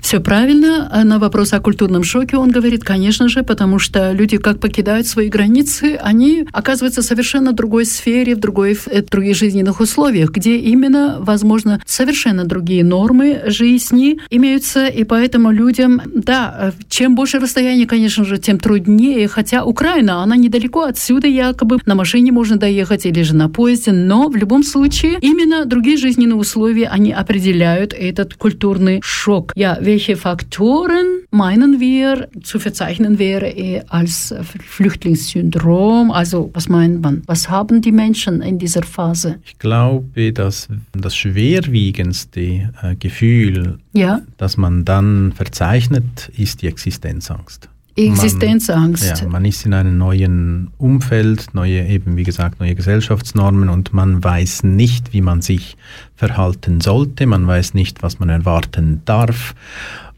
Все 0.00 0.20
правильно. 0.20 0.88
А 0.90 1.04
на 1.04 1.18
вопрос 1.18 1.52
о 1.52 1.60
культурном 1.60 2.04
шоке 2.04 2.36
он 2.36 2.50
говорит, 2.50 2.84
конечно 2.84 3.28
же, 3.28 3.42
потому 3.42 3.78
что 3.78 4.12
люди 4.12 4.36
как 4.38 4.60
покидают 4.60 5.06
свои 5.06 5.28
границы, 5.28 5.98
они 6.02 6.46
оказываются 6.52 7.02
в 7.02 7.04
совершенно 7.04 7.52
другой 7.52 7.86
сфере, 7.86 8.34
в 8.34 8.40
другой, 8.40 8.74
в 8.74 8.88
э, 8.88 9.02
других 9.02 9.36
жизненных 9.36 9.80
условиях, 9.80 10.30
где 10.30 10.56
именно, 10.56 11.16
возможно, 11.20 11.80
совершенно 11.86 12.44
другие 12.44 12.84
нормы 12.84 13.42
жизни 13.46 14.18
имеются, 14.30 14.86
и 14.86 15.04
поэтому 15.04 15.50
людям, 15.50 16.00
да, 16.14 16.72
чем 16.88 17.14
больше 17.14 17.38
расстояние, 17.38 17.86
конечно 17.86 18.24
же, 18.24 18.38
тем 18.38 18.58
труднее, 18.58 19.28
хотя 19.28 19.64
Украина, 19.64 20.22
она 20.22 20.36
недалеко 20.36 20.82
отсюда, 20.82 21.26
якобы 21.26 21.78
на 21.86 21.94
машине 21.94 22.32
можно 22.32 22.56
доехать 22.56 23.06
или 23.06 23.22
же 23.22 23.34
на 23.34 23.48
поезде, 23.48 23.92
но 23.92 24.28
в 24.28 24.36
любом 24.36 24.62
случае 24.62 25.18
именно 25.20 25.64
другие 25.64 25.96
жизненные 25.96 26.36
условия, 26.36 26.88
они 26.88 27.12
определяют 27.12 27.92
этот 27.92 28.34
культурный 28.34 29.00
Schock. 29.00 29.52
Ja, 29.56 29.78
welche 29.84 30.16
Faktoren 30.16 31.06
meinen 31.30 31.80
wir 31.80 32.28
zu 32.42 32.58
verzeichnen 32.58 33.18
wäre 33.18 33.84
als 33.88 34.34
Flüchtlingssyndrom? 34.66 36.10
Also 36.10 36.50
was 36.54 36.68
meint 36.68 37.02
man? 37.02 37.22
Was 37.26 37.48
haben 37.48 37.80
die 37.80 37.92
Menschen 37.92 38.42
in 38.42 38.58
dieser 38.58 38.82
Phase? 38.82 39.38
Ich 39.44 39.58
glaube, 39.58 40.32
dass 40.32 40.68
das 40.92 41.16
schwerwiegendste 41.16 42.40
äh, 42.40 42.96
Gefühl, 42.98 43.78
ja? 43.92 44.20
das 44.36 44.56
man 44.56 44.84
dann 44.84 45.32
verzeichnet, 45.32 46.30
ist 46.36 46.62
die 46.62 46.68
Existenzangst. 46.68 47.68
Existenzangst. 47.94 49.04
Man, 49.04 49.16
ja, 49.16 49.28
man 49.28 49.44
ist 49.44 49.66
in 49.66 49.74
einem 49.74 49.98
neuen 49.98 50.70
Umfeld, 50.78 51.54
neue, 51.54 51.86
eben 51.86 52.16
wie 52.16 52.22
gesagt, 52.22 52.60
neue 52.60 52.74
Gesellschaftsnormen 52.74 53.68
und 53.68 53.92
man 53.92 54.22
weiß 54.22 54.64
nicht, 54.64 55.12
wie 55.12 55.20
man 55.20 55.42
sich 55.42 55.76
verhalten 56.14 56.80
sollte, 56.80 57.26
man 57.26 57.46
weiß 57.46 57.74
nicht, 57.74 58.02
was 58.02 58.18
man 58.18 58.28
erwarten 58.28 59.02
darf 59.04 59.54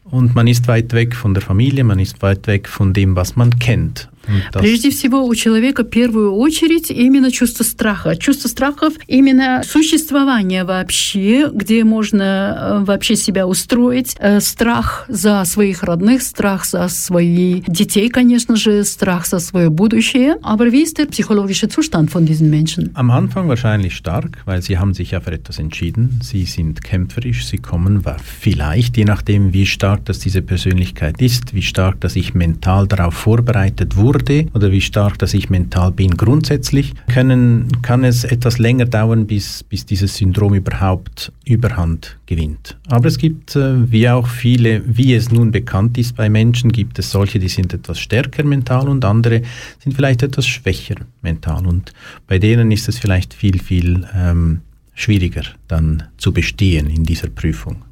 und 0.05 0.35
man 0.35 0.47
ist 0.47 0.67
weit 0.67 0.93
weg 0.93 1.15
von 1.15 1.33
der 1.33 1.41
Familie, 1.41 1.83
man 1.83 1.99
ist 1.99 2.21
weit 2.21 2.47
weg 2.47 2.69
von 2.69 2.93
dem, 2.93 3.15
was 3.15 3.35
man 3.35 3.59
kennt. 3.59 4.09
Прежде 4.53 4.89
всего, 4.89 5.25
у 5.25 5.35
человека 5.35 5.83
в 5.83 5.89
первую 5.89 6.33
очередь 6.33 6.91
именно 6.91 7.31
чувство 7.31 7.63
страха. 7.63 8.15
Чувство 8.15 8.47
страхов 8.47 8.93
именно 9.07 9.61
существование 9.63 10.63
вообще, 10.63 11.49
где 11.53 11.83
можно 11.83 12.83
вообще 12.85 13.15
себя 13.15 13.47
устроить. 13.47 14.15
Страх 14.39 15.05
за 15.07 15.43
своих 15.45 15.83
родных, 15.83 16.21
страх 16.21 16.65
за 16.65 16.87
свои 16.87 17.61
детей, 17.67 18.09
конечно 18.09 18.55
же, 18.55 18.83
страх 18.83 19.25
за 19.25 19.39
свое 19.39 19.69
будущее. 19.69 20.35
Aber 20.43 20.71
wie 20.71 20.83
ist 20.83 20.97
der 20.97 21.07
psychologische 21.07 21.67
Zustand 21.67 22.11
von 22.11 22.25
diesen 22.25 22.49
Menschen? 22.49 22.91
Am 22.93 23.11
Anfang 23.11 23.47
wahrscheinlich 23.47 23.95
stark, 23.95 24.39
weil 24.45 24.61
sie 24.61 24.77
haben 24.77 24.93
sich 24.93 25.11
ja 25.11 25.19
für 25.19 25.31
etwas 25.31 25.59
entschieden. 25.59 26.19
Sie 26.21 26.45
sind 26.45 26.83
kämpferisch, 26.83 27.45
sie 27.45 27.57
kommen 27.57 28.03
vielleicht, 28.23 28.97
je 28.97 29.05
nachdem, 29.05 29.53
wie 29.53 29.65
stark 29.65 30.05
das 30.05 30.19
diese 30.19 30.41
Persönlichkeit 30.41 31.21
ist, 31.21 31.53
wie 31.53 31.61
stark, 31.61 31.99
dass 32.01 32.15
ich 32.15 32.33
mental 32.33 32.87
darauf 32.87 33.13
vorbereitet 33.13 33.95
wurde, 33.97 34.14
wurde 34.14 34.46
oder 34.54 34.72
wie 34.72 34.80
stark 34.80 35.18
dass 35.18 35.34
ich 35.34 35.50
mental 35.50 35.92
bin. 35.92 36.16
Grundsätzlich 36.16 36.94
können, 37.12 37.68
kann 37.82 38.04
es 38.04 38.24
etwas 38.24 38.58
länger 38.58 38.86
dauern, 38.86 39.26
bis, 39.26 39.62
bis 39.64 39.86
dieses 39.86 40.16
Syndrom 40.16 40.54
überhaupt 40.54 41.32
Überhand 41.44 42.16
gewinnt. 42.26 42.78
Aber 42.88 43.08
es 43.08 43.18
gibt, 43.18 43.56
äh, 43.56 43.90
wie 43.90 44.08
auch 44.08 44.28
viele, 44.28 44.82
wie 44.86 45.14
es 45.14 45.30
nun 45.30 45.50
bekannt 45.50 45.98
ist 45.98 46.16
bei 46.16 46.28
Menschen, 46.30 46.70
gibt 46.70 46.98
es 46.98 47.10
solche, 47.10 47.38
die 47.38 47.48
sind 47.48 47.74
etwas 47.74 47.98
stärker 47.98 48.44
mental 48.44 48.88
und 48.88 49.04
andere 49.04 49.42
sind 49.82 49.94
vielleicht 49.94 50.22
etwas 50.22 50.46
schwächer 50.46 50.96
mental. 51.22 51.66
Und 51.66 51.92
bei 52.28 52.38
denen 52.38 52.70
ist 52.70 52.88
es 52.88 52.98
vielleicht 52.98 53.34
viel, 53.34 53.58
viel 53.58 54.06
ähm, 54.14 54.60
schwieriger 54.94 55.42
dann 55.68 56.04
zu 56.18 56.32
bestehen 56.32 56.88
in 56.88 57.04
dieser 57.04 57.28
Prüfung. 57.28 57.82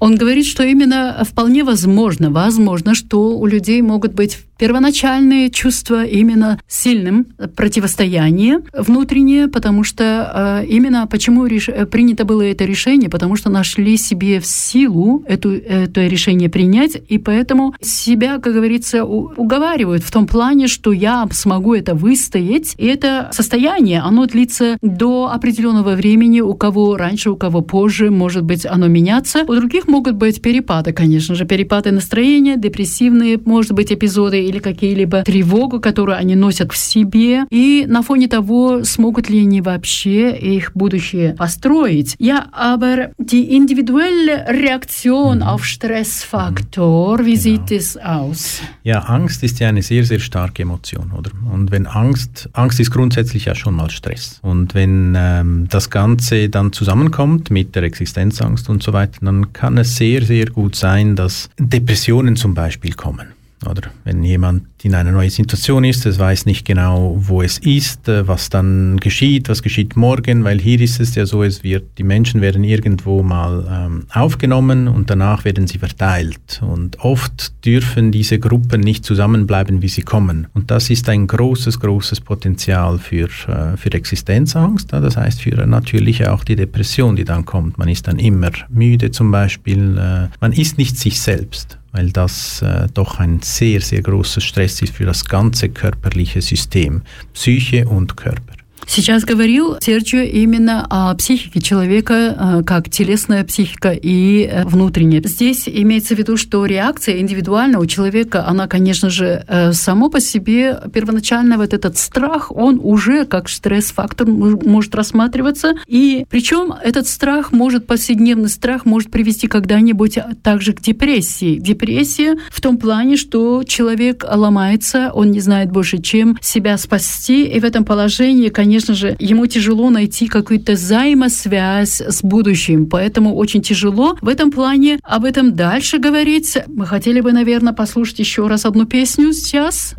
Он 0.00 0.16
говорит, 0.16 0.46
что 0.46 0.62
именно 0.64 1.24
вполне 1.24 1.64
возможно, 1.64 2.30
возможно, 2.30 2.94
что 2.94 3.38
у 3.38 3.46
людей 3.46 3.82
могут 3.82 4.12
быть 4.12 4.38
первоначальные 4.63 5.49
чувства 5.49 6.05
именно 6.05 6.57
сильным 6.69 7.25
противостояние 7.57 8.61
внутреннее, 8.71 9.49
потому 9.49 9.83
что 9.83 10.61
э, 10.63 10.67
именно 10.67 11.05
почему 11.05 11.45
реш... 11.45 11.67
принято 11.91 12.23
было 12.23 12.43
это 12.43 12.63
решение, 12.63 13.09
потому 13.09 13.35
что 13.35 13.49
нашли 13.49 13.97
себе 13.97 14.39
в 14.39 14.45
силу 14.45 15.25
эту, 15.27 15.51
это 15.51 16.07
решение 16.07 16.47
принять, 16.47 16.95
и 17.09 17.17
поэтому 17.17 17.75
себя, 17.81 18.37
как 18.37 18.53
говорится, 18.53 19.03
уговаривают 19.03 20.01
в 20.01 20.11
том 20.11 20.27
плане, 20.27 20.67
что 20.69 20.93
я 20.93 21.27
смогу 21.33 21.73
это 21.73 21.93
выстоять, 21.93 22.75
и 22.77 22.85
это 22.85 23.31
состояние, 23.33 23.99
оно 23.99 24.27
длится 24.27 24.77
до 24.81 25.29
определенного 25.29 25.95
времени, 25.95 26.39
у 26.39 26.53
кого 26.53 26.95
раньше, 26.95 27.31
у 27.31 27.35
кого 27.35 27.59
позже, 27.59 28.11
может 28.11 28.45
быть, 28.45 28.65
оно 28.65 28.87
меняться. 28.87 29.43
У 29.45 29.55
других 29.55 29.89
могут 29.89 30.15
быть 30.15 30.41
перепады, 30.41 30.93
конечно 30.93 31.35
же, 31.35 31.43
перепады 31.43 31.91
настроения, 31.91 32.55
депрессивные, 32.55 33.37
может 33.43 33.73
быть, 33.73 33.91
эпизоды 33.91 34.52
или 34.52 34.58
какие-либо 34.58 35.22
тревогу, 35.22 35.80
которую 35.80 36.16
они 36.16 36.36
носят 36.36 36.72
в 36.72 36.76
себе, 36.76 37.44
и 37.50 37.84
на 37.88 38.02
фоне 38.02 38.28
того, 38.28 38.84
смогут 38.84 39.30
ли 39.30 39.40
они 39.40 39.60
вообще 39.60 40.36
их 40.36 40.72
будущее 40.74 41.34
построить. 41.34 42.14
Ja, 42.18 42.48
aber 42.52 43.10
die 43.18 43.56
individuelle 43.56 44.46
Reaktion 44.48 45.38
mhm. 45.38 45.42
auf 45.42 45.64
Stressfaktor, 45.64 47.24
wie 47.24 47.32
genau. 47.32 47.42
sieht 47.42 47.72
es 47.72 47.96
aus? 47.96 48.60
Ja, 48.82 49.00
Angst 49.00 49.42
ist 49.42 49.60
ja 49.60 49.68
eine 49.68 49.82
sehr, 49.82 50.04
sehr 50.04 50.18
starke 50.20 50.62
Emotion, 50.62 51.12
oder? 51.16 51.30
Und 51.52 51.70
wenn 51.70 51.86
Angst, 51.86 52.48
Angst 52.52 52.80
ist 52.80 52.90
grundsätzlich 52.90 53.46
ja 53.46 53.54
schon 53.54 53.74
mal 53.74 53.90
Stress. 53.90 54.40
Und 54.42 54.74
wenn 54.74 55.14
ähm, 55.16 55.66
das 55.70 55.90
Ganze 55.90 56.48
dann 56.48 56.72
zusammenkommt 56.72 57.50
mit 57.50 57.74
der 57.74 57.82
Existenzangst 57.82 58.68
und 58.68 58.82
so 58.82 58.92
weiter, 58.92 59.18
dann 59.22 59.52
kann 59.52 59.78
es 59.78 59.96
sehr, 59.96 60.22
sehr 60.24 60.46
gut 60.46 60.74
sein, 60.76 61.16
dass 61.16 61.48
Depressionen 61.58 62.36
zum 62.36 62.54
Beispiel 62.54 62.94
kommen. 62.94 63.28
Oder 63.67 63.91
wenn 64.03 64.23
jemand 64.23 64.67
in 64.83 64.95
einer 64.95 65.11
neuen 65.11 65.29
Situation 65.29 65.83
ist, 65.83 66.05
es 66.05 66.19
weiß 66.19 66.45
nicht 66.45 66.65
genau, 66.65 67.15
wo 67.17 67.41
es 67.41 67.57
ist, 67.59 68.07
äh, 68.09 68.27
was 68.27 68.49
dann 68.49 68.97
geschieht, 68.97 69.47
was 69.49 69.63
geschieht 69.63 69.95
morgen, 69.95 70.43
weil 70.43 70.59
hier 70.59 70.81
ist 70.81 70.99
es 70.99 71.15
ja 71.15 71.25
so, 71.25 71.43
es 71.43 71.63
wird, 71.63 71.97
die 71.97 72.03
Menschen 72.03 72.41
werden 72.41 72.63
irgendwo 72.63 73.23
mal 73.23 73.65
ähm, 73.69 74.05
aufgenommen 74.13 74.87
und 74.87 75.09
danach 75.09 75.45
werden 75.45 75.67
sie 75.67 75.77
verteilt. 75.77 76.61
Und 76.61 76.99
oft 76.99 77.65
dürfen 77.65 78.11
diese 78.11 78.39
Gruppen 78.39 78.81
nicht 78.81 79.05
zusammenbleiben, 79.05 79.81
wie 79.81 79.87
sie 79.87 80.01
kommen. 80.01 80.47
Und 80.53 80.69
das 80.69 80.89
ist 80.89 81.07
ein 81.07 81.27
großes, 81.27 81.79
großes 81.79 82.21
Potenzial 82.21 82.99
für, 82.99 83.29
äh, 83.47 83.77
für 83.77 83.91
Existenzangst. 83.93 84.91
Das 84.91 85.15
heißt 85.15 85.41
für 85.41 85.65
natürlich 85.65 86.27
auch 86.27 86.43
die 86.43 86.55
Depression, 86.55 87.15
die 87.15 87.25
dann 87.25 87.45
kommt. 87.45 87.77
Man 87.77 87.87
ist 87.87 88.07
dann 88.07 88.19
immer 88.19 88.51
müde 88.69 89.11
zum 89.11 89.31
Beispiel. 89.31 89.97
Äh, 89.97 90.27
man 90.41 90.51
ist 90.51 90.77
nicht 90.77 90.97
sich 90.97 91.21
selbst 91.21 91.77
weil 91.93 92.11
das 92.11 92.61
äh, 92.61 92.87
doch 92.93 93.19
ein 93.19 93.39
sehr, 93.41 93.79
sehr 93.79 94.01
großer 94.01 94.41
Stress 94.41 94.72
ist 94.81 94.95
für 94.95 95.05
das 95.05 95.25
ganze 95.25 95.69
körperliche 95.69 96.41
System, 96.41 97.01
Psyche 97.33 97.87
und 97.87 98.17
Körper. 98.17 98.62
Сейчас 98.85 99.23
говорил 99.23 99.77
Серджио 99.79 100.21
именно 100.21 100.85
о 100.89 101.13
психике 101.15 101.61
человека, 101.61 102.59
э, 102.59 102.63
как 102.63 102.89
телесная 102.89 103.43
психика 103.43 103.91
и 103.91 104.43
э, 104.43 104.65
внутренняя. 104.65 105.21
Здесь 105.23 105.67
имеется 105.67 106.15
в 106.15 106.19
виду, 106.19 106.37
что 106.37 106.65
реакция 106.65 107.19
индивидуальна 107.19 107.79
у 107.79 107.85
человека, 107.85 108.45
она, 108.47 108.67
конечно 108.67 109.09
же, 109.09 109.43
э, 109.47 109.73
само 109.73 110.09
по 110.09 110.19
себе 110.19 110.79
первоначально 110.93 111.57
вот 111.57 111.73
этот 111.73 111.97
страх, 111.97 112.51
он 112.51 112.79
уже 112.83 113.25
как 113.25 113.49
стресс-фактор 113.49 114.27
может 114.27 114.93
рассматриваться. 114.95 115.73
И 115.87 116.25
причем 116.29 116.73
этот 116.83 117.07
страх 117.07 117.51
может, 117.51 117.87
повседневный 117.87 118.49
страх 118.49 118.85
может 118.85 119.11
привести 119.11 119.47
когда-нибудь 119.47 120.19
также 120.43 120.73
к 120.73 120.81
депрессии. 120.81 121.57
Депрессия 121.57 122.37
в 122.51 122.61
том 122.61 122.77
плане, 122.77 123.17
что 123.17 123.63
человек 123.63 124.25
ломается, 124.29 125.11
он 125.13 125.31
не 125.31 125.39
знает 125.39 125.71
больше, 125.71 125.99
чем 125.99 126.37
себя 126.41 126.77
спасти, 126.77 127.45
и 127.45 127.59
в 127.59 127.63
этом 127.63 127.85
положении, 127.85 128.49
конечно, 128.49 128.72
конечно 128.73 128.95
же, 128.95 129.15
ему 129.19 129.45
тяжело 129.45 129.91
найти 129.91 130.27
какую-то 130.27 130.71
взаимосвязь 130.71 132.01
с 132.01 132.23
будущим, 132.23 132.87
поэтому 132.87 133.35
очень 133.35 133.61
тяжело 133.61 134.17
в 134.19 134.27
этом 134.27 134.49
плане 134.49 134.97
об 135.03 135.25
этом 135.25 135.55
дальше 135.55 135.99
говорить. 135.99 136.57
Мы 136.65 136.87
хотели 136.87 137.21
бы, 137.21 137.33
наверное, 137.33 137.73
послушать 137.73 138.17
еще 138.17 138.47
раз 138.47 138.65
одну 138.65 138.85
песню 138.85 139.31
сейчас. 139.31 139.93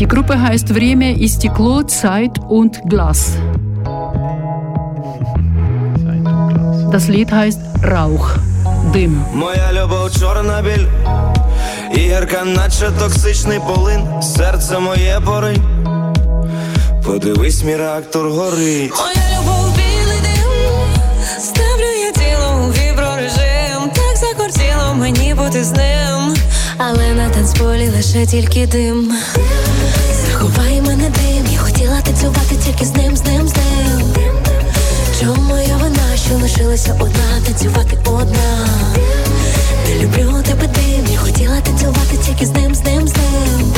Die 0.00 0.06
Gruppe 0.06 0.40
heißt 0.40 0.70
Время 0.70 1.14
и 1.14 1.28
стекло, 1.28 1.82
Zeit 1.82 2.38
und 2.48 2.80
Glas. 2.88 3.36
Das 6.90 7.08
Lied 7.08 7.30
heißt 7.30 7.60
Rauch. 7.84 8.38
Дим. 8.96 9.24
Моя 9.32 9.72
любов 9.72 10.10
чорна 10.20 10.62
біль, 10.62 10.86
і 11.94 11.98
гірка, 11.98 12.44
наче 12.44 12.90
токсичний 12.98 13.60
полин, 13.60 14.22
серце 14.22 14.78
моє 14.78 15.20
поринь. 15.24 15.62
Подивись, 17.04 17.62
мій 17.64 17.76
реактор 17.76 18.28
горить. 18.28 18.92
Моя 18.98 19.38
любов 19.38 19.76
білий 19.76 20.20
дим, 20.22 20.50
ставлю 21.40 21.90
я 22.04 22.12
тіло 22.12 22.66
у 22.66 22.70
віброрежим, 22.70 23.90
так 23.94 24.16
закортіло 24.16 24.94
мені 24.94 25.34
бути 25.34 25.64
з 25.64 25.70
ним, 25.70 26.36
але 26.78 27.14
на 27.14 27.28
танцполі 27.28 27.88
лише 27.88 28.26
тільки 28.26 28.66
дим. 28.66 29.12
Заховай 30.26 30.80
мене 30.80 31.10
дим, 31.10 31.46
я 31.52 31.58
хотіла 31.58 32.00
танцювати 32.00 32.56
тільки 32.64 32.84
з 32.84 32.94
ним, 32.94 33.16
з 33.16 33.24
ним, 33.24 33.48
з 33.48 33.56
ним. 33.56 34.14
Чому 35.20 35.65
що 36.26 36.34
лишилася 36.34 36.96
одна, 37.00 37.40
танцювати 37.46 37.98
одна? 38.04 38.68
Не 39.88 39.94
люблю 39.94 40.42
тебе 40.42 40.66
дим, 40.66 41.06
я 41.12 41.18
хотіла 41.18 41.60
танцювати 41.60 42.16
тільки 42.26 42.46
з 42.46 42.50
ним, 42.50 42.74
з 42.74 42.84
ним, 42.84 43.08
з 43.08 43.12
ним. 43.16 43.74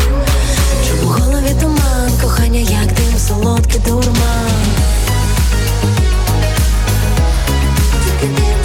Чому 0.88 1.02
в 1.02 1.12
голові 1.12 1.54
туман, 1.60 2.10
кохання, 2.22 2.60
як 2.60 2.86
дим, 2.86 3.18
солодкий 3.28 3.80
дурман. 3.86 4.50
Тільки 8.04 8.34
дим, 8.34 8.57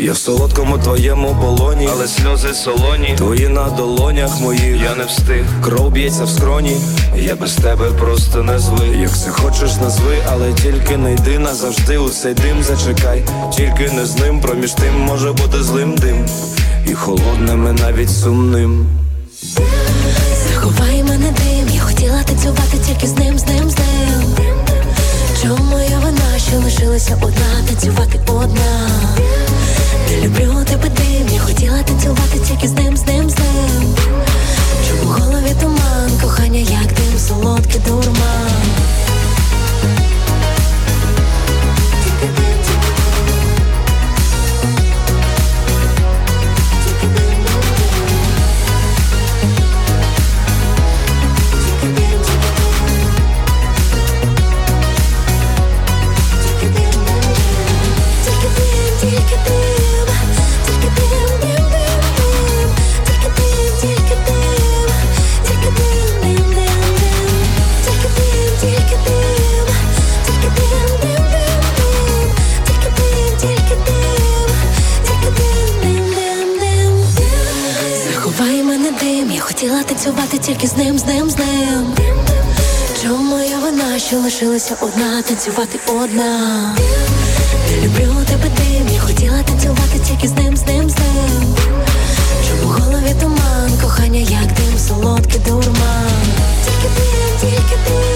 Я 0.00 0.12
в 0.12 0.16
солодкому 0.16 0.78
твоєму 0.78 1.36
полоні, 1.40 1.88
але 1.92 2.08
сльози 2.08 2.54
солоні, 2.54 3.14
твої 3.16 3.48
на 3.48 3.70
долонях 3.70 4.40
моїх, 4.40 4.82
я 4.82 4.94
не 4.94 5.04
встиг, 5.04 5.44
кров 5.64 5.90
б'ється 5.90 6.24
в 6.24 6.28
скроні, 6.28 6.76
я 7.16 7.34
без 7.36 7.54
тебе 7.54 7.90
просто 7.90 8.42
не 8.42 8.58
звик. 8.58 8.96
Як 9.00 9.18
це 9.18 9.30
хочеш, 9.30 9.76
назви, 9.76 10.16
але 10.30 10.52
тільки 10.52 10.96
не 10.96 11.12
йди 11.12 11.38
назавжди 11.38 11.98
у 11.98 12.08
цей 12.08 12.34
дим. 12.34 12.62
Зачекай, 12.62 13.22
тільки 13.56 13.90
не 13.92 14.06
з 14.06 14.16
ним, 14.16 14.40
проміж 14.40 14.72
тим 14.72 15.00
може 15.00 15.32
бути 15.32 15.62
злим 15.62 15.96
дим, 15.96 16.26
і 16.86 16.94
холодним, 16.94 17.76
і 17.76 17.80
навіть 17.80 18.10
сумним. 18.10 18.86
Заховай 20.48 21.02
мене 21.02 21.30
дим, 21.30 21.74
я 21.74 21.80
хотіла 21.80 22.22
танцювати 22.22 22.78
тільки 22.86 23.06
з 23.06 23.12
ним, 23.12 23.38
з 23.38 23.46
ним, 23.46 23.70
з 23.70 23.78
ним. 23.78 24.36
Чому 25.42 25.78
я 25.90 25.98
вона, 25.98 26.38
що 26.48 26.56
лишилася 26.56 27.18
одна, 27.22 27.68
танцювати 27.68 28.20
одна? 28.26 28.88
Люблю 30.16 30.64
тебе 30.64 30.88
дим, 30.88 31.28
я 31.34 31.40
хотіла 31.40 31.82
танцювати 31.82 32.38
тільки 32.48 32.68
з 32.68 32.72
ним, 32.72 32.96
з 32.96 33.06
ним, 33.06 33.30
з 33.30 33.38
ним. 33.38 33.94
Чому 34.88 35.02
в 35.02 35.06
голові 35.06 35.54
туман, 35.60 36.10
кохання, 36.22 36.58
як 36.58 36.86
дим, 36.86 37.18
солодкий 37.18 37.80
дурман. 37.86 38.50
Тільки 42.04 42.32
дим. 42.36 42.67
Танцювати 80.08 80.38
тільки 80.38 80.66
з 80.66 80.76
ним, 80.76 80.98
з 80.98 81.06
ним, 81.06 81.30
з 81.30 81.36
ним. 81.36 81.94
Чому 83.02 83.38
я 83.38 83.58
вона, 83.58 83.98
що 83.98 84.16
лишилася 84.16 84.76
одна, 84.80 85.22
танцювати 85.22 85.78
одна? 85.86 86.74
Не 87.70 87.86
люблю 87.86 88.14
тебе 88.26 88.50
тим, 88.56 88.94
я 88.94 89.00
хотіла 89.00 89.42
танцювати 89.42 89.98
тільки 90.08 90.28
з 90.28 90.32
ним, 90.32 90.56
з 90.56 90.66
ним, 90.66 90.90
з 90.90 90.94
ним. 90.94 91.54
Чому 92.48 92.72
в 92.72 92.80
голові 92.80 93.14
туман, 93.20 93.80
кохання, 93.82 94.20
як 94.20 94.46
дим, 94.46 94.78
солодкий 94.88 95.40
дурман. 95.46 96.26
Тільки 96.64 96.94
дим, 96.96 97.40
тільки 97.40 97.76
дим, 97.86 98.07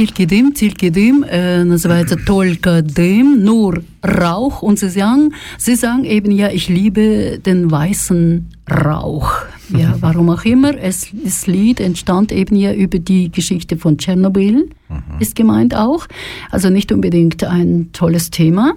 Тильки 0.00 0.24
дым, 0.24 0.52
тильки 0.52 0.88
дым, 0.90 1.24
äh, 1.24 1.64
называется 1.64 2.16
только 2.16 2.82
дым, 2.82 3.44
nur 3.44 3.82
Rauch. 4.02 4.62
Und 4.62 4.78
sie 4.78 4.88
sagen, 4.88 5.32
sie 5.58 5.74
sagen 5.74 6.04
eben, 6.04 6.30
ja, 6.30 6.48
ich 6.50 6.68
liebe 6.68 7.38
den 7.44 7.70
weißen 7.70 8.46
Rauch. 8.70 9.32
Ja, 9.70 9.96
warum 10.00 10.30
auch 10.30 10.44
immer. 10.44 10.76
Es, 10.76 11.08
das 11.12 11.46
Lied 11.46 11.80
entstand 11.80 12.32
eben 12.32 12.56
ja 12.56 12.72
über 12.72 12.98
die 12.98 13.30
Geschichte 13.30 13.76
von 13.76 13.98
Tschernobyl, 13.98 14.70
ist 15.18 15.34
gemeint 15.34 15.74
auch. 15.74 16.06
Also 16.50 16.70
nicht 16.70 16.92
unbedingt 16.92 17.42
ein 17.42 17.90
tolles 17.92 18.30
Thema. 18.30 18.74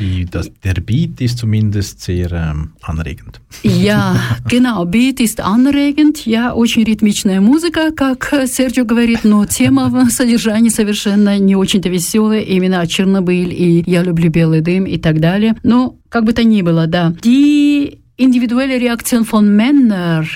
Die, 0.00 0.24
das, 0.24 0.50
der 0.64 0.74
Beat 0.74 1.20
ist 1.20 1.38
zumindest 1.38 2.00
sehr 2.00 2.32
ähm, 2.32 2.72
anregend. 2.82 3.40
Ja, 3.62 4.20
genau. 4.48 4.84
Beat 4.84 5.20
ist 5.20 5.40
anregend, 5.40 6.26
ja, 6.26 6.52
очень 6.52 6.82
ритмичная 6.82 7.40
музыка, 7.40 7.92
как 7.94 8.34
Серджио 8.46 8.84
говорит, 8.84 9.24
но 9.24 9.46
тема 9.46 9.88
в 9.88 10.10
содержании 10.10 10.70
совершенно 10.70 11.38
не 11.38 11.54
очень-то 11.54 11.88
веселая, 11.88 12.40
именно 12.40 12.86
Чернобыль 12.86 13.52
и 13.52 13.84
«Я 13.86 14.02
люблю 14.02 14.30
белый 14.30 14.60
дым» 14.60 14.86
и 14.86 14.98
так 14.98 15.20
далее. 15.20 15.54
Но 15.62 15.96
как 16.08 16.24
бы 16.24 16.32
то 16.32 16.42
ни 16.42 16.62
было, 16.62 16.86
да. 16.86 17.14
Die 17.22 17.98
individuelle 18.15 18.79
Reaktion 18.79 19.25
von 19.25 19.55
Männern, 19.55 20.27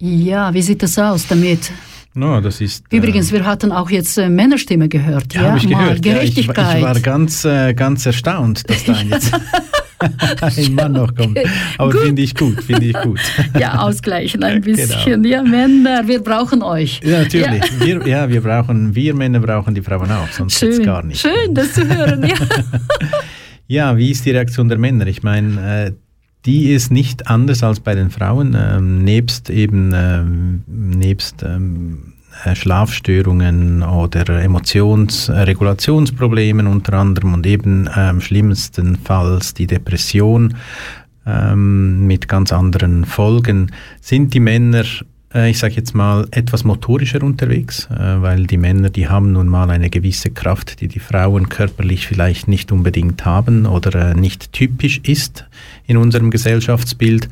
ja, 0.00 0.52
wie 0.52 0.62
sieht 0.62 0.82
das 0.82 0.98
aus 0.98 1.26
damit? 1.28 1.70
No, 2.14 2.40
das 2.40 2.60
ist, 2.60 2.84
äh, 2.92 2.96
Übrigens, 2.98 3.32
wir 3.32 3.44
hatten 3.46 3.72
auch 3.72 3.88
jetzt 3.88 4.18
äh, 4.18 4.28
Männerstimme 4.28 4.88
gehört. 4.88 5.32
ja, 5.32 5.42
habe 5.42 5.58
ich 5.58 5.68
mal 5.68 5.84
gehört. 5.84 6.04
Ja, 6.04 6.20
ich, 6.20 6.36
ich 6.36 6.46
Gerechtigkeit. 6.46 6.82
war 6.82 7.00
ganz, 7.00 7.44
äh, 7.46 7.72
ganz 7.72 8.04
erstaunt, 8.04 8.68
dass 8.68 8.84
da 8.84 9.00
jetzt 9.10 9.32
ein 10.40 10.74
Mann 10.74 10.92
noch 10.92 11.14
kommt. 11.14 11.38
Aber 11.78 11.92
finde 11.92 12.20
ich 12.20 12.34
gut, 12.34 12.62
finde 12.64 12.84
ich 12.86 12.92
gut. 13.00 13.20
ja, 13.58 13.78
ausgleichen 13.78 14.42
ein 14.42 14.60
Genau. 14.60 14.76
bisschen. 14.76 15.24
Ja, 15.24 15.42
Männer, 15.42 16.06
wir 16.06 16.20
brauchen 16.20 16.62
euch. 16.62 17.00
Ja, 17.02 17.20
natürlich. 17.20 17.62
Wir, 17.80 18.06
ja, 18.06 18.28
wir 18.28 18.42
brauchen, 18.42 18.94
wir 18.94 19.14
Männer 19.14 19.40
brauchen 19.40 19.74
die 19.74 19.80
Frauen 19.82 20.10
auch, 20.10 20.28
sonst 20.32 20.58
Schön, 20.58 20.82
gar 20.82 21.02
nicht. 21.02 21.20
schön, 21.20 21.54
das 21.54 21.72
zu 21.72 21.88
hören. 21.88 22.26
Ja. 22.26 22.34
Ja, 23.68 23.96
wie 23.96 24.10
ist 24.10 24.26
die 24.26 24.32
Reaktion 24.32 24.68
der 24.68 24.76
Männer? 24.76 25.06
Ich 25.06 25.22
meine, 25.22 25.86
äh, 25.86 25.92
die 26.44 26.72
ist 26.72 26.90
nicht 26.90 27.28
anders 27.28 27.62
als 27.62 27.80
bei 27.80 27.94
den 27.94 28.10
Frauen, 28.10 28.56
ähm, 28.58 29.04
nebst 29.04 29.50
eben 29.50 29.92
ähm, 29.94 30.62
nebst 30.66 31.42
ähm, 31.42 32.14
äh, 32.44 32.54
Schlafstörungen 32.54 33.82
oder 33.82 34.42
Emotionsregulationsproblemen 34.42 36.66
unter 36.66 36.94
anderem 36.94 37.34
und 37.34 37.46
eben 37.46 37.88
ähm, 37.96 38.20
schlimmstenfalls 38.20 39.54
die 39.54 39.68
Depression 39.68 40.56
ähm, 41.26 42.06
mit 42.06 42.26
ganz 42.26 42.52
anderen 42.52 43.04
Folgen, 43.04 43.70
sind 44.00 44.34
die 44.34 44.40
Männer 44.40 44.84
äh, 45.34 45.50
ich 45.50 45.58
sage 45.58 45.74
jetzt 45.74 45.94
mal, 45.94 46.26
etwas 46.30 46.64
motorischer 46.64 47.22
unterwegs, 47.22 47.88
äh, 47.90 48.20
weil 48.20 48.46
die 48.46 48.58
Männer, 48.58 48.90
die 48.90 49.08
haben 49.08 49.32
nun 49.32 49.48
mal 49.48 49.70
eine 49.70 49.90
gewisse 49.90 50.30
Kraft, 50.30 50.80
die 50.80 50.88
die 50.88 50.98
Frauen 50.98 51.48
körperlich 51.48 52.06
vielleicht 52.06 52.48
nicht 52.48 52.72
unbedingt 52.72 53.24
haben 53.24 53.66
oder 53.66 54.10
äh, 54.10 54.14
nicht 54.14 54.52
typisch 54.52 55.00
ist 55.04 55.46
in 55.87 55.97
unserem 55.97 56.29
Gesellschaftsbild. 56.31 57.29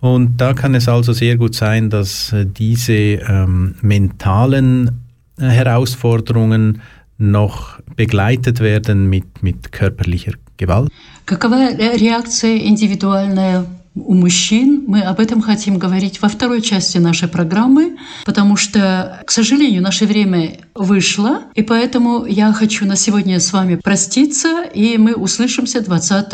Und 0.00 0.36
da 0.40 0.52
kann 0.52 0.74
es 0.74 0.88
also 0.88 1.12
sehr 1.12 1.36
gut 1.36 1.54
sein, 1.54 1.88
dass 1.90 2.32
äh, 2.32 2.44
diese 2.46 2.92
ähm, 2.92 3.74
mentalen 3.80 5.00
äh, 5.38 5.44
Herausforderungen 5.48 6.82
noch 7.16 7.78
begleitet 7.96 8.60
werden 8.60 9.08
mit, 9.08 9.42
mit 9.42 9.72
körperlicher 9.72 10.32
Gewalt. 10.56 10.90
Какова 11.26 11.70
ре- 11.70 11.96
реакция 11.96 12.58
индивидуальная 12.58 13.64
у 13.94 14.14
мужчин? 14.14 14.84
Мы 14.88 15.00
об 15.02 15.20
этом 15.20 15.40
хотим 15.40 15.78
говорить 15.78 16.20
во 16.20 16.28
второй 16.28 16.60
части 16.60 16.98
нашей 16.98 17.28
программы, 17.28 17.96
потому 18.26 18.56
что, 18.56 19.22
к 19.24 19.30
сожалению, 19.30 19.80
наше 19.82 20.06
время 20.06 20.58
вышло, 20.74 21.44
и 21.54 21.62
поэтому 21.62 22.26
я 22.26 22.52
хочу 22.52 22.84
на 22.84 22.96
сегодня 22.96 23.38
с 23.40 23.52
вами 23.52 23.76
проститься, 23.76 24.64
и 24.74 24.98
мы 24.98 25.14
услышимся 25.14 25.80
20 25.80 26.28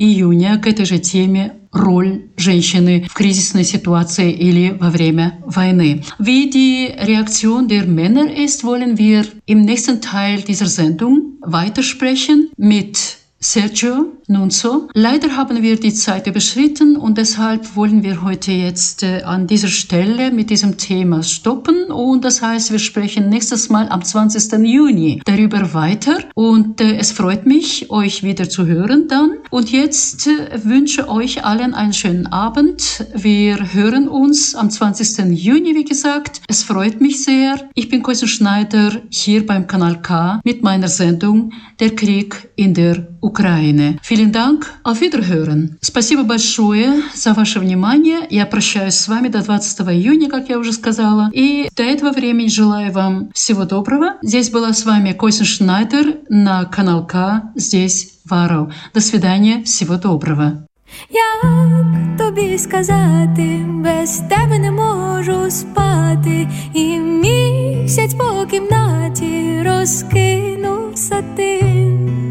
июня 0.00 0.58
к 0.58 0.66
этой 0.66 0.84
же 0.84 0.98
теме 0.98 1.54
роль 1.72 2.30
женщины 2.36 3.06
в 3.08 3.14
кризисной 3.14 3.64
ситуации 3.64 4.32
или 4.32 4.76
во 4.78 4.90
время 4.90 5.38
войны. 5.44 6.02
Wie 6.18 6.50
die 6.50 6.94
Reaktion 6.98 7.68
der 7.68 7.86
Männer 7.86 8.32
ist, 8.32 8.64
wollen 8.64 8.98
wir 8.98 9.24
im 9.46 9.62
nächsten 9.62 10.00
Teil 10.00 10.42
dieser 10.42 10.66
Sendung 10.66 11.38
weitersprechen 11.40 12.50
mit 12.56 13.18
Sergio 13.38 14.12
nun 14.31 14.49
so. 14.49 14.87
Leider 14.93 15.35
haben 15.35 15.61
wir 15.61 15.79
die 15.79 15.93
Zeit 15.93 16.27
überschritten 16.27 16.95
und 16.95 17.17
deshalb 17.17 17.75
wollen 17.75 18.03
wir 18.03 18.21
heute 18.21 18.51
jetzt 18.51 19.03
äh, 19.03 19.21
an 19.23 19.47
dieser 19.47 19.67
Stelle 19.67 20.31
mit 20.31 20.49
diesem 20.49 20.77
Thema 20.77 21.23
stoppen. 21.23 21.91
Und 21.91 22.23
das 22.23 22.41
heißt, 22.41 22.71
wir 22.71 22.79
sprechen 22.79 23.29
nächstes 23.29 23.69
Mal 23.69 23.89
am 23.89 24.03
20. 24.03 24.53
Juni 24.65 25.21
darüber 25.25 25.73
weiter. 25.73 26.19
Und 26.35 26.81
äh, 26.81 26.97
es 26.97 27.11
freut 27.11 27.45
mich, 27.45 27.91
euch 27.91 28.23
wieder 28.23 28.49
zu 28.49 28.65
hören 28.65 29.07
dann. 29.07 29.33
Und 29.49 29.71
jetzt 29.71 30.27
äh, 30.27 30.59
wünsche 30.63 31.09
euch 31.09 31.43
allen 31.45 31.73
einen 31.73 31.93
schönen 31.93 32.27
Abend. 32.27 33.05
Wir 33.13 33.73
hören 33.73 34.07
uns 34.07 34.55
am 34.55 34.69
20. 34.69 35.29
Juni, 35.37 35.75
wie 35.75 35.85
gesagt. 35.85 36.41
Es 36.47 36.63
freut 36.63 37.01
mich 37.01 37.23
sehr. 37.23 37.69
Ich 37.75 37.89
bin 37.89 38.03
Kosen 38.03 38.27
Schneider 38.27 39.01
hier 39.09 39.45
beim 39.45 39.67
Kanal 39.67 40.01
K 40.01 40.39
mit 40.43 40.63
meiner 40.63 40.87
Sendung 40.87 41.51
Der 41.79 41.95
Krieg 41.95 42.49
in 42.55 42.73
der 42.73 43.07
Ukraine. 43.21 43.97
Vielen 44.01 44.20
Dank, 44.32 44.66
auf 44.82 45.00
Wiederhören. 45.00 45.78
Спасибо 45.80 46.22
большое 46.22 47.02
за 47.14 47.32
ваше 47.34 47.60
внимание. 47.60 48.26
Я 48.30 48.46
прощаюсь 48.46 48.94
с 48.94 49.08
вами 49.08 49.28
до 49.28 49.42
20 49.42 49.80
июня, 49.88 50.28
как 50.28 50.48
я 50.48 50.58
уже 50.58 50.72
сказала. 50.72 51.30
И 51.32 51.68
до 51.76 51.82
этого 51.82 52.12
времени 52.12 52.48
желаю 52.48 52.92
вам 52.92 53.30
всего 53.32 53.64
доброго. 53.64 54.14
Здесь 54.22 54.50
была 54.50 54.72
с 54.72 54.84
вами 54.84 55.12
Койсен 55.12 55.44
Шнайдер 55.44 56.18
на 56.28 56.64
канал 56.64 57.06
К, 57.06 57.52
здесь 57.54 58.12
Варов. 58.24 58.72
До 58.94 59.00
свидания, 59.00 59.62
всего 59.64 59.96
доброго. 59.96 60.66
Як 61.10 62.18
тобі 62.18 62.58
сказати, 62.58 63.66
без 63.68 64.18
тебе 64.18 64.58
не 64.58 64.70
можу 64.70 65.50
спати, 65.50 66.48
і 66.74 66.98
місяць 66.98 68.14
по 68.14 68.46
кімнаті 68.50 69.62
розкинув 69.64 70.98
сатин. 70.98 72.29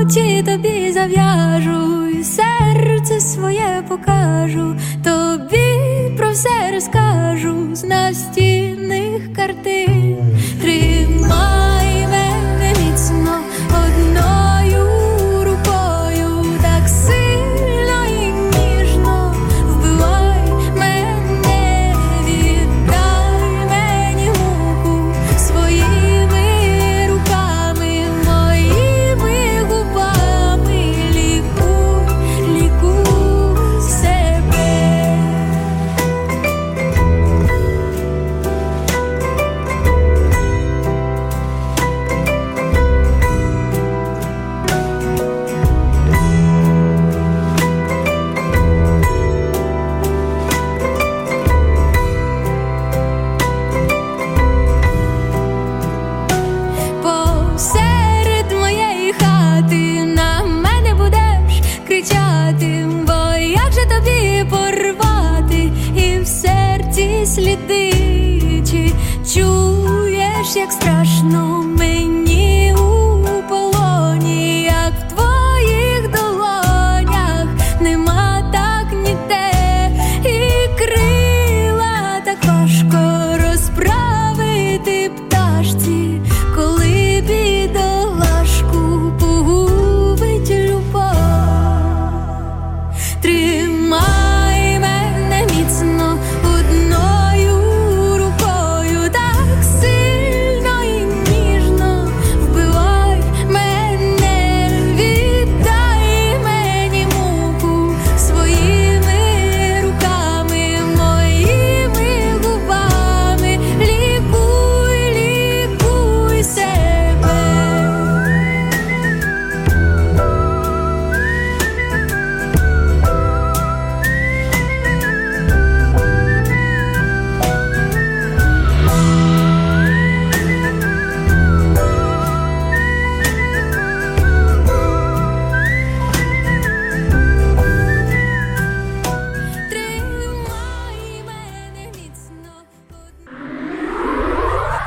Очі 0.00 0.42
тобі 0.46 0.92
зав'яжу, 0.92 2.08
і 2.08 2.24
серце 2.24 3.20
своє 3.20 3.84
покажу, 3.88 4.76
тобі 5.04 6.16
про 6.16 6.30
все 6.30 6.70
розкажу 6.74 7.74
з 7.74 7.84
настінних 7.84 9.32
картин. 9.36 10.16